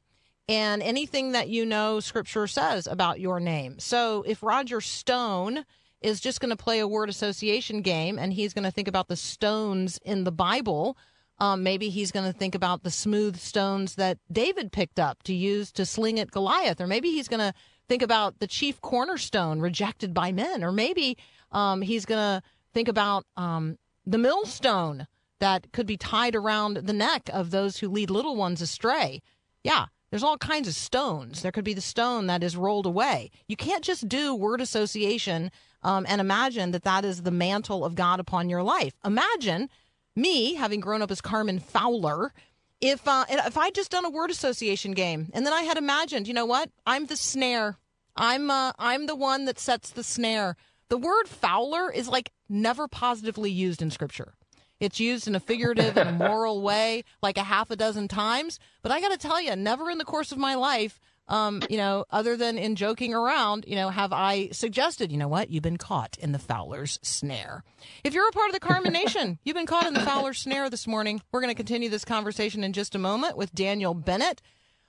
and 0.50 0.84
anything 0.84 1.32
that 1.32 1.48
you 1.48 1.66
know 1.66 2.02
scripture 2.02 2.48
says 2.48 2.86
about 2.86 3.22
your 3.22 3.40
name. 3.40 3.80
So 3.80 4.26
if 4.28 4.44
Roger 4.44 4.82
Stone 4.82 5.64
is 6.04 6.20
just 6.20 6.40
going 6.40 6.50
to 6.50 6.56
play 6.56 6.80
a 6.80 6.88
word 6.88 7.10
association 7.10 7.82
game 7.82 8.20
and 8.20 8.34
he's 8.34 8.54
going 8.54 8.66
to 8.66 8.72
think 8.72 8.88
about 8.88 9.08
the 9.08 9.16
stones 9.16 10.00
in 10.04 10.24
the 10.24 10.32
Bible, 10.32 10.98
um, 11.40 11.64
maybe 11.64 11.90
he's 11.90 12.12
going 12.12 12.32
to 12.32 12.38
think 12.38 12.56
about 12.56 12.84
the 12.84 12.92
smooth 12.92 13.38
stones 13.38 13.96
that 13.96 14.18
David 14.32 14.72
picked 14.72 15.00
up 15.00 15.24
to 15.24 15.34
use 15.34 15.72
to 15.74 15.86
sling 15.86 16.20
at 16.20 16.32
Goliath, 16.32 16.80
or 16.80 16.88
maybe 16.88 17.10
he's 17.12 17.28
going 17.28 17.40
to 17.40 17.54
think 17.88 18.02
about 18.02 18.40
the 18.40 18.48
chief 18.48 18.80
cornerstone 18.82 19.60
rejected 19.60 20.14
by 20.14 20.32
men, 20.32 20.64
or 20.64 20.72
maybe 20.72 21.18
um, 21.52 21.82
he's 21.82 22.06
going 22.06 22.20
to 22.20 22.44
think 22.74 22.88
about 22.88 23.26
um, 23.36 23.78
the 24.06 24.18
millstone 24.18 25.08
that 25.40 25.72
could 25.74 25.86
be 25.86 25.98
tied 25.98 26.36
around 26.36 26.78
the 26.78 26.94
neck 26.94 27.30
of 27.34 27.52
those 27.52 27.78
who 27.78 27.90
lead 27.90 28.10
little 28.10 28.36
ones 28.36 28.62
astray. 28.62 29.22
Yeah, 29.64 29.88
there's 30.10 30.24
all 30.24 30.38
kinds 30.38 30.68
of 30.68 30.76
stones. 30.76 31.42
There 31.42 31.52
could 31.52 31.66
be 31.66 31.74
the 31.74 31.82
stone 31.82 32.28
that 32.28 32.44
is 32.44 32.56
rolled 32.56 32.86
away. 32.86 33.32
You 33.48 33.56
can't 33.56 33.84
just 33.84 34.08
do 34.08 34.36
word 34.36 34.62
association 34.62 35.52
um, 35.84 36.06
and 36.08 36.22
imagine 36.22 36.72
that 36.72 36.84
that 36.84 37.06
is 37.06 37.24
the 37.24 37.32
mantle 37.32 37.84
of 37.86 37.96
God 37.96 38.20
upon 38.20 38.50
your 38.50 38.64
life. 38.64 38.94
Imagine 39.06 39.70
me 40.16 40.56
having 40.56 40.80
grown 40.80 41.02
up 41.02 41.12
as 41.12 41.22
Carmen 41.22 41.60
Fowler. 41.60 42.34
If 42.82 43.08
uh, 43.08 43.26
if 43.30 43.58
I 43.58 43.70
just 43.72 43.92
done 43.92 44.06
a 44.06 44.10
word 44.10 44.30
association 44.30 44.94
game 44.94 45.30
and 45.34 45.46
then 45.46 45.54
I 45.54 45.62
had 45.64 45.78
imagined, 45.78 46.28
you 46.28 46.34
know 46.34 46.46
what? 46.46 46.70
I'm 46.86 47.06
the 47.06 47.16
snare. 47.16 47.78
I'm 48.16 48.50
uh, 48.50 48.74
I'm 48.78 49.08
the 49.08 49.16
one 49.16 49.46
that 49.46 49.60
sets 49.60 49.90
the 49.90 50.04
snare. 50.04 50.56
The 50.90 50.98
word 50.98 51.28
Fowler 51.28 51.92
is 51.92 52.08
like 52.08 52.32
never 52.50 52.88
positively 52.88 53.52
used 53.52 53.82
in 53.82 53.90
Scripture. 53.90 54.34
It's 54.80 55.00
used 55.00 55.28
in 55.28 55.36
a 55.36 55.40
figurative 55.40 55.98
and 55.98 56.10
a 56.10 56.12
moral 56.28 56.62
way 56.62 57.04
like 57.22 57.38
a 57.38 57.44
half 57.44 57.72
a 57.72 57.76
dozen 57.76 58.08
times. 58.08 58.60
But 58.82 58.92
I 58.92 59.00
got 59.00 59.12
to 59.12 59.18
tell 59.18 59.42
you, 59.42 59.56
never 59.56 59.90
in 59.90 59.98
the 59.98 60.06
course 60.06 60.32
of 60.32 60.38
my 60.38 60.56
life, 60.56 61.00
um, 61.28 61.62
you 61.70 61.78
know, 61.78 62.06
other 62.12 62.36
than 62.36 62.58
in 62.58 62.76
joking 62.76 63.14
around, 63.14 63.66
you 63.68 63.76
know, 63.76 63.90
have 63.90 64.12
I 64.12 64.50
suggested, 64.50 65.12
you 65.12 65.18
know 65.18 65.28
what, 65.28 65.50
you've 65.50 65.64
been 65.64 65.78
caught 65.78 66.18
in 66.20 66.32
the 66.32 66.40
Fowler's 66.40 67.00
snare. 67.02 67.64
If 68.04 68.14
you're 68.14 68.28
a 68.28 68.32
part 68.32 68.50
of 68.50 68.54
the 68.54 68.60
Carmen 68.60 68.94
Nation, 69.04 69.40
you've 69.44 69.56
been 69.56 69.66
caught 69.66 69.88
in 69.88 69.94
the 69.94 70.02
Fowler's 70.02 70.40
snare 70.40 70.70
this 70.70 70.86
morning. 70.86 71.22
We're 71.32 71.42
going 71.42 71.52
to 71.52 71.56
continue 71.56 71.90
this 71.90 72.06
conversation 72.06 72.64
in 72.64 72.74
just 72.74 72.96
a 72.96 73.00
moment 73.00 73.38
with 73.38 73.54
Daniel 73.54 73.94
Bennett. 73.94 74.42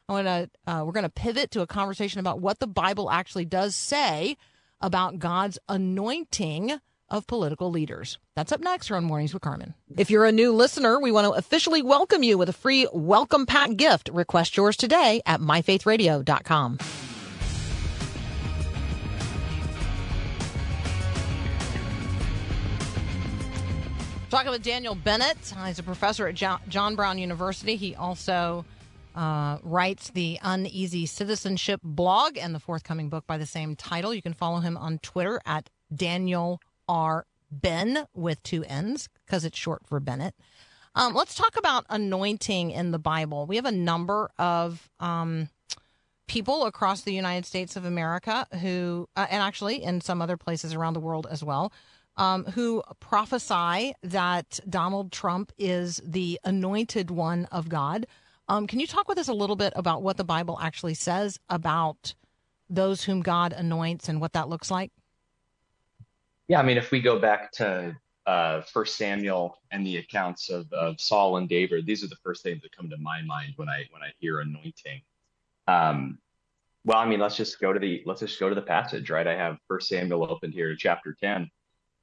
I 0.09 0.13
want 0.13 0.27
to, 0.27 0.51
uh, 0.71 0.85
we're 0.85 0.93
going 0.93 1.05
to 1.05 1.09
pivot 1.09 1.51
to 1.53 1.63
a 1.63 1.67
conversation 1.67 2.21
about 2.21 2.41
what 2.41 2.59
the 2.59 2.67
Bible 2.67 3.11
actually 3.11 3.47
does 3.47 3.77
say 3.77 4.37
about 4.81 5.19
God's 5.19 5.59
anointing 5.69 6.79
of 7.15 7.29
political 7.29 7.71
leaders. 7.71 8.19
That's 8.35 8.51
up 8.51 8.61
next 8.61 8.91
on 8.91 9.05
Mornings 9.05 9.33
with 9.33 9.43
Carmen. 9.43 9.75
If 9.97 10.11
you're 10.11 10.25
a 10.25 10.33
new 10.33 10.53
listener, 10.53 10.99
we 10.99 11.13
want 11.13 11.27
to 11.27 11.33
officially 11.33 11.81
welcome 11.81 12.25
you 12.25 12.37
with 12.37 12.49
a 12.49 12.53
free 12.53 12.89
welcome 12.93 13.47
pack 13.47 13.77
gift. 13.77 14.11
Request 14.13 14.57
yours 14.57 14.77
today 14.77 15.23
at 15.25 15.41
myfaithradio.com. 15.41 16.79
Talking 24.29 24.51
with 24.51 24.63
Daniel 24.65 24.97
Bennett. 24.97 25.55
He's 25.65 25.79
a 25.79 25.85
professor 25.85 26.27
at 26.27 26.35
John 26.35 26.97
Brown 26.97 27.19
University. 27.19 27.77
He 27.77 27.95
also 27.95 28.65
uh, 29.15 29.59
writes 29.63 30.11
the 30.11 30.41
Uneasy 30.43 31.07
Citizenship 31.07 31.81
blog 31.85 32.37
and 32.37 32.53
the 32.53 32.59
forthcoming 32.59 33.09
book 33.09 33.29
by 33.29 33.39
the 33.39 33.47
same 33.47 33.77
title. 33.77 34.13
You 34.13 34.23
can 34.23 34.35
follow 34.35 34.59
him 34.59 34.77
on 34.77 34.99
Twitter 34.99 35.41
at 35.47 35.71
Daniel 35.95 36.61
R. 36.89 37.27
Benn 37.51 38.07
with 38.15 38.43
two 38.43 38.65
N's 38.65 39.09
because 39.25 39.45
it's 39.45 39.59
short 39.59 39.87
for 39.87 40.01
Bennett. 40.01 40.35
Um, 40.95 41.15
let's 41.15 41.35
talk 41.35 41.57
about 41.57 41.87
anointing 41.91 42.71
in 42.71 42.93
the 42.93 42.99
Bible. 42.99 43.47
We 43.47 43.57
have 43.57 43.65
a 43.65 43.73
number 43.73 44.31
of 44.39 44.89
um, 45.01 45.49
people 46.27 46.67
across 46.67 47.03
the 47.03 47.13
United 47.13 47.47
States 47.47 47.77
of 47.77 47.85
America 47.85 48.47
who, 48.61 49.09
uh, 49.17 49.27
and 49.29 49.43
actually 49.43 49.83
in 49.83 50.01
some 50.01 50.23
other 50.23 50.37
places 50.37 50.73
around 50.73 50.95
the 50.95 51.01
world 51.01 51.27
as 51.31 51.43
well, 51.43 51.73
um, 52.17 52.45
who 52.45 52.83
prophesy 53.01 53.95
that 54.03 54.61
Donald 54.69 55.11
Trump 55.11 55.53
is 55.59 56.01
the 56.05 56.39
anointed 56.45 57.11
one 57.11 57.47
of 57.47 57.69
God. 57.69 58.07
Um, 58.49 58.67
can 58.67 58.79
you 58.79 58.87
talk 58.87 59.09
with 59.09 59.19
us 59.19 59.29
a 59.29 59.35
little 59.35 59.57
bit 59.57 59.73
about 59.75 60.03
what 60.03 60.17
the 60.17 60.25
Bible 60.25 60.59
actually 60.61 60.95
says 60.95 61.41
about 61.49 62.15
those 62.71 63.05
whom 63.05 63.21
God 63.21 63.53
anoints 63.53 64.09
and 64.09 64.21
what 64.21 64.35
that 64.35 64.49
looks 64.49 64.71
like? 64.71 64.93
Yeah, 66.49 66.61
I 66.61 66.63
mean, 66.63 66.77
if 66.77 66.91
we 66.91 67.01
go 67.01 67.19
back 67.19 67.53
to 67.53 67.97
uh, 68.27 68.61
First 68.63 68.97
Samuel 68.97 69.59
and 69.71 69.87
the 69.87 69.99
accounts 69.99 70.51
of, 70.51 70.71
of 70.73 71.01
Saul 71.01 71.39
and 71.39 71.49
David, 71.49 71.87
these 71.87 72.05
are 72.05 72.09
the 72.09 72.17
first 72.17 72.43
things 72.43 72.63
that 72.63 72.77
come 72.77 72.91
to 72.91 72.97
my 72.99 73.23
mind 73.23 73.55
when 73.57 73.69
I 73.69 73.85
when 73.91 74.03
I 74.03 74.13
hear 74.19 74.41
anointing. 74.41 75.01
Um, 75.69 76.19
well, 76.85 76.99
I 76.99 77.07
mean, 77.07 77.21
let's 77.21 77.37
just 77.37 77.61
go 77.61 77.73
to 77.73 77.79
the 77.79 78.03
let's 78.05 78.21
just 78.21 78.39
go 78.39 78.49
to 78.49 78.55
the 78.55 78.63
passage, 78.63 79.11
right? 79.11 79.27
I 79.27 79.35
have 79.37 79.59
First 79.69 79.89
Samuel 79.89 80.31
opened 80.31 80.53
here, 80.53 80.75
chapter 80.77 81.17
ten, 81.19 81.51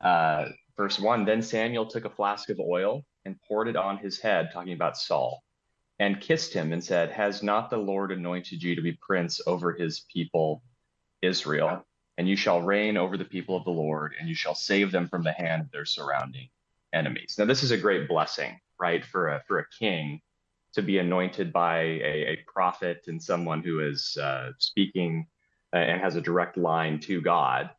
uh, 0.01 0.45
verse 0.75 0.99
one. 0.99 1.25
Then 1.25 1.41
Samuel 1.41 1.85
took 1.85 2.05
a 2.05 2.09
flask 2.09 2.49
of 2.49 2.59
oil 2.59 3.03
and 3.25 3.39
poured 3.47 3.67
it 3.67 3.75
on 3.75 3.97
his 3.97 4.19
head, 4.19 4.49
talking 4.51 4.73
about 4.73 4.97
Saul 4.97 5.43
and 6.01 6.19
kissed 6.19 6.51
him 6.51 6.73
and 6.73 6.83
said, 6.83 7.11
Has 7.11 7.43
not 7.43 7.69
the 7.69 7.77
Lord 7.77 8.11
anointed 8.11 8.63
you 8.63 8.75
to 8.75 8.81
be 8.81 8.93
prince 8.93 9.39
over 9.45 9.71
his 9.71 9.99
people 10.11 10.63
Israel? 11.21 11.85
And 12.21 12.29
you 12.29 12.35
shall 12.35 12.61
reign 12.61 12.97
over 12.97 13.17
the 13.17 13.25
people 13.25 13.57
of 13.57 13.63
the 13.63 13.71
Lord, 13.71 14.13
and 14.19 14.29
you 14.29 14.35
shall 14.35 14.53
save 14.53 14.91
them 14.91 15.07
from 15.07 15.23
the 15.23 15.31
hand 15.31 15.63
of 15.63 15.71
their 15.71 15.85
surrounding 15.85 16.49
enemies. 16.93 17.33
Now, 17.39 17.45
this 17.45 17.63
is 17.63 17.71
a 17.71 17.77
great 17.77 18.07
blessing, 18.07 18.59
right, 18.79 19.03
for 19.03 19.29
a, 19.29 19.41
for 19.47 19.57
a 19.57 19.65
king 19.79 20.21
to 20.73 20.83
be 20.83 20.99
anointed 20.99 21.51
by 21.51 21.79
a, 21.79 22.33
a 22.33 22.45
prophet 22.45 23.05
and 23.07 23.19
someone 23.19 23.63
who 23.63 23.79
is 23.79 24.17
uh, 24.21 24.51
speaking 24.59 25.25
uh, 25.73 25.77
and 25.77 25.99
has 25.99 26.15
a 26.15 26.21
direct 26.21 26.57
line 26.57 26.99
to 26.99 27.21
God. 27.21 27.71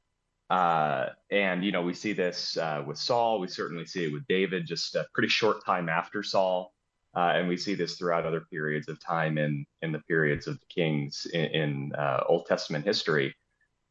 Uh, 0.51 1.11
and, 1.31 1.65
you 1.65 1.71
know, 1.71 1.83
we 1.83 1.95
see 1.95 2.13
this 2.13 2.57
uh, 2.57 2.83
with 2.85 2.99
Saul. 2.99 3.39
We 3.39 3.47
certainly 3.47 3.87
see 3.87 4.07
it 4.07 4.13
with 4.13 4.27
David 4.27 4.67
just 4.67 4.97
a 4.97 5.07
pretty 5.15 5.29
short 5.29 5.65
time 5.65 5.89
after 5.89 6.25
Saul. 6.25 6.75
Uh, 7.15 7.35
and 7.37 7.47
we 7.47 7.57
see 7.57 7.77
this 7.77 7.95
throughout 7.95 8.27
other 8.27 8.41
periods 8.41 8.89
of 8.89 8.99
time 8.99 9.39
in 9.39 9.65
in 9.83 9.93
the 9.93 10.01
periods 10.01 10.49
of 10.49 10.59
the 10.59 10.67
kings 10.67 11.29
in, 11.33 11.45
in 11.45 11.93
uh, 11.95 12.25
Old 12.29 12.47
Testament 12.47 12.85
history. 12.85 13.37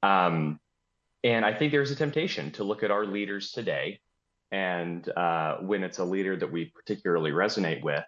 Um, 0.04 0.60
and 1.24 1.46
I 1.46 1.54
think 1.54 1.72
there's 1.72 1.92
a 1.92 1.96
temptation 1.96 2.52
to 2.52 2.64
look 2.64 2.84
at 2.84 2.92
our 2.92 3.06
leaders 3.06 3.52
today, 3.52 4.00
and 4.52 5.08
uh, 5.10 5.58
when 5.58 5.84
it's 5.84 6.00
a 6.00 6.04
leader 6.04 6.36
that 6.36 6.52
we 6.52 6.66
particularly 6.66 7.32
resonate 7.32 7.84
with, 7.84 8.04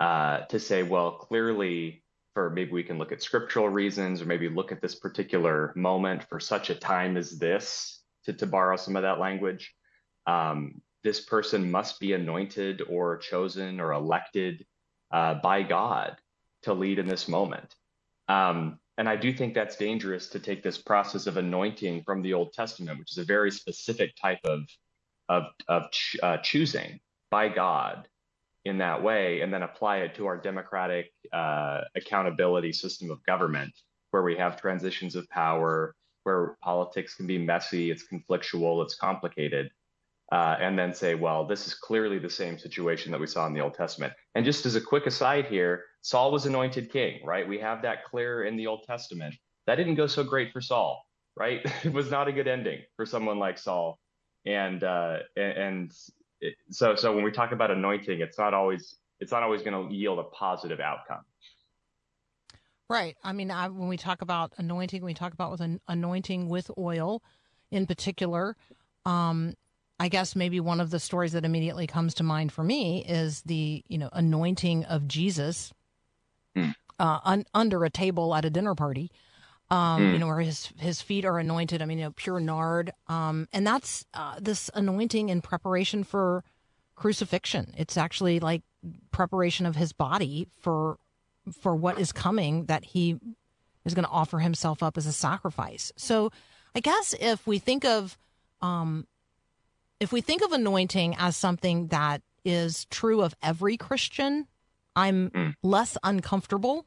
uh, 0.00 0.40
to 0.46 0.58
say, 0.58 0.82
well, 0.82 1.12
clearly, 1.12 2.02
for 2.34 2.50
maybe 2.50 2.72
we 2.72 2.82
can 2.82 2.98
look 2.98 3.12
at 3.12 3.22
scriptural 3.22 3.68
reasons, 3.68 4.22
or 4.22 4.24
maybe 4.24 4.48
look 4.48 4.72
at 4.72 4.80
this 4.80 4.94
particular 4.94 5.72
moment 5.76 6.24
for 6.28 6.40
such 6.40 6.70
a 6.70 6.74
time 6.74 7.16
as 7.16 7.38
this, 7.38 8.02
to, 8.24 8.32
to 8.32 8.46
borrow 8.46 8.76
some 8.76 8.96
of 8.96 9.02
that 9.02 9.18
language. 9.18 9.74
Um, 10.26 10.80
this 11.04 11.20
person 11.20 11.70
must 11.70 12.00
be 12.00 12.12
anointed 12.12 12.82
or 12.88 13.16
chosen 13.18 13.80
or 13.80 13.92
elected 13.92 14.66
uh, 15.10 15.34
by 15.34 15.62
God 15.62 16.16
to 16.62 16.74
lead 16.74 16.98
in 16.98 17.06
this 17.06 17.28
moment. 17.28 17.74
Um, 18.28 18.78
and 18.98 19.08
I 19.08 19.16
do 19.16 19.32
think 19.32 19.54
that's 19.54 19.76
dangerous 19.76 20.28
to 20.30 20.40
take 20.40 20.62
this 20.62 20.76
process 20.76 21.26
of 21.26 21.36
anointing 21.36 22.02
from 22.04 22.20
the 22.20 22.34
Old 22.34 22.52
Testament, 22.52 22.98
which 22.98 23.12
is 23.12 23.18
a 23.18 23.24
very 23.24 23.50
specific 23.50 24.14
type 24.20 24.40
of 24.44 24.62
of, 25.30 25.44
of 25.68 25.90
ch- 25.90 26.16
uh, 26.22 26.38
choosing 26.38 27.00
by 27.30 27.48
God 27.48 28.08
in 28.64 28.78
that 28.78 29.02
way, 29.02 29.42
and 29.42 29.52
then 29.52 29.62
apply 29.62 29.98
it 29.98 30.14
to 30.16 30.26
our 30.26 30.38
democratic 30.38 31.12
uh, 31.32 31.82
accountability 31.96 32.72
system 32.72 33.10
of 33.10 33.22
government, 33.24 33.72
where 34.10 34.22
we 34.22 34.36
have 34.36 34.60
transitions 34.60 35.16
of 35.16 35.28
power, 35.28 35.94
where 36.24 36.56
politics 36.62 37.14
can 37.14 37.26
be 37.26 37.38
messy, 37.38 37.90
it's 37.90 38.04
conflictual, 38.10 38.82
it's 38.82 38.96
complicated 38.96 39.70
uh, 40.32 40.56
and 40.60 40.78
then 40.78 40.94
say, 40.94 41.14
well, 41.14 41.46
this 41.46 41.66
is 41.66 41.74
clearly 41.74 42.18
the 42.18 42.30
same 42.30 42.58
situation 42.58 43.10
that 43.12 43.20
we 43.20 43.26
saw 43.26 43.46
in 43.46 43.54
the 43.54 43.60
Old 43.60 43.74
Testament. 43.74 44.12
And 44.34 44.44
just 44.44 44.66
as 44.66 44.74
a 44.74 44.80
quick 44.80 45.06
aside 45.06 45.46
here, 45.46 45.84
Saul 46.00 46.32
was 46.32 46.46
anointed 46.46 46.90
king, 46.90 47.20
right? 47.24 47.46
We 47.46 47.58
have 47.58 47.82
that 47.82 48.04
clear 48.04 48.44
in 48.44 48.56
the 48.56 48.66
Old 48.66 48.84
Testament. 48.84 49.34
That 49.66 49.76
didn't 49.76 49.96
go 49.96 50.06
so 50.06 50.24
great 50.24 50.52
for 50.52 50.60
Saul, 50.60 51.04
right? 51.36 51.60
it 51.84 51.92
was 51.92 52.10
not 52.10 52.28
a 52.28 52.32
good 52.32 52.48
ending 52.48 52.80
for 52.96 53.04
someone 53.04 53.38
like 53.38 53.58
Saul. 53.58 53.98
And 54.46 54.82
uh, 54.82 55.18
and 55.36 55.92
it, 56.40 56.54
so 56.70 56.94
so 56.94 57.14
when 57.14 57.24
we 57.24 57.32
talk 57.32 57.52
about 57.52 57.70
anointing, 57.70 58.20
it's 58.20 58.38
not 58.38 58.54
always 58.54 58.96
it's 59.20 59.32
not 59.32 59.42
always 59.42 59.62
going 59.62 59.88
to 59.88 59.94
yield 59.94 60.18
a 60.18 60.24
positive 60.24 60.80
outcome. 60.80 61.24
Right. 62.88 63.16
I 63.22 63.32
mean, 63.32 63.50
I, 63.50 63.68
when 63.68 63.88
we 63.88 63.98
talk 63.98 64.22
about 64.22 64.54
anointing, 64.56 65.04
we 65.04 65.12
talk 65.12 65.34
about 65.34 65.50
with 65.50 65.60
an 65.60 65.80
anointing 65.88 66.48
with 66.48 66.70
oil, 66.78 67.22
in 67.70 67.86
particular. 67.86 68.56
Um, 69.04 69.54
I 70.00 70.08
guess 70.08 70.36
maybe 70.36 70.60
one 70.60 70.80
of 70.80 70.90
the 70.90 71.00
stories 71.00 71.32
that 71.32 71.44
immediately 71.44 71.86
comes 71.86 72.14
to 72.14 72.22
mind 72.22 72.52
for 72.52 72.62
me 72.62 73.04
is 73.04 73.42
the 73.42 73.84
you 73.88 73.98
know 73.98 74.08
anointing 74.12 74.84
of 74.84 75.08
Jesus 75.08 75.72
mm. 76.56 76.74
uh, 76.98 77.20
un- 77.24 77.46
under 77.54 77.84
a 77.84 77.90
table 77.90 78.34
at 78.34 78.44
a 78.44 78.50
dinner 78.50 78.74
party. 78.74 79.10
Um, 79.70 80.02
mm. 80.02 80.12
You 80.12 80.18
know 80.18 80.26
where 80.26 80.40
his 80.40 80.72
his 80.78 81.02
feet 81.02 81.24
are 81.24 81.38
anointed. 81.38 81.82
I 81.82 81.84
mean, 81.84 81.98
you 81.98 82.04
know, 82.04 82.12
pure 82.12 82.40
nard. 82.40 82.92
Um, 83.06 83.48
and 83.52 83.66
that's 83.66 84.06
uh, 84.14 84.36
this 84.40 84.70
anointing 84.74 85.28
in 85.28 85.42
preparation 85.42 86.04
for 86.04 86.42
crucifixion. 86.96 87.74
It's 87.76 87.96
actually 87.96 88.40
like 88.40 88.62
preparation 89.10 89.66
of 89.66 89.76
his 89.76 89.92
body 89.92 90.48
for 90.60 90.98
for 91.60 91.74
what 91.74 91.98
is 91.98 92.12
coming. 92.12 92.64
That 92.66 92.84
he 92.84 93.18
is 93.84 93.94
going 93.94 94.04
to 94.04 94.10
offer 94.10 94.38
himself 94.38 94.82
up 94.82 94.96
as 94.96 95.06
a 95.06 95.12
sacrifice. 95.12 95.92
So, 95.96 96.30
I 96.74 96.80
guess 96.80 97.14
if 97.20 97.46
we 97.46 97.58
think 97.58 97.84
of 97.84 98.16
um, 98.62 99.06
if 100.00 100.12
we 100.12 100.20
think 100.20 100.42
of 100.42 100.52
anointing 100.52 101.16
as 101.18 101.36
something 101.36 101.88
that 101.88 102.22
is 102.44 102.86
true 102.86 103.22
of 103.22 103.34
every 103.42 103.76
Christian, 103.76 104.46
I'm 104.98 105.30
mm. 105.30 105.54
less 105.62 105.96
uncomfortable 106.02 106.86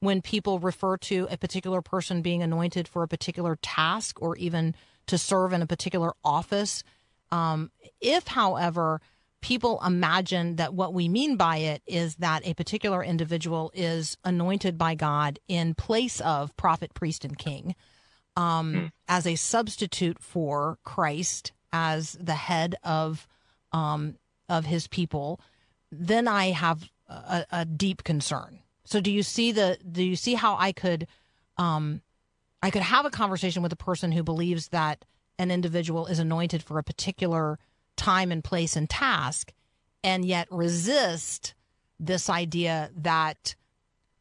when 0.00 0.22
people 0.22 0.58
refer 0.58 0.96
to 0.96 1.28
a 1.30 1.36
particular 1.36 1.82
person 1.82 2.22
being 2.22 2.42
anointed 2.42 2.88
for 2.88 3.02
a 3.02 3.08
particular 3.08 3.56
task 3.62 4.20
or 4.20 4.36
even 4.36 4.74
to 5.06 5.18
serve 5.18 5.52
in 5.52 5.62
a 5.62 5.66
particular 5.66 6.12
office. 6.24 6.82
Um, 7.30 7.70
if, 8.00 8.26
however, 8.28 9.00
people 9.40 9.80
imagine 9.84 10.56
that 10.56 10.74
what 10.74 10.94
we 10.94 11.08
mean 11.08 11.36
by 11.36 11.58
it 11.58 11.82
is 11.86 12.16
that 12.16 12.46
a 12.46 12.54
particular 12.54 13.02
individual 13.02 13.70
is 13.74 14.16
anointed 14.24 14.76
by 14.76 14.94
God 14.94 15.38
in 15.48 15.74
place 15.74 16.20
of 16.20 16.56
prophet, 16.56 16.94
priest, 16.94 17.24
and 17.24 17.38
king 17.38 17.74
um, 18.36 18.72
mm. 18.72 18.92
as 19.08 19.26
a 19.26 19.36
substitute 19.36 20.20
for 20.20 20.78
Christ 20.84 21.52
as 21.72 22.12
the 22.20 22.34
head 22.34 22.76
of 22.82 23.26
um, 23.72 24.16
of 24.48 24.64
his 24.64 24.86
people, 24.88 25.40
then 25.92 26.26
I 26.26 26.52
have 26.52 26.88
a, 27.08 27.46
a, 27.50 27.64
deep 27.64 28.04
concern. 28.04 28.60
So 28.84 29.00
do 29.00 29.10
you 29.10 29.22
see 29.22 29.52
the 29.52 29.78
do 29.90 30.02
you 30.02 30.16
see 30.16 30.34
how 30.34 30.56
I 30.58 30.72
could 30.72 31.06
um, 31.56 32.02
I 32.62 32.70
could 32.70 32.82
have 32.82 33.04
a 33.04 33.10
conversation 33.10 33.62
with 33.62 33.72
a 33.72 33.76
person 33.76 34.12
who 34.12 34.22
believes 34.22 34.68
that 34.68 35.04
an 35.38 35.50
individual 35.50 36.06
is 36.06 36.18
anointed 36.18 36.62
for 36.62 36.78
a 36.78 36.82
particular 36.82 37.58
time 37.96 38.32
and 38.32 38.42
place 38.42 38.76
and 38.76 38.88
task, 38.88 39.52
and 40.02 40.24
yet 40.24 40.48
resist 40.50 41.54
this 42.00 42.28
idea 42.30 42.90
that 42.96 43.54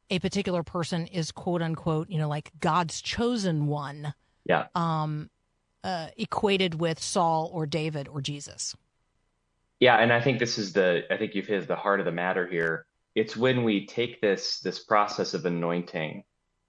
a 0.10 0.20
particular 0.20 0.64
person 0.64 1.08
is 1.08 1.32
quote 1.32 1.62
unquote, 1.62 2.10
you 2.10 2.18
know, 2.18 2.30
like 2.30 2.52
God's 2.60 3.02
chosen 3.02 3.68
one. 3.68 4.14
Yeah. 4.46 4.68
Um, 4.76 5.30
uh, 5.84 6.08
equated 6.18 6.76
with 6.80 7.00
Saul 7.00 7.50
or 7.54 7.66
David 7.66 8.08
or 8.08 8.22
Jesus. 8.22 8.76
Yeah, 9.80 9.98
and 9.98 10.12
I 10.12 10.22
think 10.22 10.40
this 10.40 10.58
is 10.58 10.74
the 10.74 11.04
I 11.12 11.18
think 11.18 11.36
you've 11.36 11.48
hit 11.48 11.68
the 11.68 11.76
heart 11.76 12.00
of 12.00 12.06
the 12.06 12.12
matter 12.12 12.48
here. 12.48 12.86
It's 13.16 13.38
when 13.38 13.64
we 13.64 13.86
take 13.86 14.22
this 14.22 14.60
this 14.60 14.84
process 14.84 15.34
of 15.34 15.46
anointing, 15.46 16.24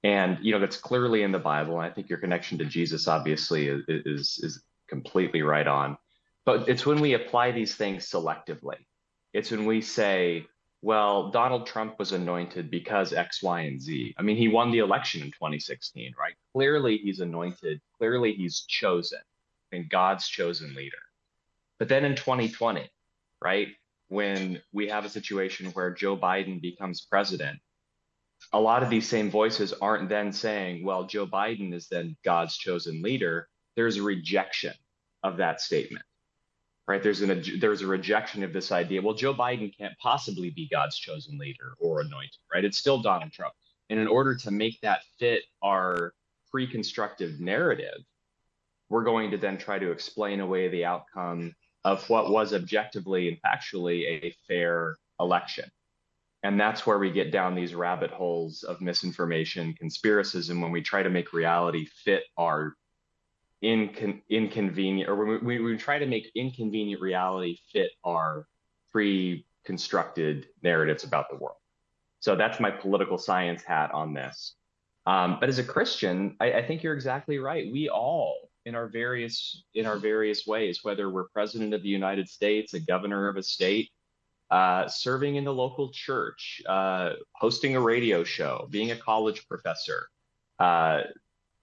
and 0.04 0.38
you 0.42 0.52
know 0.52 0.61
that's 0.61 0.76
clearly 0.76 1.22
in 1.22 1.32
the 1.32 1.38
Bible. 1.38 1.80
And 1.80 1.90
I 1.90 1.94
think 1.94 2.09
your 2.09 2.18
connection 2.18 2.59
to 2.59 2.64
Jesus 2.64 3.09
obviously 3.09 3.68
is 3.68 3.82
is, 3.88 4.40
is 4.42 4.62
completely 4.88 5.42
right 5.42 5.66
on. 5.66 5.96
But 6.44 6.68
it's 6.68 6.86
when 6.86 7.00
we 7.00 7.14
apply 7.14 7.52
these 7.52 7.74
things 7.74 8.09
selectively. 8.09 8.76
It's 9.34 9.50
when 9.50 9.66
we 9.66 9.82
say, 9.82 10.46
well, 10.80 11.30
Donald 11.30 11.66
Trump 11.66 11.98
was 11.98 12.12
anointed 12.12 12.70
because 12.70 13.12
X, 13.12 13.42
Y, 13.42 13.61
and 13.62 13.80
Z. 13.80 14.14
I 14.18 14.22
mean, 14.22 14.36
he 14.36 14.48
won 14.48 14.70
the 14.70 14.78
election 14.78 15.20
in 15.22 15.28
2016, 15.28 16.14
right? 16.18 16.34
Clearly, 16.54 16.98
he's 16.98 17.20
anointed. 17.20 17.80
Clearly, 17.98 18.32
he's 18.32 18.61
chosen 18.62 19.18
and 19.72 19.90
God's 19.90 20.26
chosen 20.28 20.74
leader. 20.74 20.96
But 21.78 21.88
then 21.88 22.04
in 22.04 22.16
2020, 22.16 22.88
right, 23.43 23.68
when 24.09 24.61
we 24.72 24.89
have 24.89 25.05
a 25.05 25.11
situation 25.11 25.66
where 25.72 25.93
Joe 25.93 26.16
Biden 26.16 26.61
becomes 26.61 27.03
president, 27.03 27.59
a 28.53 28.61
lot 28.61 28.82
of 28.82 28.91
these 28.91 29.09
same 29.09 29.30
voices 29.30 29.72
aren't 29.74 30.09
then 30.09 30.32
saying, 30.32 30.84
well, 30.84 31.05
Joe 31.05 31.26
Biden 31.26 31.74
is 31.74 31.89
then 31.89 32.16
God's 32.24 32.57
chosen 32.57 33.03
leader. 33.03 33.49
There's 33.76 33.97
a 33.97 34.03
rejection 34.03 34.72
of 35.22 35.36
that 35.39 35.61
statement, 35.61 36.05
right? 36.86 37.03
There's 37.03 37.20
an 37.20 37.43
there's 37.61 37.82
a 37.82 37.86
rejection 37.86 38.43
of 38.43 38.53
this 38.53 38.72
idea. 38.72 39.03
Well, 39.03 39.14
Joe 39.14 39.34
Biden 39.34 39.76
can't 39.76 39.95
possibly 39.99 40.51
be 40.51 40.68
God's 40.68 40.97
chosen 40.97 41.39
leader 41.39 41.74
or 41.78 42.01
anointed, 42.01 42.39
right? 42.53 42.64
It's 42.64 42.78
still 42.78 43.03
Donald 43.03 43.32
Trump. 43.32 43.55
And 43.91 43.99
in 43.99 44.07
order 44.07 44.34
to 44.36 44.51
make 44.51 44.80
that 44.82 45.01
fit 45.18 45.43
our 45.62 46.14
pre-constructive 46.51 47.41
narrative, 47.41 48.03
we're 48.89 49.05
going 49.05 49.30
to 49.30 49.36
then 49.36 49.59
try 49.59 49.78
to 49.78 49.91
explain 49.91 50.41
away 50.41 50.68
the 50.68 50.84
outcome 50.84 51.55
of 51.89 52.09
what 52.11 52.30
was 52.30 52.53
objectively 52.53 53.28
and 53.28 53.39
factually 53.41 54.03
a 54.22 54.34
fair 54.47 54.97
election. 55.18 55.64
And 56.43 56.61
that's 56.61 56.86
where 56.86 56.99
we 56.99 57.11
get 57.11 57.32
down 57.32 57.55
these 57.55 57.74
rabbit 57.74 58.11
holes 58.11 58.62
of 58.62 58.80
misinformation, 58.80 59.74
conspiracism, 59.80 60.61
when 60.61 60.70
we 60.70 60.82
try 60.82 61.03
to 61.03 61.09
make 61.09 61.32
reality 61.32 61.86
fit 62.05 62.24
our 62.36 62.74
incon- 63.64 64.20
inconvenient, 64.28 65.09
or 65.09 65.16
we, 65.16 65.39
we, 65.39 65.59
we 65.61 65.76
try 65.78 65.99
to 65.99 66.07
make 66.07 66.30
inconvenient 66.34 67.01
reality 67.01 67.57
fit 67.72 67.91
our 68.05 68.47
pre 68.93 69.47
constructed 69.64 70.47
narratives 70.62 71.05
about 71.05 71.30
the 71.30 71.36
world. 71.36 71.57
So 72.20 72.36
that's 72.36 72.61
my 72.61 72.70
political 72.70 73.16
science 73.18 73.62
hat 73.62 73.91
on 73.93 74.12
this. 74.12 74.55
Um, 75.07 75.39
but 75.41 75.49
as 75.49 75.59
a 75.59 75.64
Christian, 75.64 76.36
I, 76.39 76.53
I 76.53 76.66
think 76.66 76.82
you're 76.82 76.95
exactly 76.95 77.39
right. 77.39 77.72
We 77.72 77.89
all, 77.89 78.47
in 78.68 78.74
our 78.74 78.86
various 78.86 79.64
in 79.74 79.86
our 79.86 79.96
various 79.96 80.46
ways, 80.46 80.80
whether 80.84 81.08
we're 81.10 81.28
president 81.28 81.72
of 81.72 81.82
the 81.82 81.88
United 81.88 82.28
States, 82.28 82.74
a 82.74 82.80
governor 82.80 83.26
of 83.26 83.36
a 83.36 83.42
state, 83.42 83.90
uh, 84.50 84.86
serving 84.86 85.36
in 85.36 85.44
the 85.44 85.52
local 85.52 85.90
church, 85.90 86.62
uh, 86.68 87.12
hosting 87.32 87.74
a 87.74 87.80
radio 87.80 88.22
show, 88.22 88.68
being 88.70 88.90
a 88.90 88.96
college 88.96 89.48
professor, 89.48 90.08
uh, 90.58 91.00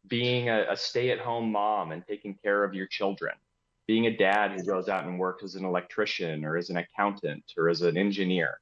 being 0.08 0.50
a, 0.50 0.66
a 0.72 0.76
stay-at-home 0.76 1.52
mom 1.52 1.92
and 1.92 2.04
taking 2.08 2.34
care 2.44 2.64
of 2.64 2.74
your 2.74 2.88
children, 2.88 3.34
being 3.88 4.08
a 4.08 4.18
dad 4.18 4.52
who 4.52 4.64
goes 4.66 4.90
out 4.90 5.06
and 5.06 5.20
works 5.20 5.44
as 5.44 5.56
an 5.56 5.64
electrician 5.64 6.44
or 6.44 6.58
as 6.58 6.72
an 6.72 6.78
accountant 6.78 7.44
or 7.56 7.70
as 7.70 7.82
an 7.84 7.98
engineer. 7.98 8.60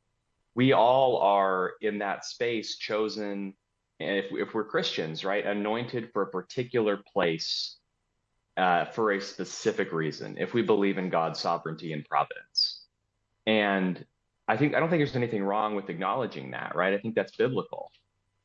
We 0.54 0.74
all 0.74 1.18
are 1.18 1.74
in 1.82 1.98
that 2.00 2.26
space 2.26 2.78
chosen, 2.78 3.54
and 4.02 4.18
if, 4.18 4.26
if 4.32 4.54
we're 4.54 4.66
Christians, 4.66 5.24
right, 5.24 5.46
anointed 5.46 6.12
for 6.12 6.24
a 6.24 6.28
particular 6.28 6.98
place 6.98 7.78
uh, 8.58 8.86
for 8.86 9.14
a 9.14 9.22
specific 9.22 9.92
reason, 9.92 10.38
if 10.38 10.54
we 10.54 10.62
believe 10.62 10.98
in 10.98 11.10
God's 11.10 11.40
sovereignty 11.40 11.94
and 11.94 12.06
providence. 12.06 12.82
And 13.48 14.06
I 14.48 14.58
think 14.58 14.76
I 14.76 14.80
don't 14.80 14.90
think 14.90 15.00
there's 15.00 15.16
anything 15.16 15.44
wrong 15.44 15.76
with 15.76 15.90
acknowledging 15.90 16.52
that, 16.52 16.76
right? 16.76 16.94
I 16.94 16.98
think 16.98 17.16
that's 17.16 17.36
biblical. 17.36 17.92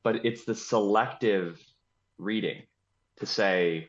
But 0.03 0.25
it's 0.25 0.45
the 0.45 0.55
selective 0.55 1.61
reading 2.19 2.63
to 3.17 3.27
say 3.27 3.89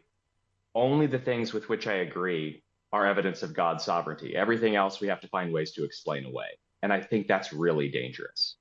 only 0.75 1.07
the 1.07 1.19
things 1.19 1.53
with 1.53 1.69
which 1.69 1.87
I 1.87 1.95
agree 1.95 2.63
are 2.91 3.05
evidence 3.05 3.43
of 3.43 3.53
God's 3.53 3.83
sovereignty. 3.83 4.35
Everything 4.35 4.75
else 4.75 4.99
we 4.99 5.07
have 5.07 5.21
to 5.21 5.27
find 5.27 5.53
ways 5.53 5.71
to 5.73 5.83
explain 5.83 6.25
away. 6.25 6.57
And 6.81 6.91
I 6.91 7.01
think 7.01 7.27
that's 7.27 7.53
really 7.53 7.89
dangerous. 7.89 8.55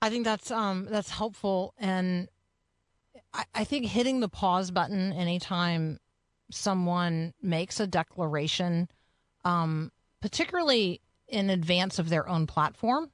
I 0.00 0.10
think 0.10 0.24
that's 0.24 0.50
um 0.50 0.86
that's 0.90 1.10
helpful 1.10 1.74
and 1.78 2.28
I, 3.34 3.44
I 3.54 3.64
think 3.64 3.86
hitting 3.86 4.20
the 4.20 4.28
pause 4.28 4.70
button 4.70 5.12
anytime 5.12 5.98
someone 6.50 7.34
makes 7.42 7.80
a 7.80 7.86
declaration 7.86 8.88
um 9.44 9.90
particularly 10.20 11.02
in 11.28 11.50
advance 11.50 11.98
of 11.98 12.08
their 12.08 12.28
own 12.28 12.46
platform. 12.46 13.10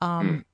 Um, 0.00 0.28
mm. 0.28 0.44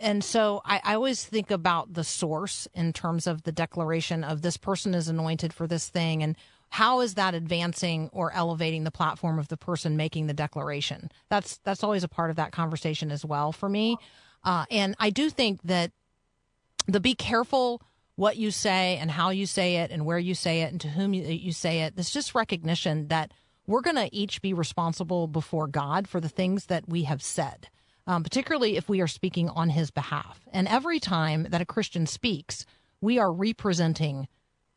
And 0.00 0.24
so 0.24 0.62
I, 0.64 0.80
I, 0.82 0.94
always 0.94 1.24
think 1.24 1.50
about 1.50 1.92
the 1.92 2.02
source 2.02 2.66
in 2.74 2.92
terms 2.92 3.26
of 3.26 3.42
the 3.42 3.52
declaration 3.52 4.24
of 4.24 4.42
this 4.42 4.56
person 4.56 4.94
is 4.94 5.08
anointed 5.08 5.52
for 5.52 5.66
this 5.66 5.88
thing 5.88 6.22
and 6.22 6.36
how 6.70 7.00
is 7.00 7.14
that 7.14 7.34
advancing 7.34 8.08
or 8.12 8.32
elevating 8.32 8.84
the 8.84 8.90
platform 8.90 9.38
of 9.38 9.48
the 9.48 9.56
person 9.56 9.96
making 9.96 10.26
the 10.26 10.34
declaration 10.34 11.10
that's 11.28 11.58
that's 11.58 11.84
always 11.84 12.02
a 12.02 12.08
part 12.08 12.30
of 12.30 12.36
that 12.36 12.50
conversation 12.50 13.10
as 13.10 13.24
well 13.24 13.52
for 13.52 13.68
me 13.68 13.96
uh, 14.44 14.64
and 14.70 14.94
i 14.98 15.10
do 15.10 15.28
think 15.28 15.60
that 15.64 15.90
the 16.86 17.00
be 17.00 17.14
careful 17.14 17.82
what 18.20 18.36
you 18.36 18.50
say 18.50 18.98
and 18.98 19.10
how 19.10 19.30
you 19.30 19.46
say 19.46 19.76
it 19.76 19.90
and 19.90 20.04
where 20.04 20.18
you 20.18 20.34
say 20.34 20.60
it 20.60 20.70
and 20.70 20.78
to 20.78 20.88
whom 20.88 21.14
you, 21.14 21.24
you 21.24 21.52
say 21.52 21.80
it 21.80 21.96
there's 21.96 22.10
just 22.10 22.34
recognition 22.34 23.08
that 23.08 23.32
we're 23.66 23.80
going 23.80 23.96
to 23.96 24.14
each 24.14 24.42
be 24.42 24.52
responsible 24.52 25.26
before 25.26 25.66
God 25.66 26.06
for 26.06 26.20
the 26.20 26.28
things 26.28 26.66
that 26.66 26.86
we 26.86 27.04
have 27.04 27.22
said, 27.22 27.70
um, 28.06 28.22
particularly 28.22 28.76
if 28.76 28.90
we 28.90 29.00
are 29.00 29.06
speaking 29.06 29.48
on 29.48 29.70
his 29.70 29.90
behalf. 29.90 30.40
And 30.52 30.68
every 30.68 31.00
time 31.00 31.46
that 31.48 31.62
a 31.62 31.64
Christian 31.64 32.04
speaks, 32.04 32.66
we 33.00 33.18
are 33.18 33.32
representing 33.32 34.28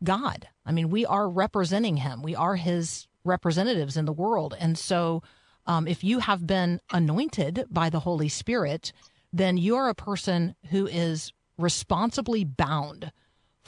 God. 0.06 0.48
I 0.66 0.72
mean, 0.72 0.90
we 0.90 1.06
are 1.06 1.28
representing 1.28 1.98
him, 1.98 2.24
we 2.24 2.36
are 2.36 2.56
his 2.56 3.10
representatives 3.26 3.98
in 3.98 4.06
the 4.06 4.14
world. 4.14 4.56
And 4.58 4.78
so, 4.78 5.22
um, 5.66 5.86
if 5.86 6.02
you 6.02 6.20
have 6.20 6.48
been 6.48 6.80
anointed 6.94 7.66
by 7.70 7.90
the 7.90 8.00
Holy 8.00 8.30
Spirit, 8.30 8.94
then 9.34 9.58
you're 9.58 9.90
a 9.90 9.96
person 9.96 10.56
who 10.70 10.88
is 10.88 11.34
responsibly 11.58 12.46
bound 12.46 13.12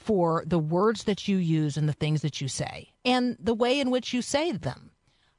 for 0.05 0.43
the 0.45 0.59
words 0.59 1.05
that 1.05 1.27
you 1.27 1.37
use 1.37 1.77
and 1.77 1.89
the 1.89 1.93
things 1.93 2.21
that 2.21 2.39
you 2.39 2.47
say 2.47 2.91
and 3.03 3.35
the 3.39 3.55
way 3.55 3.79
in 3.79 3.89
which 3.89 4.13
you 4.13 4.21
say 4.21 4.51
them. 4.51 4.91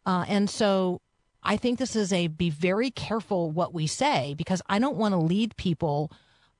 Uh, 0.05 0.25
and 0.27 0.51
so 0.51 1.01
I 1.41 1.57
think 1.57 1.79
this 1.79 1.95
is 1.95 2.13
a 2.13 2.27
be 2.27 2.51
very 2.51 2.91
careful 2.91 3.53
what 3.53 3.73
we 3.73 3.87
say 3.87 4.35
because 4.37 4.61
I 4.69 4.81
don't 4.81 4.97
want 4.97 5.13
to 5.13 5.19
lead 5.19 5.57
people. 5.57 6.11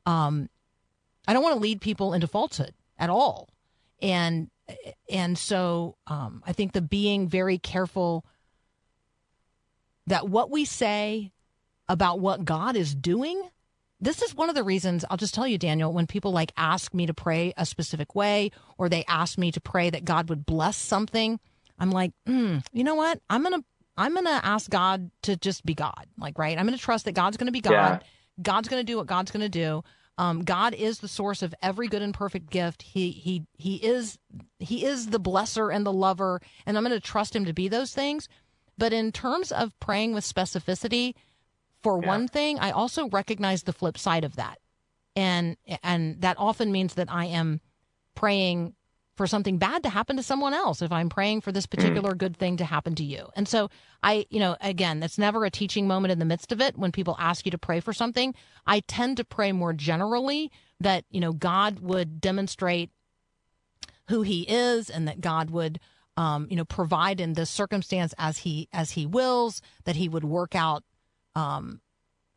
Um, 0.07 0.49
I 1.27 1.33
don't 1.33 1.43
want 1.43 1.57
to 1.57 1.61
lead 1.61 1.81
people 1.81 2.15
into 2.15 2.29
falsehood 2.29 2.75
at 2.97 3.11
all. 3.11 3.49
And 4.01 4.51
and 5.11 5.37
so 5.37 5.97
um, 6.07 6.45
I 6.47 6.53
think 6.53 6.73
the 6.73 6.83
being 6.83 7.29
very 7.29 7.59
careful 7.59 8.25
that 10.07 10.29
what 10.29 10.49
we 10.49 10.65
say 10.65 11.33
about 11.89 12.21
what 12.21 12.45
God 12.45 12.77
is 12.77 12.95
doing. 12.95 13.43
This 14.01 14.23
is 14.23 14.35
one 14.35 14.49
of 14.49 14.55
the 14.55 14.63
reasons 14.63 15.05
I'll 15.11 15.17
just 15.17 15.35
tell 15.35 15.47
you, 15.47 15.59
Daniel, 15.59 15.93
when 15.93 16.07
people 16.07 16.33
like 16.33 16.53
ask 16.57 16.93
me 16.93 17.07
to 17.07 17.15
pray 17.15 17.55
a 17.57 17.65
specific 17.65 18.15
way 18.15 18.51
or 18.77 18.89
they 18.89 19.05
ask 19.09 19.39
me 19.39 19.51
to 19.53 19.61
pray 19.61 19.91
that 19.91 20.05
God 20.05 20.29
would 20.29 20.45
bless 20.45 20.77
something, 20.77 21.41
I'm 21.79 21.91
like, 21.91 22.13
mm, 22.29 22.65
you 22.73 22.85
know 22.85 22.95
what? 22.95 23.21
I'm 23.31 23.43
gonna 23.43 23.65
I'm 23.97 24.15
gonna 24.15 24.41
ask 24.43 24.69
God 24.69 25.11
to 25.23 25.37
just 25.37 25.65
be 25.65 25.75
God. 25.75 26.07
Like, 26.19 26.39
right? 26.39 26.59
I'm 26.59 26.67
gonna 26.67 26.77
trust 26.79 27.07
that 27.07 27.13
God's 27.13 27.37
gonna 27.37 27.53
be 27.53 27.61
God. 27.61 27.73
Yeah. 27.73 27.99
God's 28.43 28.69
gonna 28.69 28.85
do 28.85 28.99
what 28.99 29.07
God's 29.07 29.31
gonna 29.31 29.49
do. 29.49 29.83
Um, 30.19 30.45
God 30.45 30.75
is 30.75 30.99
the 30.99 31.09
source 31.09 31.43
of 31.43 31.55
every 31.63 31.89
good 31.89 32.03
and 32.03 32.15
perfect 32.15 32.51
gift. 32.51 32.83
He 32.83 33.11
he 33.11 33.45
he 33.59 33.77
is 33.77 34.19
he 34.59 34.85
is 34.85 35.09
the 35.09 35.21
blesser 35.21 35.75
and 35.75 35.85
the 35.85 35.93
lover, 35.93 36.41
and 36.65 36.77
I'm 36.77 36.85
going 36.85 36.99
to 36.99 37.01
trust 37.01 37.37
him 37.37 37.45
to 37.45 37.53
be 37.53 37.69
those 37.69 37.93
things. 37.93 38.29
But 38.79 38.93
in 38.93 39.13
terms 39.13 39.53
of 39.53 39.79
praying 39.79 40.15
with 40.15 40.25
specificity, 40.25 41.15
for 41.87 42.01
yeah. 42.03 42.09
one 42.09 42.27
thing, 42.27 42.59
I 42.59 42.73
also 42.73 43.09
recognize 43.09 43.63
the 43.63 43.73
flip 43.73 43.97
side 43.97 44.25
of 44.25 44.35
that, 44.37 44.59
and 45.15 45.57
and 45.85 46.21
that 46.23 46.37
often 46.37 46.73
means 46.73 46.95
that 46.95 47.07
I 47.09 47.27
am 47.27 47.61
praying 48.17 48.75
for 49.17 49.29
something 49.29 49.57
bad 49.57 49.85
to 49.85 49.89
happen 49.89 50.17
to 50.17 50.23
someone 50.23 50.53
else 50.53 50.83
if 50.83 50.91
I'm 50.91 51.09
praying 51.09 51.43
for 51.43 51.53
this 51.53 51.65
mm. 51.65 51.71
particular 51.71 52.15
mm. 52.15 52.19
good 52.19 52.37
thing 52.37 52.57
to 52.57 52.65
happen 52.65 52.97
to 52.97 53.05
you. 53.05 53.29
And 53.37 53.47
so 53.47 53.71
I, 54.03 54.27
you 54.31 54.41
know, 54.41 54.57
again, 54.61 54.99
that's 54.99 55.17
never 55.17 55.45
a 55.45 55.51
teaching 55.51 55.87
moment 55.87 56.11
in 56.11 56.19
the 56.19 56.25
midst 56.25 56.51
of 56.51 56.61
it 56.61 56.77
when 56.77 56.91
people 56.91 57.17
ask 57.21 57.47
you 57.47 57.53
to 57.53 57.59
pray 57.59 57.79
for 57.79 57.93
something. 57.93 58.35
I 58.67 58.81
tend 58.81 59.17
to 59.19 59.25
pray 59.25 59.53
more 59.53 59.73
generally 59.73 60.51
that, 60.81 61.05
you 61.09 61.21
know, 61.21 61.33
God 61.33 61.79
would 61.79 62.21
demonstrate 62.21 62.91
who 64.09 64.23
he 64.23 64.43
is 64.43 64.91
and 64.91 65.07
that 65.07 65.21
God 65.21 65.51
would 65.51 65.79
um, 66.19 66.47
you 66.51 66.57
know, 66.57 66.65
provide 66.65 67.21
in 67.21 67.35
this 67.35 67.51
circumstance 67.51 68.13
as 68.19 68.39
he 68.39 68.69
as 68.73 68.91
he 68.93 69.07
wills, 69.07 69.63
that 69.85 69.97
he 69.97 70.09
would 70.09 70.25
work 70.25 70.55
out 70.55 70.83
um, 71.37 71.81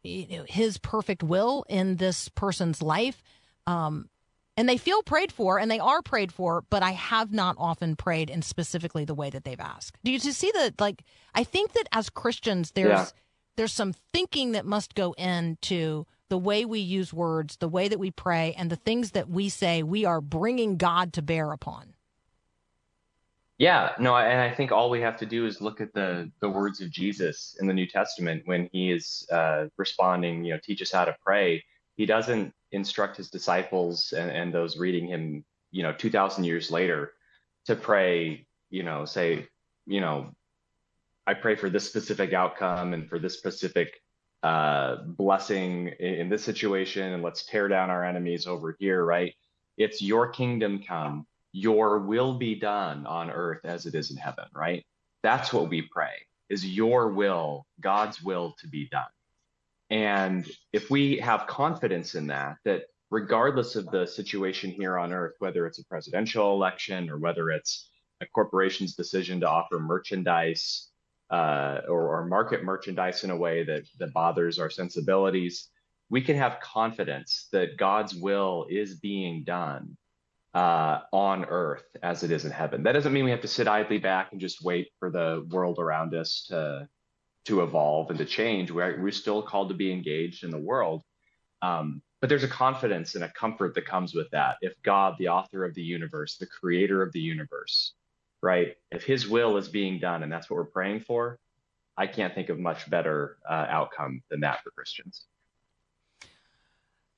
you 0.04 0.28
know, 0.38 0.46
his 0.48 0.78
perfect 0.78 1.24
will 1.24 1.66
in 1.68 1.96
this 1.96 2.30
person's 2.30 2.82
life. 2.82 3.24
Um, 3.66 4.10
and 4.56 4.68
they 4.68 4.78
feel 4.78 5.02
prayed 5.04 5.32
for 5.32 5.58
and 5.58 5.72
they 5.72 5.80
are 5.80 6.02
prayed 6.02 6.34
for, 6.34 6.64
but 6.70 6.84
I 6.84 6.92
have 6.92 7.32
not 7.32 7.56
often 7.58 7.96
prayed 7.96 8.30
in 8.30 8.42
specifically 8.42 9.06
the 9.06 9.16
way 9.16 9.30
that 9.30 9.46
they've 9.46 9.60
asked. 9.60 9.98
Do 10.04 10.12
you 10.12 10.20
see 10.20 10.52
that? 10.54 10.80
Like, 10.80 11.04
I 11.34 11.46
think 11.46 11.72
that 11.74 11.88
as 11.94 12.10
Christians, 12.10 12.72
there's 12.72 12.90
yeah. 12.90 13.06
there's 13.56 13.72
some 13.72 13.94
thinking 14.12 14.52
that 14.52 14.66
must 14.66 14.96
go 14.96 15.14
into 15.14 16.06
the 16.28 16.38
way 16.38 16.66
we 16.66 16.80
use 16.80 17.14
words, 17.14 17.58
the 17.58 17.70
way 17.70 17.88
that 17.88 18.00
we 18.00 18.12
pray, 18.12 18.54
and 18.58 18.70
the 18.70 18.76
things 18.76 19.12
that 19.12 19.30
we 19.30 19.48
say 19.48 19.82
we 19.82 20.04
are 20.04 20.22
bringing 20.22 20.76
God 20.76 21.14
to 21.14 21.22
bear 21.22 21.54
upon. 21.54 21.94
Yeah, 23.60 23.92
no, 24.00 24.16
and 24.16 24.40
I 24.40 24.50
think 24.50 24.72
all 24.72 24.90
we 24.90 25.02
have 25.02 25.18
to 25.18 25.26
do 25.26 25.46
is 25.46 25.60
look 25.60 25.82
at 25.82 25.94
the 25.94 26.32
the 26.40 26.50
words 26.50 26.80
of 26.80 26.90
Jesus 26.90 27.58
in 27.60 27.68
the 27.68 27.74
New 27.74 27.86
Testament 27.86 28.44
when 28.46 28.70
he 28.72 28.90
is 28.90 29.28
uh, 29.32 29.66
responding, 29.78 30.46
you 30.46 30.54
know, 30.54 30.60
teach 30.64 30.82
us 30.82 30.94
how 30.94 31.04
to 31.04 31.16
pray. 31.22 31.62
He 31.98 32.06
doesn't 32.06 32.54
instruct 32.72 33.18
his 33.18 33.30
disciples 33.30 34.14
and, 34.14 34.32
and 34.32 34.54
those 34.54 34.78
reading 34.78 35.08
him, 35.08 35.44
you 35.72 35.84
know, 35.84 35.92
2,000 35.92 36.46
years 36.46 36.72
later 36.72 37.12
to 37.66 37.76
pray, 37.76 38.48
you 38.70 38.84
know, 38.84 39.04
say, 39.04 39.46
you 39.86 40.00
know, 40.00 40.34
I 41.28 41.34
pray 41.34 41.56
for 41.56 41.70
this 41.70 41.86
specific 41.86 42.32
outcome 42.32 42.94
and 42.94 43.10
for 43.10 43.20
this 43.20 43.38
specific 43.38 44.02
uh, 44.42 45.04
blessing 45.06 45.90
in, 46.00 46.14
in 46.16 46.30
this 46.30 46.46
situation, 46.46 47.12
and 47.12 47.22
let's 47.22 47.44
tear 47.46 47.68
down 47.68 47.90
our 47.90 48.06
enemies 48.06 48.48
over 48.48 48.78
here, 48.80 49.04
right? 49.04 49.36
It's 49.78 50.02
your 50.02 50.30
kingdom 50.30 50.82
come, 50.88 51.28
your 51.52 52.00
will 52.00 52.38
be 52.38 52.56
done 52.56 53.06
on 53.06 53.32
earth 53.32 53.62
as 53.64 53.86
it 53.86 53.96
is 53.96 54.12
in 54.12 54.18
heaven, 54.18 54.46
right? 54.54 54.86
That's 55.24 55.52
what 55.52 55.70
we 55.70 55.82
pray 55.82 56.14
is 56.50 56.66
your 56.66 57.12
will, 57.12 57.66
God's 57.80 58.22
will 58.22 58.56
to 58.60 58.68
be 58.68 58.88
done. 58.90 59.04
And 59.90 60.50
if 60.74 60.90
we 60.90 61.18
have 61.18 61.48
confidence 61.48 62.16
in 62.16 62.28
that, 62.28 62.58
that 62.66 62.84
regardless 63.10 63.76
of 63.76 63.90
the 63.92 64.06
situation 64.06 64.72
here 64.72 64.98
on 64.98 65.14
earth, 65.14 65.34
whether 65.40 65.66
it's 65.66 65.80
a 65.80 65.86
presidential 65.86 66.54
election 66.54 67.10
or 67.10 67.18
whether 67.18 67.50
it's 67.50 67.90
a 68.22 68.26
corporation's 68.28 68.96
decision 68.96 69.40
to 69.40 69.50
offer 69.50 69.80
merchandise 69.80 70.90
uh, 71.32 71.82
or, 71.88 72.20
or 72.20 72.26
market 72.26 72.64
merchandise 72.64 73.24
in 73.24 73.30
a 73.30 73.38
way 73.38 73.64
that, 73.64 73.84
that 74.00 74.14
bothers 74.14 74.60
our 74.60 74.70
sensibilities, 74.70 75.70
we 76.10 76.22
can 76.22 76.36
have 76.36 76.60
confidence 76.60 77.48
that 77.52 77.78
God's 77.78 78.16
will 78.16 78.66
is 78.70 78.96
being 78.96 79.44
done 79.44 79.96
uh, 80.54 81.02
on 81.12 81.46
earth 81.46 81.86
as 82.02 82.24
it 82.24 82.32
is 82.32 82.46
in 82.46 82.52
heaven. 82.52 82.84
That 82.84 82.94
doesn't 82.94 83.14
mean 83.14 83.26
we 83.26 83.32
have 83.32 83.42
to 83.42 83.48
sit 83.48 83.68
idly 83.68 84.00
back 84.00 84.32
and 84.32 84.42
just 84.42 84.64
wait 84.64 84.92
for 85.00 85.10
the 85.10 85.46
world 85.50 85.80
around 85.80 86.16
us 86.16 86.46
to 86.50 86.88
to 87.46 87.64
evolve 87.64 88.10
and 88.10 88.20
to 88.20 88.26
change. 88.26 88.70
We're, 88.70 89.02
we're 89.02 89.12
still 89.12 89.42
called 89.42 89.70
to 89.70 89.76
be 89.76 89.92
engaged 89.92 90.44
in 90.44 90.52
the 90.52 90.58
world. 90.58 91.04
Um, 91.62 92.02
but 92.22 92.30
there's 92.30 92.44
a 92.44 92.50
confidence 92.50 93.16
and 93.16 93.24
a 93.24 93.32
comfort 93.32 93.76
that 93.76 93.86
comes 93.86 94.14
with 94.14 94.30
that. 94.32 94.58
If 94.62 94.74
God, 94.84 95.16
the 95.18 95.30
author 95.30 95.64
of 95.64 95.74
the 95.74 95.82
universe, 95.82 96.36
the 96.36 96.46
creator 96.46 97.02
of 97.02 97.14
the 97.14 97.20
universe, 97.20 97.94
right, 98.42 98.76
if 98.92 99.04
his 99.04 99.28
will 99.28 99.58
is 99.58 99.70
being 99.70 100.00
done 100.00 100.22
and 100.22 100.32
that's 100.32 100.50
what 100.50 100.58
we're 100.58 100.66
praying 100.66 101.02
for, 101.02 101.40
I 101.98 102.08
can't 102.08 102.36
think 102.36 102.50
of 102.50 102.60
much 102.60 102.90
better 102.90 103.38
uh, 103.50 103.66
outcome 103.70 104.22
than 104.30 104.42
that 104.42 104.62
for 104.64 104.72
Christians. 104.72 105.26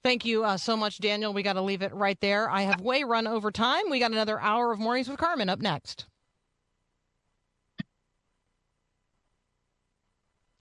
Thank 0.03 0.25
you 0.25 0.43
uh, 0.43 0.57
so 0.57 0.75
much, 0.75 0.97
Daniel. 0.97 1.33
We 1.33 1.43
got 1.43 1.53
to 1.53 1.61
leave 1.61 1.81
it 1.81 1.93
right 1.93 2.19
there. 2.21 2.49
I 2.49 2.61
have 2.61 2.81
way 2.81 3.03
run 3.03 3.27
over 3.27 3.51
time. 3.51 3.83
We 3.89 3.99
got 3.99 4.11
another 4.11 4.39
hour 4.39 4.71
of 4.71 4.79
Mornings 4.79 5.07
with 5.07 5.19
Carmen 5.19 5.47
up 5.47 5.59
next. 5.59 6.07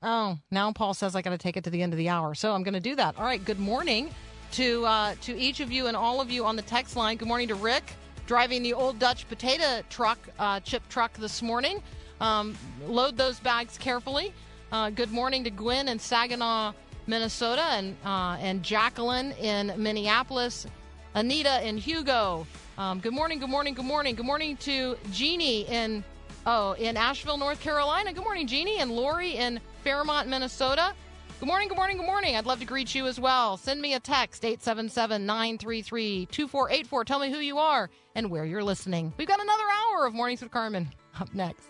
Oh, 0.02 0.38
now 0.50 0.72
Paul 0.72 0.94
says 0.94 1.14
I 1.14 1.22
got 1.22 1.30
to 1.30 1.38
take 1.38 1.56
it 1.56 1.64
to 1.64 1.70
the 1.70 1.82
end 1.82 1.92
of 1.92 1.98
the 1.98 2.08
hour, 2.08 2.34
so 2.34 2.52
I'm 2.52 2.62
going 2.62 2.74
to 2.74 2.80
do 2.80 2.96
that. 2.96 3.18
All 3.18 3.24
right. 3.24 3.42
Good 3.44 3.58
morning 3.58 4.10
to 4.52 4.84
uh, 4.84 5.14
to 5.22 5.38
each 5.38 5.60
of 5.60 5.70
you 5.70 5.86
and 5.86 5.96
all 5.96 6.20
of 6.20 6.30
you 6.30 6.44
on 6.44 6.56
the 6.56 6.62
text 6.62 6.96
line. 6.96 7.16
Good 7.16 7.28
morning 7.28 7.48
to 7.48 7.54
Rick 7.54 7.84
driving 8.30 8.62
the 8.62 8.72
old 8.72 8.96
Dutch 9.00 9.28
potato 9.28 9.82
truck, 9.90 10.16
uh, 10.38 10.60
chip 10.60 10.88
truck 10.88 11.12
this 11.14 11.42
morning. 11.42 11.82
Um, 12.20 12.56
load 12.86 13.16
those 13.16 13.40
bags 13.40 13.76
carefully. 13.76 14.32
Uh, 14.70 14.90
good 14.90 15.10
morning 15.10 15.42
to 15.42 15.50
Gwen 15.50 15.88
and 15.88 16.00
Saginaw, 16.00 16.72
Minnesota, 17.10 17.62
and 17.72 17.96
uh, 18.04 18.36
and 18.40 18.62
Jacqueline 18.62 19.32
in 19.32 19.74
Minneapolis, 19.76 20.66
Anita 21.14 21.66
in 21.66 21.76
Hugo. 21.76 22.46
Um, 22.78 23.00
good 23.00 23.12
morning. 23.12 23.40
Good 23.40 23.50
morning. 23.50 23.74
Good 23.74 23.84
morning. 23.84 24.14
Good 24.14 24.24
morning 24.24 24.56
to 24.58 24.96
Jeannie 25.12 25.62
in 25.68 26.02
oh 26.46 26.72
in 26.72 26.96
Asheville, 26.96 27.36
North 27.36 27.60
Carolina. 27.60 28.12
Good 28.12 28.24
morning, 28.24 28.46
Jeannie, 28.46 28.78
and 28.78 28.92
Lori 28.92 29.32
in 29.32 29.60
Fairmont, 29.82 30.28
Minnesota. 30.28 30.94
Good 31.40 31.46
morning, 31.46 31.68
good 31.68 31.76
morning, 31.78 31.96
good 31.96 32.06
morning. 32.06 32.36
I'd 32.36 32.44
love 32.44 32.60
to 32.60 32.66
greet 32.66 32.94
you 32.94 33.06
as 33.06 33.18
well. 33.18 33.56
Send 33.56 33.80
me 33.80 33.94
a 33.94 34.00
text, 34.00 34.44
877 34.44 35.24
933 35.24 36.26
2484. 36.26 37.04
Tell 37.06 37.18
me 37.18 37.30
who 37.30 37.38
you 37.38 37.56
are 37.56 37.88
and 38.14 38.30
where 38.30 38.44
you're 38.44 38.62
listening. 38.62 39.12
We've 39.16 39.26
got 39.26 39.40
another 39.40 39.64
hour 39.64 40.06
of 40.06 40.12
Mornings 40.12 40.42
with 40.42 40.50
Carmen 40.50 40.90
up 41.18 41.34
next. 41.34 41.69